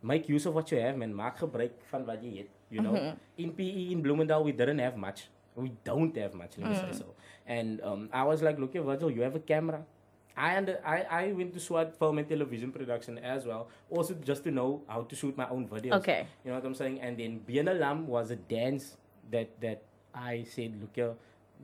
make 0.03 0.29
use 0.29 0.47
of 0.47 0.55
what 0.55 0.71
you 0.71 0.79
have, 0.79 0.97
man. 0.97 1.15
Maak 1.15 1.39
gebruik 1.39 1.73
van 1.91 2.07
wat 2.07 2.23
jy 2.23 2.37
het. 2.39 2.49
You 2.71 2.83
know, 2.83 3.15
in 3.37 3.53
PE 3.53 3.93
in 3.93 4.03
Bloemendal 4.03 4.45
we 4.45 4.53
didn't 4.53 4.79
have 4.79 4.97
much. 4.97 5.29
We 5.57 5.73
don't 5.85 6.17
have 6.17 6.35
much. 6.35 6.59
Let 6.59 6.71
me 6.71 6.77
say 6.77 6.93
so. 6.93 7.15
And 7.47 7.81
um, 7.83 8.09
I 8.13 8.23
was 8.25 8.43
like, 8.43 8.59
look 8.59 8.73
here, 8.73 8.83
Virgil, 8.83 9.11
you 9.11 9.23
have 9.23 9.35
a 9.35 9.41
camera. 9.41 9.83
I, 10.37 10.57
under, 10.57 10.79
I 10.87 11.03
I 11.11 11.33
went 11.33 11.53
to 11.55 11.61
SWAT 11.61 11.99
film 11.99 12.19
and 12.19 12.29
television 12.29 12.71
production 12.71 13.19
as 13.19 13.45
well, 13.45 13.67
also 13.91 14.15
just 14.15 14.45
to 14.45 14.53
know 14.53 14.83
how 14.87 15.03
to 15.03 15.17
shoot 15.17 15.37
my 15.37 15.49
own 15.51 15.67
videos. 15.67 15.99
Okay. 15.99 16.27
You 16.45 16.51
know 16.53 16.59
what 16.59 16.65
I'm 16.65 16.77
saying? 16.77 17.01
And 17.01 17.19
then 17.19 17.41
Bien 17.43 17.67
Alam 17.67 18.07
was 18.07 18.31
a 18.31 18.37
dance 18.37 18.95
that 19.33 19.51
that 19.61 19.83
I 20.15 20.45
said, 20.47 20.79
look 20.81 20.95
here, 20.95 21.15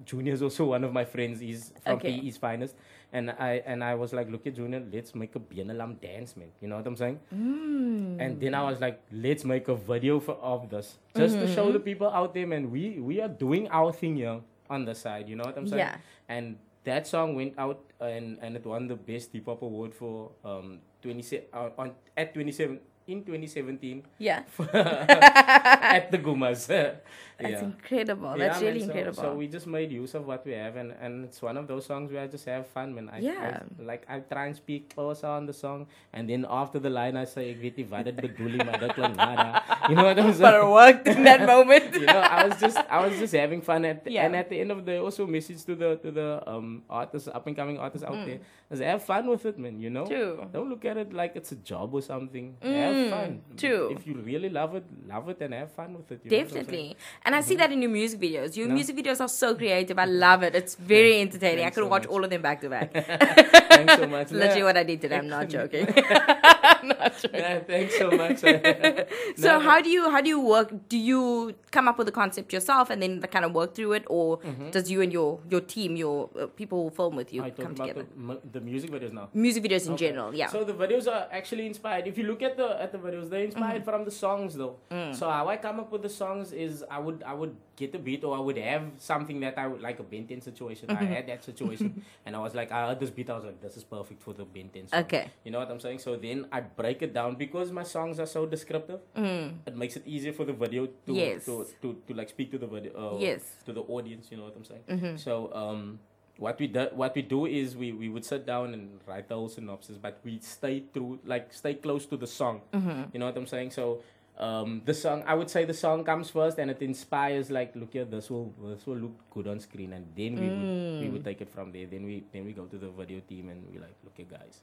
Junior 0.04 0.32
is 0.32 0.42
also 0.42 0.64
one 0.74 0.84
of 0.84 0.92
my 0.92 1.04
friends. 1.04 1.40
He's 1.40 1.72
from 1.84 1.96
Okay. 1.96 2.20
PE's 2.20 2.36
finest. 2.36 2.76
And 3.12 3.30
I 3.30 3.62
and 3.64 3.84
I 3.84 3.94
was 3.94 4.12
like, 4.12 4.28
look 4.30 4.46
at 4.46 4.56
Junior, 4.56 4.82
let's 4.92 5.14
make 5.14 5.34
a 5.36 5.38
Bien 5.38 5.70
Alam 5.70 5.94
dance, 6.02 6.36
man. 6.36 6.48
You 6.60 6.66
know 6.68 6.76
what 6.76 6.86
I'm 6.86 6.96
saying? 6.96 7.20
Mm. 7.32 8.16
And 8.20 8.40
then 8.40 8.54
I 8.54 8.62
was 8.64 8.80
like, 8.80 9.00
let's 9.12 9.44
make 9.44 9.68
a 9.68 9.74
video 9.76 10.18
for, 10.18 10.34
of 10.42 10.68
this. 10.68 10.98
Just 11.16 11.36
to 11.38 11.46
show 11.46 11.70
the 11.70 11.78
Mm-hmm. 11.78 11.84
people 11.84 12.08
out 12.10 12.34
there, 12.34 12.46
man, 12.46 12.70
we, 12.72 12.98
we 12.98 13.20
are 13.20 13.28
doing 13.28 13.68
our 13.70 13.92
thing 13.92 14.16
here 14.16 14.40
on 14.68 14.84
the 14.84 14.94
side. 14.96 15.28
You 15.28 15.36
know 15.36 15.44
what 15.44 15.56
I'm 15.56 15.68
saying? 15.68 15.78
Yeah. 15.78 15.96
And 16.28 16.56
that 16.82 17.06
song 17.06 17.34
went 17.36 17.54
out 17.56 17.80
and, 18.00 18.38
and 18.42 18.56
it 18.56 18.66
won 18.66 18.88
the 18.88 18.96
best 18.96 19.32
hip 19.32 19.46
hop 19.46 19.62
award 19.62 19.94
for 19.94 20.32
um 20.44 20.80
27 21.02 21.46
uh, 21.52 21.70
on 21.78 21.92
at 22.16 22.34
27 22.34 22.80
in 23.06 23.22
2017 23.24 24.02
Yeah. 24.18 24.42
at 25.08 26.10
the 26.10 26.18
Ghoemas. 26.18 26.66
That's 27.36 27.50
yeah. 27.50 27.64
incredible. 27.64 28.30
Yeah, 28.38 28.46
That's 28.46 28.60
man, 28.62 28.66
really 28.70 28.80
so- 28.80 28.86
incredible. 28.86 29.22
So 29.22 29.34
we 29.34 29.48
just 29.48 29.66
made 29.66 29.90
use 29.90 30.14
of 30.14 30.24
what 30.24 30.46
we 30.46 30.52
have, 30.52 30.76
and, 30.76 30.94
and 31.02 31.24
it's 31.24 31.42
one 31.42 31.56
of 31.56 31.66
those 31.66 31.84
songs 31.84 32.12
where 32.12 32.22
I 32.22 32.28
just 32.28 32.44
have 32.46 32.64
fun, 32.68 32.94
man. 32.94 33.10
I, 33.12 33.18
Yeah. 33.18 33.58
I, 33.58 33.82
like 33.82 34.06
I 34.08 34.20
try 34.20 34.46
and 34.46 34.54
speak 34.54 34.94
closer 34.94 35.26
on 35.26 35.44
the 35.46 35.52
song, 35.52 35.88
and 36.12 36.30
then 36.30 36.46
after 36.48 36.78
the 36.78 36.90
line 36.90 37.16
I 37.16 37.24
say, 37.24 37.50
"Ek 37.50 37.58
weet 37.60 37.76
nie 37.76 37.86
wat 37.90 38.04
dit 38.06 38.14
bedoel 38.22 38.54
nie, 38.54 38.62
maar 38.64 38.78
dit 38.78 38.94
klink 38.94 39.16
nada." 39.16 39.62
You 39.90 39.96
know 39.96 40.04
what 40.04 40.18
I'm 40.18 40.26
but 40.38 40.54
it 40.54 40.60
saying? 40.62 40.70
worked 40.70 41.08
in 41.08 41.24
that 41.24 41.42
moment. 41.44 41.90
you 41.98 42.06
know, 42.06 42.22
I 42.22 42.46
was 42.46 42.60
just 42.60 42.78
I 42.88 43.02
was 43.04 43.18
just 43.18 43.34
having 43.34 43.60
fun 43.62 43.84
at 43.84 44.06
Yeah. 44.06 44.26
and 44.26 44.36
at 44.36 44.48
the 44.48 44.60
end 44.60 44.70
of 44.70 44.78
the 44.86 44.92
day 44.94 44.98
also 45.02 45.26
message 45.26 45.64
to 45.66 45.74
the 45.74 45.96
to 46.06 46.12
the 46.14 46.28
um 46.46 46.82
artists 46.88 47.26
up 47.26 47.44
and 47.50 47.56
coming 47.56 47.78
artists 47.82 48.06
out 48.06 48.14
there 48.24 48.38
is 48.70 48.78
have 48.78 49.02
fun 49.02 49.26
with 49.26 49.44
it 49.44 49.58
man 49.58 49.80
you 49.82 49.90
know 49.90 50.04
Mm. 50.06 50.14
True. 50.14 50.46
don't 50.54 50.70
look 50.70 50.84
at 50.86 50.96
it 50.96 51.12
like 51.12 51.34
it's 51.34 51.50
a 51.50 51.58
job 51.72 51.90
or 51.94 52.00
something 52.02 52.54
Mm, 52.62 52.70
have 52.94 53.04
hmm, 53.04 53.10
fun 53.10 53.40
true. 53.56 53.88
if 53.96 54.06
you 54.06 54.14
really 54.14 54.48
love 54.48 54.74
it 54.74 54.84
love 55.08 55.28
it 55.28 55.40
and 55.40 55.54
have 55.54 55.70
fun 55.72 55.94
with 55.94 56.10
it 56.12 56.20
you 56.24 56.30
know 56.30 56.36
what 56.36 56.44
I'm 56.46 56.50
saying? 56.50 56.64
Definitely. 56.64 56.96
And 57.24 57.34
I 57.34 57.40
see 57.40 57.54
mhm. 57.54 57.58
that 57.58 57.72
in 57.72 57.82
your 57.82 57.90
music 57.90 58.20
videos. 58.20 58.56
Your 58.56 58.68
No. 58.68 58.74
music 58.74 58.96
videos 58.96 59.20
are 59.20 59.28
so 59.28 59.54
creative. 59.54 59.98
I 59.98 60.04
love 60.04 60.42
it. 60.42 60.54
It's 60.54 60.74
very 60.74 61.20
entertaining. 61.20 61.64
I 61.64 61.70
could 61.70 61.84
so 61.84 61.88
watch 61.88 62.02
much. 62.02 62.10
all 62.10 62.24
of 62.24 62.30
them 62.30 62.42
back 62.42 62.60
to 62.62 62.68
back. 62.68 62.92
thanks 62.94 63.96
so 63.96 64.06
much 64.06 64.30
literally 64.30 64.62
what 64.62 64.76
I 64.76 64.84
did 64.84 65.00
today. 65.00 65.18
I'm 65.18 65.28
not 65.28 65.48
joking. 65.48 65.86
I'm 66.72 66.88
not 66.88 67.12
joking. 67.20 67.40
nah, 67.40 67.60
thanks 67.70 67.98
so 67.98 68.10
much 68.10 68.40
So 69.36 69.48
No, 69.48 69.60
how 69.60 69.80
do 69.86 69.90
you 69.90 70.10
how 70.10 70.20
do 70.20 70.28
you 70.28 70.40
work? 70.40 70.72
Do 70.88 70.98
you 70.98 71.54
come 71.70 71.88
up 71.88 71.98
with 71.98 72.06
the 72.06 72.12
concept 72.20 72.52
yourself 72.52 72.90
and 72.90 73.02
then 73.02 73.20
kind 73.36 73.44
of 73.44 73.52
work 73.52 73.74
through 73.74 73.92
it, 73.98 74.04
or 74.08 74.38
does 74.70 74.90
you 74.90 75.02
and 75.06 75.12
your 75.12 75.40
your 75.50 75.60
team, 75.74 75.96
your 75.96 76.30
uh, 76.40 76.46
people 76.60 76.82
who 76.84 76.90
film 77.00 77.16
with 77.16 77.32
you, 77.32 77.42
I 77.42 77.50
come 77.50 77.72
about 77.72 77.88
together? 77.88 78.06
the, 78.16 78.40
the 78.58 78.60
music 78.60 78.90
videos 78.90 79.12
now 79.12 79.28
Music 79.34 79.62
videos 79.64 79.86
in 79.86 79.92
Okay. 79.94 80.06
general, 80.06 80.34
yeah. 80.34 80.48
So 80.48 80.64
the 80.64 80.72
videos 80.84 81.06
are 81.16 81.28
actually 81.40 81.66
inspired. 81.66 82.06
If 82.06 82.16
you 82.18 82.24
look 82.24 82.42
at 82.42 82.56
the 82.56 82.68
at 82.80 82.92
the 82.92 82.98
videos, 82.98 83.28
they're 83.30 83.44
inspired 83.44 83.82
Mm-hmm. 83.82 83.90
from 83.90 84.04
the 84.04 84.10
songs 84.10 84.54
though. 84.54 84.76
Mm. 84.90 85.14
So 85.14 85.28
how 85.28 85.48
I 85.48 85.56
come 85.56 85.80
up 85.80 85.90
with 85.92 86.02
the 86.02 86.08
songs 86.22 86.52
is 86.52 86.84
I 86.90 86.98
would 86.98 87.22
I 87.26 87.34
would 87.34 87.54
get 87.76 87.94
a 87.94 87.98
beat 87.98 88.22
or 88.24 88.36
I 88.36 88.40
would 88.40 88.56
have 88.58 88.82
something 88.98 89.40
that 89.40 89.58
I 89.58 89.66
would 89.66 89.80
like 89.80 89.98
a 89.98 90.02
Ben 90.02 90.26
10 90.26 90.40
situation. 90.40 90.88
Mm-hmm. 90.88 91.02
I 91.02 91.06
had 91.06 91.26
that 91.28 91.44
situation 91.44 92.04
and 92.26 92.36
I 92.36 92.38
was 92.38 92.54
like 92.54 92.70
I 92.72 92.86
heard 92.88 93.00
this 93.00 93.10
beat. 93.10 93.30
I 93.30 93.34
was 93.36 93.44
like 93.44 93.60
this 93.60 93.76
is 93.76 93.84
perfect 93.84 94.22
for 94.22 94.32
the 94.32 94.44
Ben 94.44 94.68
10 94.68 94.88
song. 94.88 95.00
Okay. 95.00 95.28
You 95.44 95.50
know 95.50 95.58
what 95.58 95.70
I'm 95.70 95.80
saying? 95.80 95.98
So 95.98 96.16
then 96.16 96.46
I 96.52 96.60
break 96.60 97.02
it 97.02 97.12
down 97.12 97.34
because 97.36 97.72
my 97.72 97.82
songs 97.82 98.20
are 98.20 98.26
so 98.26 98.46
descriptive. 98.46 99.00
It 99.16 99.76
makes 99.76 99.96
it 99.96 100.06
easier 100.06 100.32
for 100.32 100.44
the 100.44 100.52
video 100.52 100.86
to 100.86 101.12
Mm. 101.12 101.16
Yes. 101.16 101.44
to, 101.46 101.66
to, 101.82 101.96
to 102.08 102.14
like 102.14 102.28
speak 102.28 102.50
to 102.52 102.58
the 102.58 102.66
video 102.66 102.92
uh, 103.14 103.18
Yes. 103.18 103.42
to 103.66 103.72
the 103.72 103.82
audience. 103.82 104.28
You 104.30 104.36
know 104.38 104.44
what 104.44 104.56
I'm 104.56 104.64
saying? 104.64 104.82
Mm-hmm. 104.88 105.16
So 105.16 105.52
um, 105.54 105.98
what 106.38 106.58
we 106.58 106.66
do, 106.66 106.88
what 106.92 107.14
we 107.14 107.22
do 107.22 107.46
is 107.46 107.76
we, 107.76 107.92
we 107.92 108.08
would 108.08 108.24
sit 108.24 108.44
down 108.46 108.74
and 108.74 109.00
write 109.06 109.28
the 109.28 109.34
whole 109.36 109.48
synopsis, 109.48 109.96
but 109.98 110.18
we 110.24 110.38
stay 110.40 110.82
through 110.92 111.20
like 111.24 111.52
stay 111.52 111.74
close 111.74 112.06
to 112.06 112.16
the 112.16 112.26
song. 112.26 112.62
Mm-hmm. 112.72 113.02
You 113.12 113.20
know 113.20 113.26
what 113.26 113.36
I'm 113.36 113.46
saying? 113.46 113.70
So 113.70 114.02
um, 114.38 114.82
the 114.84 114.94
song 114.94 115.22
I 115.26 115.34
would 115.34 115.48
say 115.48 115.64
the 115.64 115.74
song 115.74 116.04
comes 116.04 116.30
first 116.30 116.58
and 116.58 116.70
it 116.70 116.82
inspires 116.82 117.50
like 117.50 117.74
look 117.76 117.92
here 117.92 118.04
this 118.04 118.30
will 118.30 118.52
this 118.64 118.86
will 118.86 118.96
look 118.96 119.12
good 119.30 119.46
on 119.46 119.60
screen 119.60 119.92
and 119.92 120.06
then 120.16 120.34
we 120.34 120.48
would 120.48 121.02
we 121.02 121.08
Mm. 121.08 121.12
would 121.12 121.24
take 121.24 121.40
it 121.40 121.48
from 121.50 121.70
there. 121.72 121.86
Then 121.86 122.04
we 122.04 122.24
then 122.32 122.44
we 122.44 122.52
go 122.52 122.64
to 122.64 122.76
the 122.76 122.88
video 122.90 123.20
team 123.20 123.48
and 123.48 123.62
we 123.72 123.78
like 123.78 123.94
look 124.04 124.14
here 124.16 124.26
guys. 124.30 124.60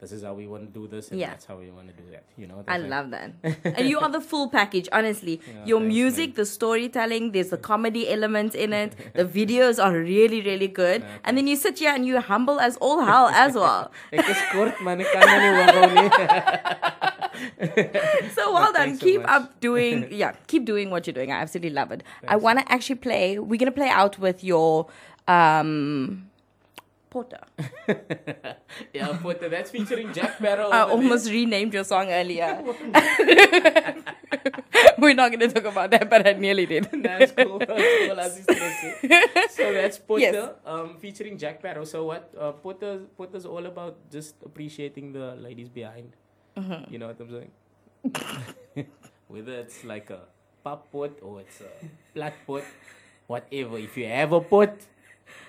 this 0.00 0.12
is 0.16 0.22
how 0.26 0.32
we 0.32 0.46
want 0.50 0.62
to 0.64 0.68
do 0.74 0.86
this, 0.92 1.10
and 1.10 1.20
Yeah. 1.20 1.28
that's 1.32 1.44
how 1.44 1.56
we 1.62 1.66
want 1.70 1.88
to 1.88 1.92
do 1.96 2.04
that. 2.12 2.22
You 2.42 2.46
know. 2.50 2.60
I 2.66 2.76
I'm 2.76 2.84
love 2.88 3.10
that. 3.14 3.32
and 3.78 3.86
you 3.86 3.98
are 4.00 4.08
the 4.14 4.20
full 4.28 4.46
package, 4.54 4.88
honestly. 4.98 5.34
Yeah, 5.46 5.66
Your 5.72 5.80
thanks, 5.80 5.94
music, 5.96 6.28
man. 6.30 6.36
the 6.40 6.46
storytelling, 6.52 7.26
there's 7.34 7.50
the 7.50 7.58
comedy 7.66 8.04
element 8.14 8.54
in 8.54 8.72
it. 8.78 8.94
The 9.20 9.26
videos 9.34 9.78
are 9.88 9.92
really, 9.92 10.40
really 10.40 10.68
good. 10.68 11.02
Yeah, 11.04 11.18
and 11.26 11.36
then 11.36 11.46
you 11.52 11.56
sit 11.66 11.80
here 11.84 11.92
and 11.98 12.06
you're 12.08 12.24
humble 12.32 12.58
as 12.68 12.78
all 12.80 13.04
hell 13.10 13.28
as 13.44 13.52
well. 13.64 13.92
Ek 17.58 17.76
is 17.76 17.76
kort 17.76 17.90
man, 17.90 17.90
ek 17.90 17.92
kan 17.92 18.04
nou 18.04 18.14
nie 18.14 18.14
wou 18.14 18.20
nie. 18.22 18.30
So 18.36 18.52
well 18.54 18.72
done. 18.72 18.96
So 18.96 19.06
keep 19.06 19.22
much. 19.22 19.30
up 19.30 19.60
doing 19.60 20.06
yeah, 20.22 20.32
keep 20.46 20.64
doing 20.64 20.90
what 20.90 21.06
you're 21.06 21.14
doing. 21.14 21.32
I 21.32 21.40
absolutely 21.40 21.70
love 21.70 21.90
it. 21.92 22.02
I 22.28 22.36
wanna 22.36 22.64
actually 22.68 22.96
play 22.96 23.38
we're 23.38 23.58
gonna 23.58 23.72
play 23.72 23.88
out 23.88 24.18
with 24.18 24.42
your 24.44 24.86
um 25.28 26.26
Porter. 27.10 27.40
yeah, 28.94 29.08
Porter. 29.20 29.48
that's 29.48 29.70
featuring 29.72 30.12
Jack 30.12 30.38
Parow. 30.38 30.70
I 30.70 30.82
over 30.86 30.86
there. 30.86 30.94
almost 30.94 31.28
renamed 31.28 31.74
your 31.74 31.82
song 31.82 32.06
earlier. 32.08 32.62
We're 34.98 35.14
not 35.14 35.32
gonna 35.32 35.48
talk 35.50 35.64
about 35.64 35.90
that, 35.90 36.08
but 36.08 36.22
I 36.26 36.34
nearly 36.34 36.66
did. 36.66 36.86
That's 37.02 37.32
cool. 37.32 37.58
That's 37.58 37.82
cool. 37.82 38.20
As 38.20 38.38
is 38.38 38.46
stressy. 38.46 38.92
so 39.50 39.72
that's 39.72 39.98
Porter 39.98 40.22
Yes. 40.22 40.54
um, 40.64 40.96
featuring 41.02 41.36
Jack 41.36 41.60
Parow. 41.62 41.82
So 41.86 42.04
what 42.04 42.30
uh, 42.38 42.52
Potter 42.52 43.00
Potter's 43.18 43.44
all 43.44 43.66
about 43.66 43.96
just 44.10 44.36
appreciating 44.44 45.10
the 45.12 45.34
ladies 45.34 45.68
behind. 45.68 46.14
Mm-hmm. 46.56 46.92
You 46.92 46.98
know 46.98 47.08
what 47.08 47.20
I'm 47.20 47.30
saying? 47.30 48.86
Whether 49.28 49.52
it's 49.60 49.84
like 49.84 50.10
a 50.10 50.20
pop 50.64 50.90
pot 50.90 51.12
or 51.22 51.40
it's 51.40 51.60
a 51.60 51.70
flat 52.14 52.34
pot, 52.46 52.64
whatever. 53.26 53.78
If 53.78 53.96
you 53.96 54.06
have 54.06 54.32
a 54.32 54.40
pot, 54.40 54.74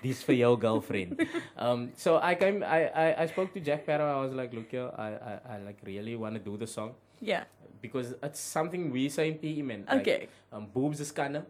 this 0.03 0.21
for 0.23 0.33
your 0.33 0.57
girlfriend. 0.57 1.27
um, 1.57 1.91
so 1.95 2.19
I 2.21 2.35
came. 2.35 2.63
I, 2.63 2.87
I 2.89 3.23
I 3.23 3.25
spoke 3.25 3.53
to 3.53 3.59
Jack 3.59 3.85
Parow. 3.85 4.05
I 4.05 4.21
was 4.21 4.33
like, 4.33 4.53
look 4.53 4.69
here, 4.69 4.91
I 4.97 5.07
I, 5.07 5.39
I 5.55 5.57
like 5.59 5.79
really 5.83 6.15
want 6.15 6.35
to 6.35 6.41
do 6.41 6.57
the 6.57 6.67
song 6.67 6.93
yeah. 7.19 7.43
because 7.81 8.13
it's 8.21 8.39
something 8.39 8.91
we 8.91 9.09
say 9.09 9.29
in 9.29 9.37
PE 9.37 9.61
man. 9.61 9.85
Like, 9.87 10.01
Okay. 10.01 10.27
Um, 10.51 10.67
boobs 10.73 10.99
is 10.99 11.11
kinda 11.11 11.45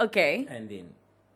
Okay. 0.00 0.44
and 0.48 0.68
then 0.68 0.90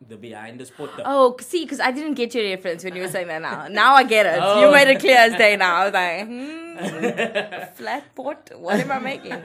the 0.06 0.16
behind 0.16 0.61
the 0.61 0.66
spot. 0.66 0.96
the- 0.96 1.02
Oh, 1.04 1.37
see, 1.40 1.64
because 1.64 1.80
I 1.80 1.90
didn't 1.90 2.14
get 2.14 2.34
your 2.34 2.44
reference 2.44 2.84
when 2.84 2.94
you 2.94 3.02
were 3.02 3.08
saying 3.08 3.28
that 3.28 3.42
now. 3.42 3.66
Now 3.68 3.94
I 3.94 4.04
get 4.04 4.26
it. 4.26 4.38
Oh. 4.40 4.61
You 4.61 4.72
made 4.72 4.88
it 4.88 5.00
clear 5.00 5.16
as 5.16 5.34
day 5.34 5.56
now. 5.56 5.74
I 5.76 5.84
was 5.84 5.92
like, 5.94 6.26
hmm, 6.28 7.74
flat 7.76 8.14
pot? 8.14 8.50
What 8.56 8.80
am 8.80 8.92
I 8.92 8.98
making? 8.98 9.32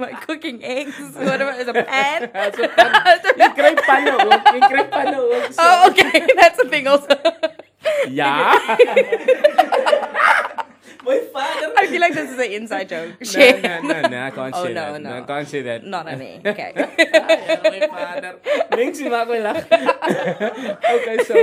Am 0.00 0.04
I 0.04 0.12
cooking 0.12 0.62
eggs? 0.62 0.94
What 1.14 1.40
am 1.42 1.48
I, 1.48 1.56
is 1.58 1.66
a 1.66 1.72
pan? 1.72 2.30
That's 2.32 2.56
a 2.56 2.68
pan. 2.68 3.18
Jy 3.36 3.48
kry 3.58 3.74
panne 3.74 4.12
ook. 4.14 4.46
Jy 4.54 4.60
kry 4.70 4.84
panne 4.92 5.16
oh, 5.58 5.90
okay. 5.90 6.24
That's 6.36 6.60
a 6.60 6.68
thing 6.68 6.86
also. 6.86 7.08
Ja. 8.08 8.54
My 11.08 11.20
father. 11.32 11.72
I 11.72 11.86
feel 11.88 12.00
like 12.04 12.12
this 12.12 12.28
is 12.30 12.38
an 12.38 12.52
inside 12.52 12.88
joke. 12.92 13.16
No, 13.16 13.40
no, 13.40 13.80
no, 13.88 14.00
no, 14.12 14.18
I 14.28 14.30
can't 14.30 14.54
Oh, 14.54 14.64
say 14.68 14.72
no, 14.76 14.92
that. 14.92 15.00
no. 15.00 15.08
no, 15.10 15.16
I 15.16 15.22
can't 15.24 15.48
say 15.48 15.62
that. 15.64 15.80
Not 15.84 16.04
on 16.04 16.18
me. 16.20 16.40
Okay. 16.52 16.70
Ja, 16.76 16.84
my 17.64 17.80
father. 17.88 18.32
Mengs 18.76 19.00
die 19.00 19.08
maak 19.08 19.28
okay, 20.84 21.16
so 21.24 21.34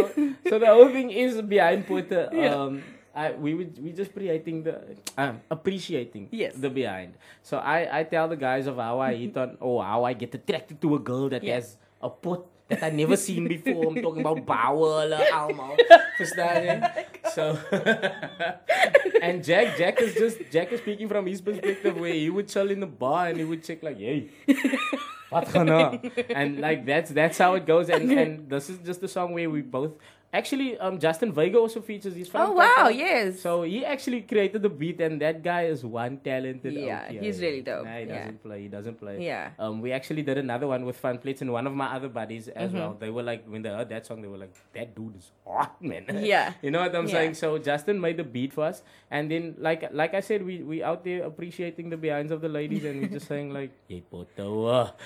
so 0.46 0.54
the 0.62 0.70
whole 0.70 0.90
thing 0.94 1.10
is 1.10 1.42
behind 1.42 1.88
Potter. 1.90 2.30
Um, 2.32 2.84
I 3.16 3.32
we 3.34 3.56
would 3.56 3.74
we 3.82 3.90
just 3.96 4.14
creating 4.14 4.64
the 4.68 4.76
um 5.18 5.40
appreciating 5.50 6.28
Yes. 6.32 6.54
the 6.60 6.70
behind. 6.70 7.16
So 7.42 7.58
I 7.58 7.88
I 7.90 8.02
tell 8.04 8.28
the 8.30 8.38
guys 8.38 8.68
of 8.68 8.78
how 8.78 9.00
I 9.00 9.16
hit 9.16 9.34
on 9.40 9.58
or 9.64 9.82
how 9.84 10.04
I 10.06 10.14
get 10.14 10.36
attracted 10.36 10.78
to 10.84 10.96
a 10.96 11.02
girl 11.02 11.30
that 11.34 11.42
Yeah. 11.42 11.58
has 11.58 11.78
a 12.04 12.10
pot 12.12 12.46
that 12.70 12.84
I 12.84 12.90
never 12.90 13.16
seen 13.18 13.48
before. 13.56 13.92
I'm 13.92 14.02
talking 14.02 14.22
about 14.22 14.46
bowel, 14.46 15.14
almal. 15.32 15.78
Verstaan 16.18 16.64
je? 16.64 16.74
So 17.34 17.58
and 19.26 19.44
Jack 19.44 19.78
Jack 19.78 20.02
is 20.02 20.16
just 20.16 20.38
Jack 20.52 20.72
is 20.72 20.80
speaking 20.80 21.08
from 21.08 21.26
his 21.28 21.42
perspective 21.42 21.98
where 21.98 22.14
he 22.14 22.30
would 22.30 22.48
chill 22.48 22.72
in 22.72 22.80
the 22.80 22.90
bar 22.90 23.28
and 23.30 23.38
he 23.38 23.46
would 23.46 23.64
check 23.64 23.84
like, 23.84 23.98
hey. 23.98 24.30
Wat 25.30 25.48
gaan 25.50 25.66
nou? 25.74 26.00
And 26.30 26.60
like 26.62 26.86
that's 26.86 27.12
that's 27.12 27.38
how 27.38 27.56
it 27.56 27.66
goes. 27.66 27.90
And 27.90 28.12
and 28.12 28.50
this 28.50 28.70
is 28.70 28.80
just 28.86 29.02
the 29.02 29.10
song 29.10 29.34
where 29.34 29.50
we 29.50 29.62
both 29.62 29.98
actually 30.40 30.78
um 30.78 31.00
Justin 31.04 31.32
Vega 31.38 31.58
also 31.58 31.82
features. 31.82 32.14
He's 32.20 32.30
from 32.30 32.42
Oh, 32.42 32.52
wow. 32.62 32.88
Yes. 32.90 33.40
So 33.42 33.64
he 33.64 33.84
actually 33.94 34.22
created 34.32 34.62
the 34.62 34.70
beat, 34.82 35.00
and 35.08 35.20
that 35.22 35.42
guy 35.48 35.64
is 35.74 35.84
one 35.84 36.18
talented. 36.28 36.74
Yeah, 36.74 37.10
he's 37.12 37.40
really 37.46 37.62
dope. 37.62 37.86
Nah, 37.86 37.98
he 37.98 38.06
Yeah. 38.06 38.18
doesn't 38.20 38.40
play. 38.44 38.60
He 38.64 38.70
doesn't 38.76 38.98
play. 39.00 39.16
Yeah. 39.26 39.52
Um, 39.60 39.82
we 39.82 39.92
actually 39.92 40.22
did 40.30 40.38
another 40.38 40.68
one 40.68 40.86
with 40.86 40.98
Fun 40.98 41.18
Plates 41.26 41.42
and 41.42 41.52
one 41.56 41.66
of 41.68 41.74
my 41.74 41.88
other 41.98 42.10
buddies 42.20 42.48
as 42.50 42.70
Mm-hmm. 42.70 42.80
well. 42.80 42.98
They 43.06 43.10
were 43.10 43.24
like, 43.32 43.46
when 43.56 43.62
they 43.62 43.70
heard 43.70 43.90
that 43.96 44.06
song, 44.06 44.22
they 44.22 44.28
were 44.36 44.42
like, 44.46 44.54
"That 44.74 44.96
dude 45.00 45.16
is 45.24 45.32
hot, 45.48 45.80
man." 45.82 46.06
Yeah. 46.34 46.54
you 46.62 46.72
know 46.72 46.82
what 46.86 46.96
I'm 46.96 47.08
Yeah. 47.08 47.18
saying? 47.20 47.34
So 47.44 47.58
Justin 47.70 48.02
made 48.08 48.18
the 48.18 48.28
beat 48.38 48.52
for 48.60 48.66
us, 48.72 48.82
and 49.12 49.30
then 49.32 49.56
like 49.70 49.86
like 50.04 50.14
I 50.14 50.24
said, 50.32 50.44
we 50.52 50.62
we 50.74 50.82
out 50.84 51.04
there 51.08 51.24
appreciating 51.32 51.90
the 51.96 51.98
behinds 52.08 52.32
of 52.32 52.42
the 52.42 52.50
ladies, 52.50 52.84
and 52.84 53.02
we 53.02 53.08
just 53.08 53.28
saying 53.34 53.54
like, 53.54 53.72
"Hey, 53.88 54.02
poto." 54.02 54.90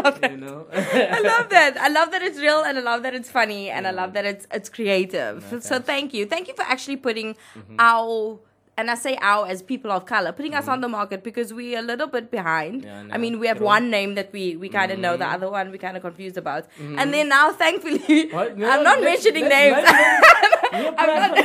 love 0.00 0.20
that. 0.20 0.30
you 0.30 0.36
know. 0.40 0.66
I 0.72 1.20
love 1.20 1.48
that. 1.50 1.76
I 1.78 1.88
love 1.88 1.99
that 2.12 2.22
it's 2.22 2.38
real 2.38 2.62
and 2.62 2.78
I 2.78 2.80
love 2.80 3.02
that 3.02 3.14
it's 3.14 3.30
funny 3.30 3.68
and 3.70 3.86
I 3.86 3.90
love 3.90 4.12
that 4.14 4.24
it's 4.24 4.46
it's 4.50 4.68
creative. 4.68 5.44
so, 5.50 5.60
so 5.60 5.78
thank 5.80 6.14
you. 6.14 6.24
Thank 6.26 6.48
you 6.48 6.54
for 6.54 6.62
actually 6.62 6.96
putting 6.96 7.34
Mm-hmm. 7.34 7.76
our 7.78 8.38
and 8.78 8.90
I 8.90 8.94
say 8.94 9.18
our 9.20 9.46
as 9.46 9.60
people 9.60 9.90
of 9.92 10.06
color, 10.06 10.32
putting 10.32 10.54
us 10.54 10.66
on 10.66 10.80
the 10.80 10.88
market 10.88 11.22
because 11.22 11.52
we're 11.52 11.78
a 11.78 11.82
little 11.82 12.06
bit 12.06 12.30
behind. 12.30 12.84
Yeah, 12.84 13.02
I 13.10 13.16
I 13.16 13.18
mean, 13.18 13.38
we 13.38 13.46
have 13.52 13.60
one 13.60 13.90
name 13.90 14.14
that 14.14 14.32
we, 14.32 14.56
we 14.56 14.70
kind 14.70 14.90
of 14.90 14.98
know, 14.98 15.18
the 15.18 15.26
other 15.26 15.50
one 15.50 15.70
we 15.70 15.76
kind 15.76 15.96
of 15.98 16.02
confused 16.02 16.38
about. 16.38 16.64
And 16.78 17.12
then 17.12 17.28
now, 17.28 17.52
thankfully, 17.52 18.00
No, 18.32 18.70
I'm 18.72 18.82
not 18.82 19.02
mentioning 19.02 19.46
names. 19.48 19.76
I'm 20.72 20.94
not- 21.20 21.36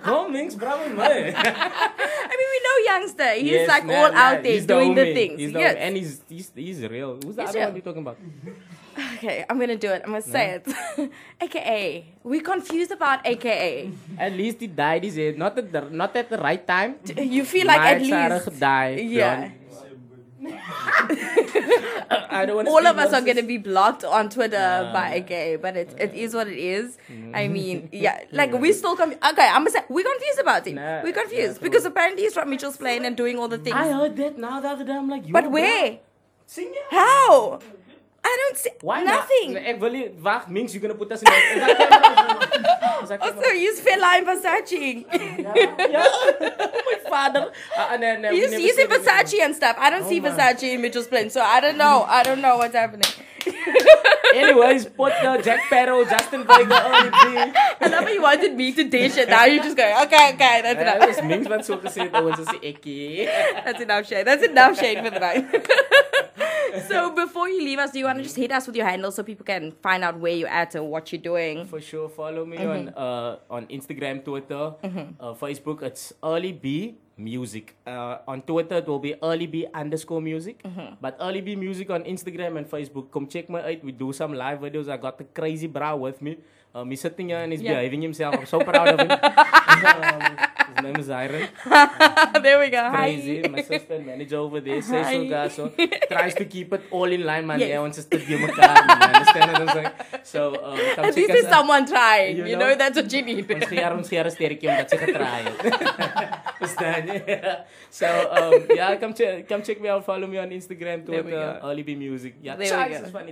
kom, 0.03 0.25
links, 0.33 0.55
bra 0.59 0.71
met 0.81 0.93
my. 0.97 1.03
I 1.03 2.33
mean, 2.39 2.49
we 2.53 2.59
know 2.65 2.77
Youngsta. 2.89 3.27
He's 3.35 3.51
Yes, 3.51 3.67
like 3.69 3.85
man, 3.85 3.95
all 3.97 4.11
man, 4.11 4.17
out 4.23 4.43
there 4.43 4.53
he's 4.53 4.65
doing 4.65 4.95
the 4.95 5.01
homie. 5.05 5.13
things. 5.13 5.35
He's 5.39 5.53
the 5.53 5.59
yes. 5.59 5.75
and 5.79 5.95
he's, 5.97 6.21
he's 6.29 6.47
he's 6.55 6.79
real. 6.87 7.11
Who's 7.23 7.35
the 7.35 7.41
He's 7.43 7.49
other 7.49 7.59
real. 7.59 7.67
one 7.69 7.75
you 7.75 7.81
talking 7.81 8.01
about? 8.03 8.17
Okay, 9.17 9.45
I'm 9.49 9.57
gonna 9.59 9.77
do 9.77 9.89
it. 9.89 10.01
I'm 10.05 10.11
gonna 10.11 10.21
say 10.21 10.59
it. 10.61 10.65
AKA. 11.41 12.05
We're 12.23 12.41
confused 12.45 12.91
about 12.91 13.25
AKA. 13.25 13.89
At 14.19 14.33
least 14.33 14.59
he 14.59 14.67
died. 14.67 15.03
He 15.03 15.09
said 15.11 15.37
not 15.37 15.57
at 15.57 15.71
the 15.71 15.81
not 15.89 16.15
at 16.15 16.29
the 16.29 16.37
right 16.37 16.61
time. 16.67 16.95
You 17.17 17.43
feel 17.45 17.65
like 17.65 17.81
at 17.81 18.01
least. 18.01 18.49
gedaai, 18.49 18.89
Yeah. 19.09 19.49
I 21.55 22.45
don't 22.45 22.55
want 22.55 22.67
All 22.67 22.85
of 22.85 22.97
us 22.97 23.13
are 23.13 23.21
going 23.21 23.37
to 23.37 23.43
be 23.43 23.57
blocked 23.57 24.03
on 24.03 24.29
Twitter 24.29 24.89
by 24.93 25.15
a 25.15 25.19
gay, 25.19 25.55
but 25.55 25.77
it, 25.77 25.93
it 25.99 26.13
is 26.13 26.33
what 26.33 26.47
it 26.47 26.57
is. 26.57 26.97
Mm. 27.11 27.35
I 27.35 27.47
mean, 27.47 27.89
yeah, 27.91 28.23
like 28.31 28.51
we 28.53 28.73
still 28.73 28.95
come. 28.95 29.11
Okay, 29.11 29.47
I'm 29.47 29.61
gonna 29.61 29.71
say 29.71 29.79
we're 29.89 30.03
confused 30.03 30.39
about 30.39 30.65
him. 30.67 30.75
Nah, 30.75 31.03
we're 31.03 31.13
confused 31.13 31.57
yeah, 31.57 31.63
because 31.63 31.85
apparently 31.85 32.23
he's 32.23 32.33
from 32.33 32.49
Mitchell's 32.49 32.77
Plain 32.77 33.05
and 33.05 33.15
doing 33.15 33.37
all 33.37 33.47
the 33.47 33.57
things. 33.57 33.75
I 33.75 33.91
heard 33.91 34.15
that 34.17 34.37
now 34.37 34.59
the 34.59 34.69
other 34.69 34.83
day. 34.83 34.93
I'm 34.93 35.09
like, 35.09 35.31
but 35.31 35.49
where? 35.51 35.99
Sing. 36.45 36.73
How? 36.89 37.59
I 38.25 38.37
don't 38.41 38.57
see 38.57 38.69
Why 38.81 39.03
nothing. 39.03 39.53
Not? 39.53 39.79
Wil 39.79 39.91
nie 39.91 40.67
you're 40.73 40.81
gonna 40.81 40.95
put 40.95 41.11
us 41.11 41.21
in 41.21 41.25
that. 41.25 41.43
Is 41.53 41.59
that 41.59 41.77
camera? 41.77 43.03
Is 43.03 43.09
that 43.09 43.21
Also, 43.21 43.83
Fela 43.83 44.17
in 44.19 44.25
Versace. 44.25 45.05
Yeah. 45.39 46.05
Oh 46.07 46.81
my 46.91 47.09
father. 47.09 47.51
Uh, 47.77 47.97
no, 47.97 48.15
no, 48.19 48.29
we 48.31 48.41
he's 48.41 48.51
never 48.51 48.63
he's 48.63 48.77
in. 48.77 48.87
Versace 48.87 49.39
and 49.41 49.55
stuff. 49.55 49.75
I 49.77 49.89
don't 49.89 50.07
see 50.07 50.19
my. 50.19 50.29
Versace 50.29 50.73
in 50.73 50.81
Mitchell's 50.81 51.07
Plain, 51.07 51.29
so 51.29 51.41
I 51.41 51.59
don't 51.59 51.77
know. 51.77 52.05
I 52.07 52.23
don't 52.23 52.41
know 52.41 52.57
what's 52.57 52.75
happening. 52.75 53.11
Anyways, 54.33 54.85
put 54.85 55.13
the 55.21 55.41
Jack 55.43 55.61
Parow, 55.69 56.09
Justin 56.09 56.43
Vega, 56.47 56.79
Early 56.89 57.09
B. 57.09 57.53
I 57.81 57.87
love 57.87 58.03
how 58.03 58.09
you 58.09 58.21
wanted 58.21 58.55
me 58.55 58.71
to 58.71 58.83
dish 58.85 59.17
it. 59.17 59.29
Now 59.29 59.45
you're 59.45 59.63
just 59.63 59.77
going, 59.77 59.95
okay, 60.05 60.33
okay, 60.33 60.61
that's 60.63 60.81
enough. 60.81 61.07
dis 61.07 61.21
mens 61.21 61.47
wat 61.49 61.65
so 61.65 61.77
gesê 61.77 62.07
het 62.07 62.15
ouens 62.21 62.39
as 62.39 62.47
die 62.47 62.71
ekkie. 62.71 63.27
That's 63.65 63.81
enough 63.81 64.07
shade. 64.07 64.25
That's 64.25 64.43
enough 64.43 64.79
shade 64.79 65.03
for 65.03 65.11
the 65.11 65.19
night. 65.19 65.45
so 66.87 67.11
before 67.15 67.49
you 67.49 67.61
leave 67.63 67.79
us, 67.79 67.91
do 67.91 67.99
you 67.99 68.05
want 68.05 68.17
to 68.17 68.23
just 68.23 68.35
hit 68.35 68.51
us 68.51 68.65
with 68.67 68.75
your 68.75 68.85
handle 68.87 69.11
so 69.11 69.23
people 69.23 69.45
can 69.45 69.71
find 69.81 70.03
out 70.03 70.19
where 70.19 70.33
you're 70.33 70.49
at 70.49 70.75
and 70.75 70.89
what 70.89 71.11
you're 71.11 71.21
doing? 71.21 71.65
For 71.65 71.81
sure, 71.81 72.09
follow 72.09 72.45
me 72.45 72.57
Mm-hmm. 72.57 72.69
on 72.69 72.81
uh 72.97 73.37
on 73.49 73.67
Instagram, 73.67 74.23
Twitter, 74.23 74.73
uh, 75.19 75.33
Facebook. 75.35 75.81
It's 75.83 76.13
Early 76.23 76.51
B 76.53 76.95
Music. 77.17 77.75
Uh, 77.85 78.17
on 78.27 78.41
Twitter 78.41 78.77
it 78.77 78.87
will 78.87 78.99
be 78.99 79.13
Early 79.21 79.45
B 79.47 79.67
underscore 79.73 80.21
Music. 80.21 80.63
Mm-hmm. 80.63 80.95
But 81.01 81.17
Early 81.21 81.41
B 81.41 81.55
Music 81.55 81.89
on 81.89 82.03
Instagram 82.03 82.57
and 82.57 82.65
Facebook. 82.69 83.11
Come 83.11 83.27
check 83.27 83.49
my 83.49 83.61
out. 83.61 83.83
We 83.83 83.91
do 83.91 84.13
some 84.13 84.33
live 84.33 84.59
videos. 84.59 84.89
I 84.89 84.97
got 84.97 85.17
the 85.17 85.25
crazy 85.25 85.67
bra 85.67 85.95
with 85.95 86.21
me. 86.21 86.37
Um, 86.73 86.89
he's 86.89 87.01
sitting 87.01 87.29
here 87.29 87.37
and 87.37 87.51
he's 87.53 87.61
Yeah. 87.61 87.75
behaving 87.77 88.01
himself. 88.01 88.33
I'm 88.33 88.47
so 88.49 88.59
proud 88.61 88.97
of 88.97 88.99
him. 89.05 89.13
he's 90.75 90.83
name 90.83 90.95
is 90.97 91.09
Iron. 91.09 91.47
there 92.43 92.59
we 92.59 92.69
go. 92.69 92.89
Crazy. 92.91 93.41
Hi. 93.41 93.47
My 93.47 93.59
assistant 93.59 94.05
manager 94.05 94.37
over 94.37 94.59
there 94.59 94.81
says 94.81 95.07
so, 95.07 95.29
guys. 95.29 95.53
So 95.53 95.71
tries 96.09 96.35
to 96.35 96.45
keep 96.45 96.73
it 96.73 96.81
all 96.91 97.11
in 97.11 97.23
line, 97.25 97.45
man. 97.47 97.59
Yes. 97.59 97.69
Yeah, 97.69 97.79
wants 97.79 97.99
us 97.99 98.05
to 98.05 98.17
give 98.17 98.41
a 98.41 98.47
car. 98.51 98.75
Understand 98.77 99.51
what 99.51 99.61
I'm 99.61 99.69
saying? 99.69 99.91
So, 100.23 100.41
um, 100.63 100.77
come 100.95 101.05
At 101.05 101.15
check 101.15 101.15
least 101.15 101.31
us 101.31 101.45
out. 101.45 101.51
someone 101.57 101.85
trying. 101.85 102.37
You 102.37 102.45
You, 102.45 102.55
know? 102.57 102.69
know? 102.69 102.75
that's 102.75 102.95
what 102.97 103.11
you 103.13 103.21
need. 103.21 103.51
Ons 103.51 103.69
haar 103.71 103.93
ons 103.97 104.09
'n 104.11 104.29
sterretjie 104.35 104.67
omdat 104.69 104.89
sy 104.89 104.97
getry 104.97 105.25
het. 105.47 105.57
Verstaan 106.61 107.07
jy? 107.07 107.19
So, 107.89 108.07
um 108.39 108.53
yeah, 108.79 108.95
come 109.01 109.13
check 109.13 109.47
come 109.49 109.61
check 109.67 109.79
me 109.81 109.89
out, 109.89 110.03
follow 110.05 110.27
me 110.27 110.37
on 110.39 110.49
Instagram 110.49 111.05
Twitter, 111.05 111.29
go. 111.29 111.67
Early 111.69 111.83
B 111.83 111.95
Music. 111.95 112.33
Yeah, 112.41 112.55
There 112.55 112.73
we 112.79 112.87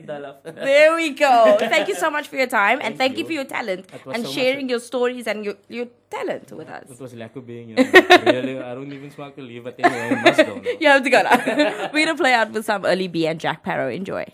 go. 0.05 0.35
There 0.71 0.91
we 0.95 1.09
go. 1.15 1.57
Thank 1.59 1.87
you 1.87 1.95
so 1.95 2.09
much 2.09 2.27
for 2.27 2.35
your 2.35 2.47
time 2.47 2.79
and 2.81 2.97
Thank 2.97 3.01
thank 3.01 3.17
you 3.17 3.23
you. 3.23 3.29
for 3.29 3.35
your 3.39 3.45
talent 3.49 3.85
and 4.13 4.27
sharing 4.27 4.69
your 4.69 4.79
stories 4.79 5.27
and 5.27 5.45
your, 5.45 5.55
your 5.67 5.87
talent 6.11 6.51
with 6.51 6.69
us. 6.69 6.85
It 6.91 6.99
was 6.99 7.13
lekker 7.13 7.45
being 7.45 7.69
you. 7.69 7.75
Really, 8.31 8.59
I 8.59 8.75
don't 8.75 8.91
even 8.91 9.09
smoke 9.11 9.37
a 9.37 9.41
leaf, 9.41 9.63
but 9.63 9.75
anyway, 9.79 10.09
I 10.15 10.21
must 10.21 10.45
go 10.45 10.55
now. 10.65 10.71
You 10.79 10.87
have 10.89 11.03
to 11.03 11.09
go 11.09 11.21
now. 11.23 11.89
We're 11.93 12.05
going 12.05 12.15
to 12.17 12.21
play 12.23 12.33
out 12.33 12.51
with 12.51 12.65
some 12.65 12.85
Early 12.85 13.07
B 13.07 13.25
and 13.27 13.39
Jack 13.39 13.63
Parow. 13.65 13.93
Enjoy. 13.95 14.25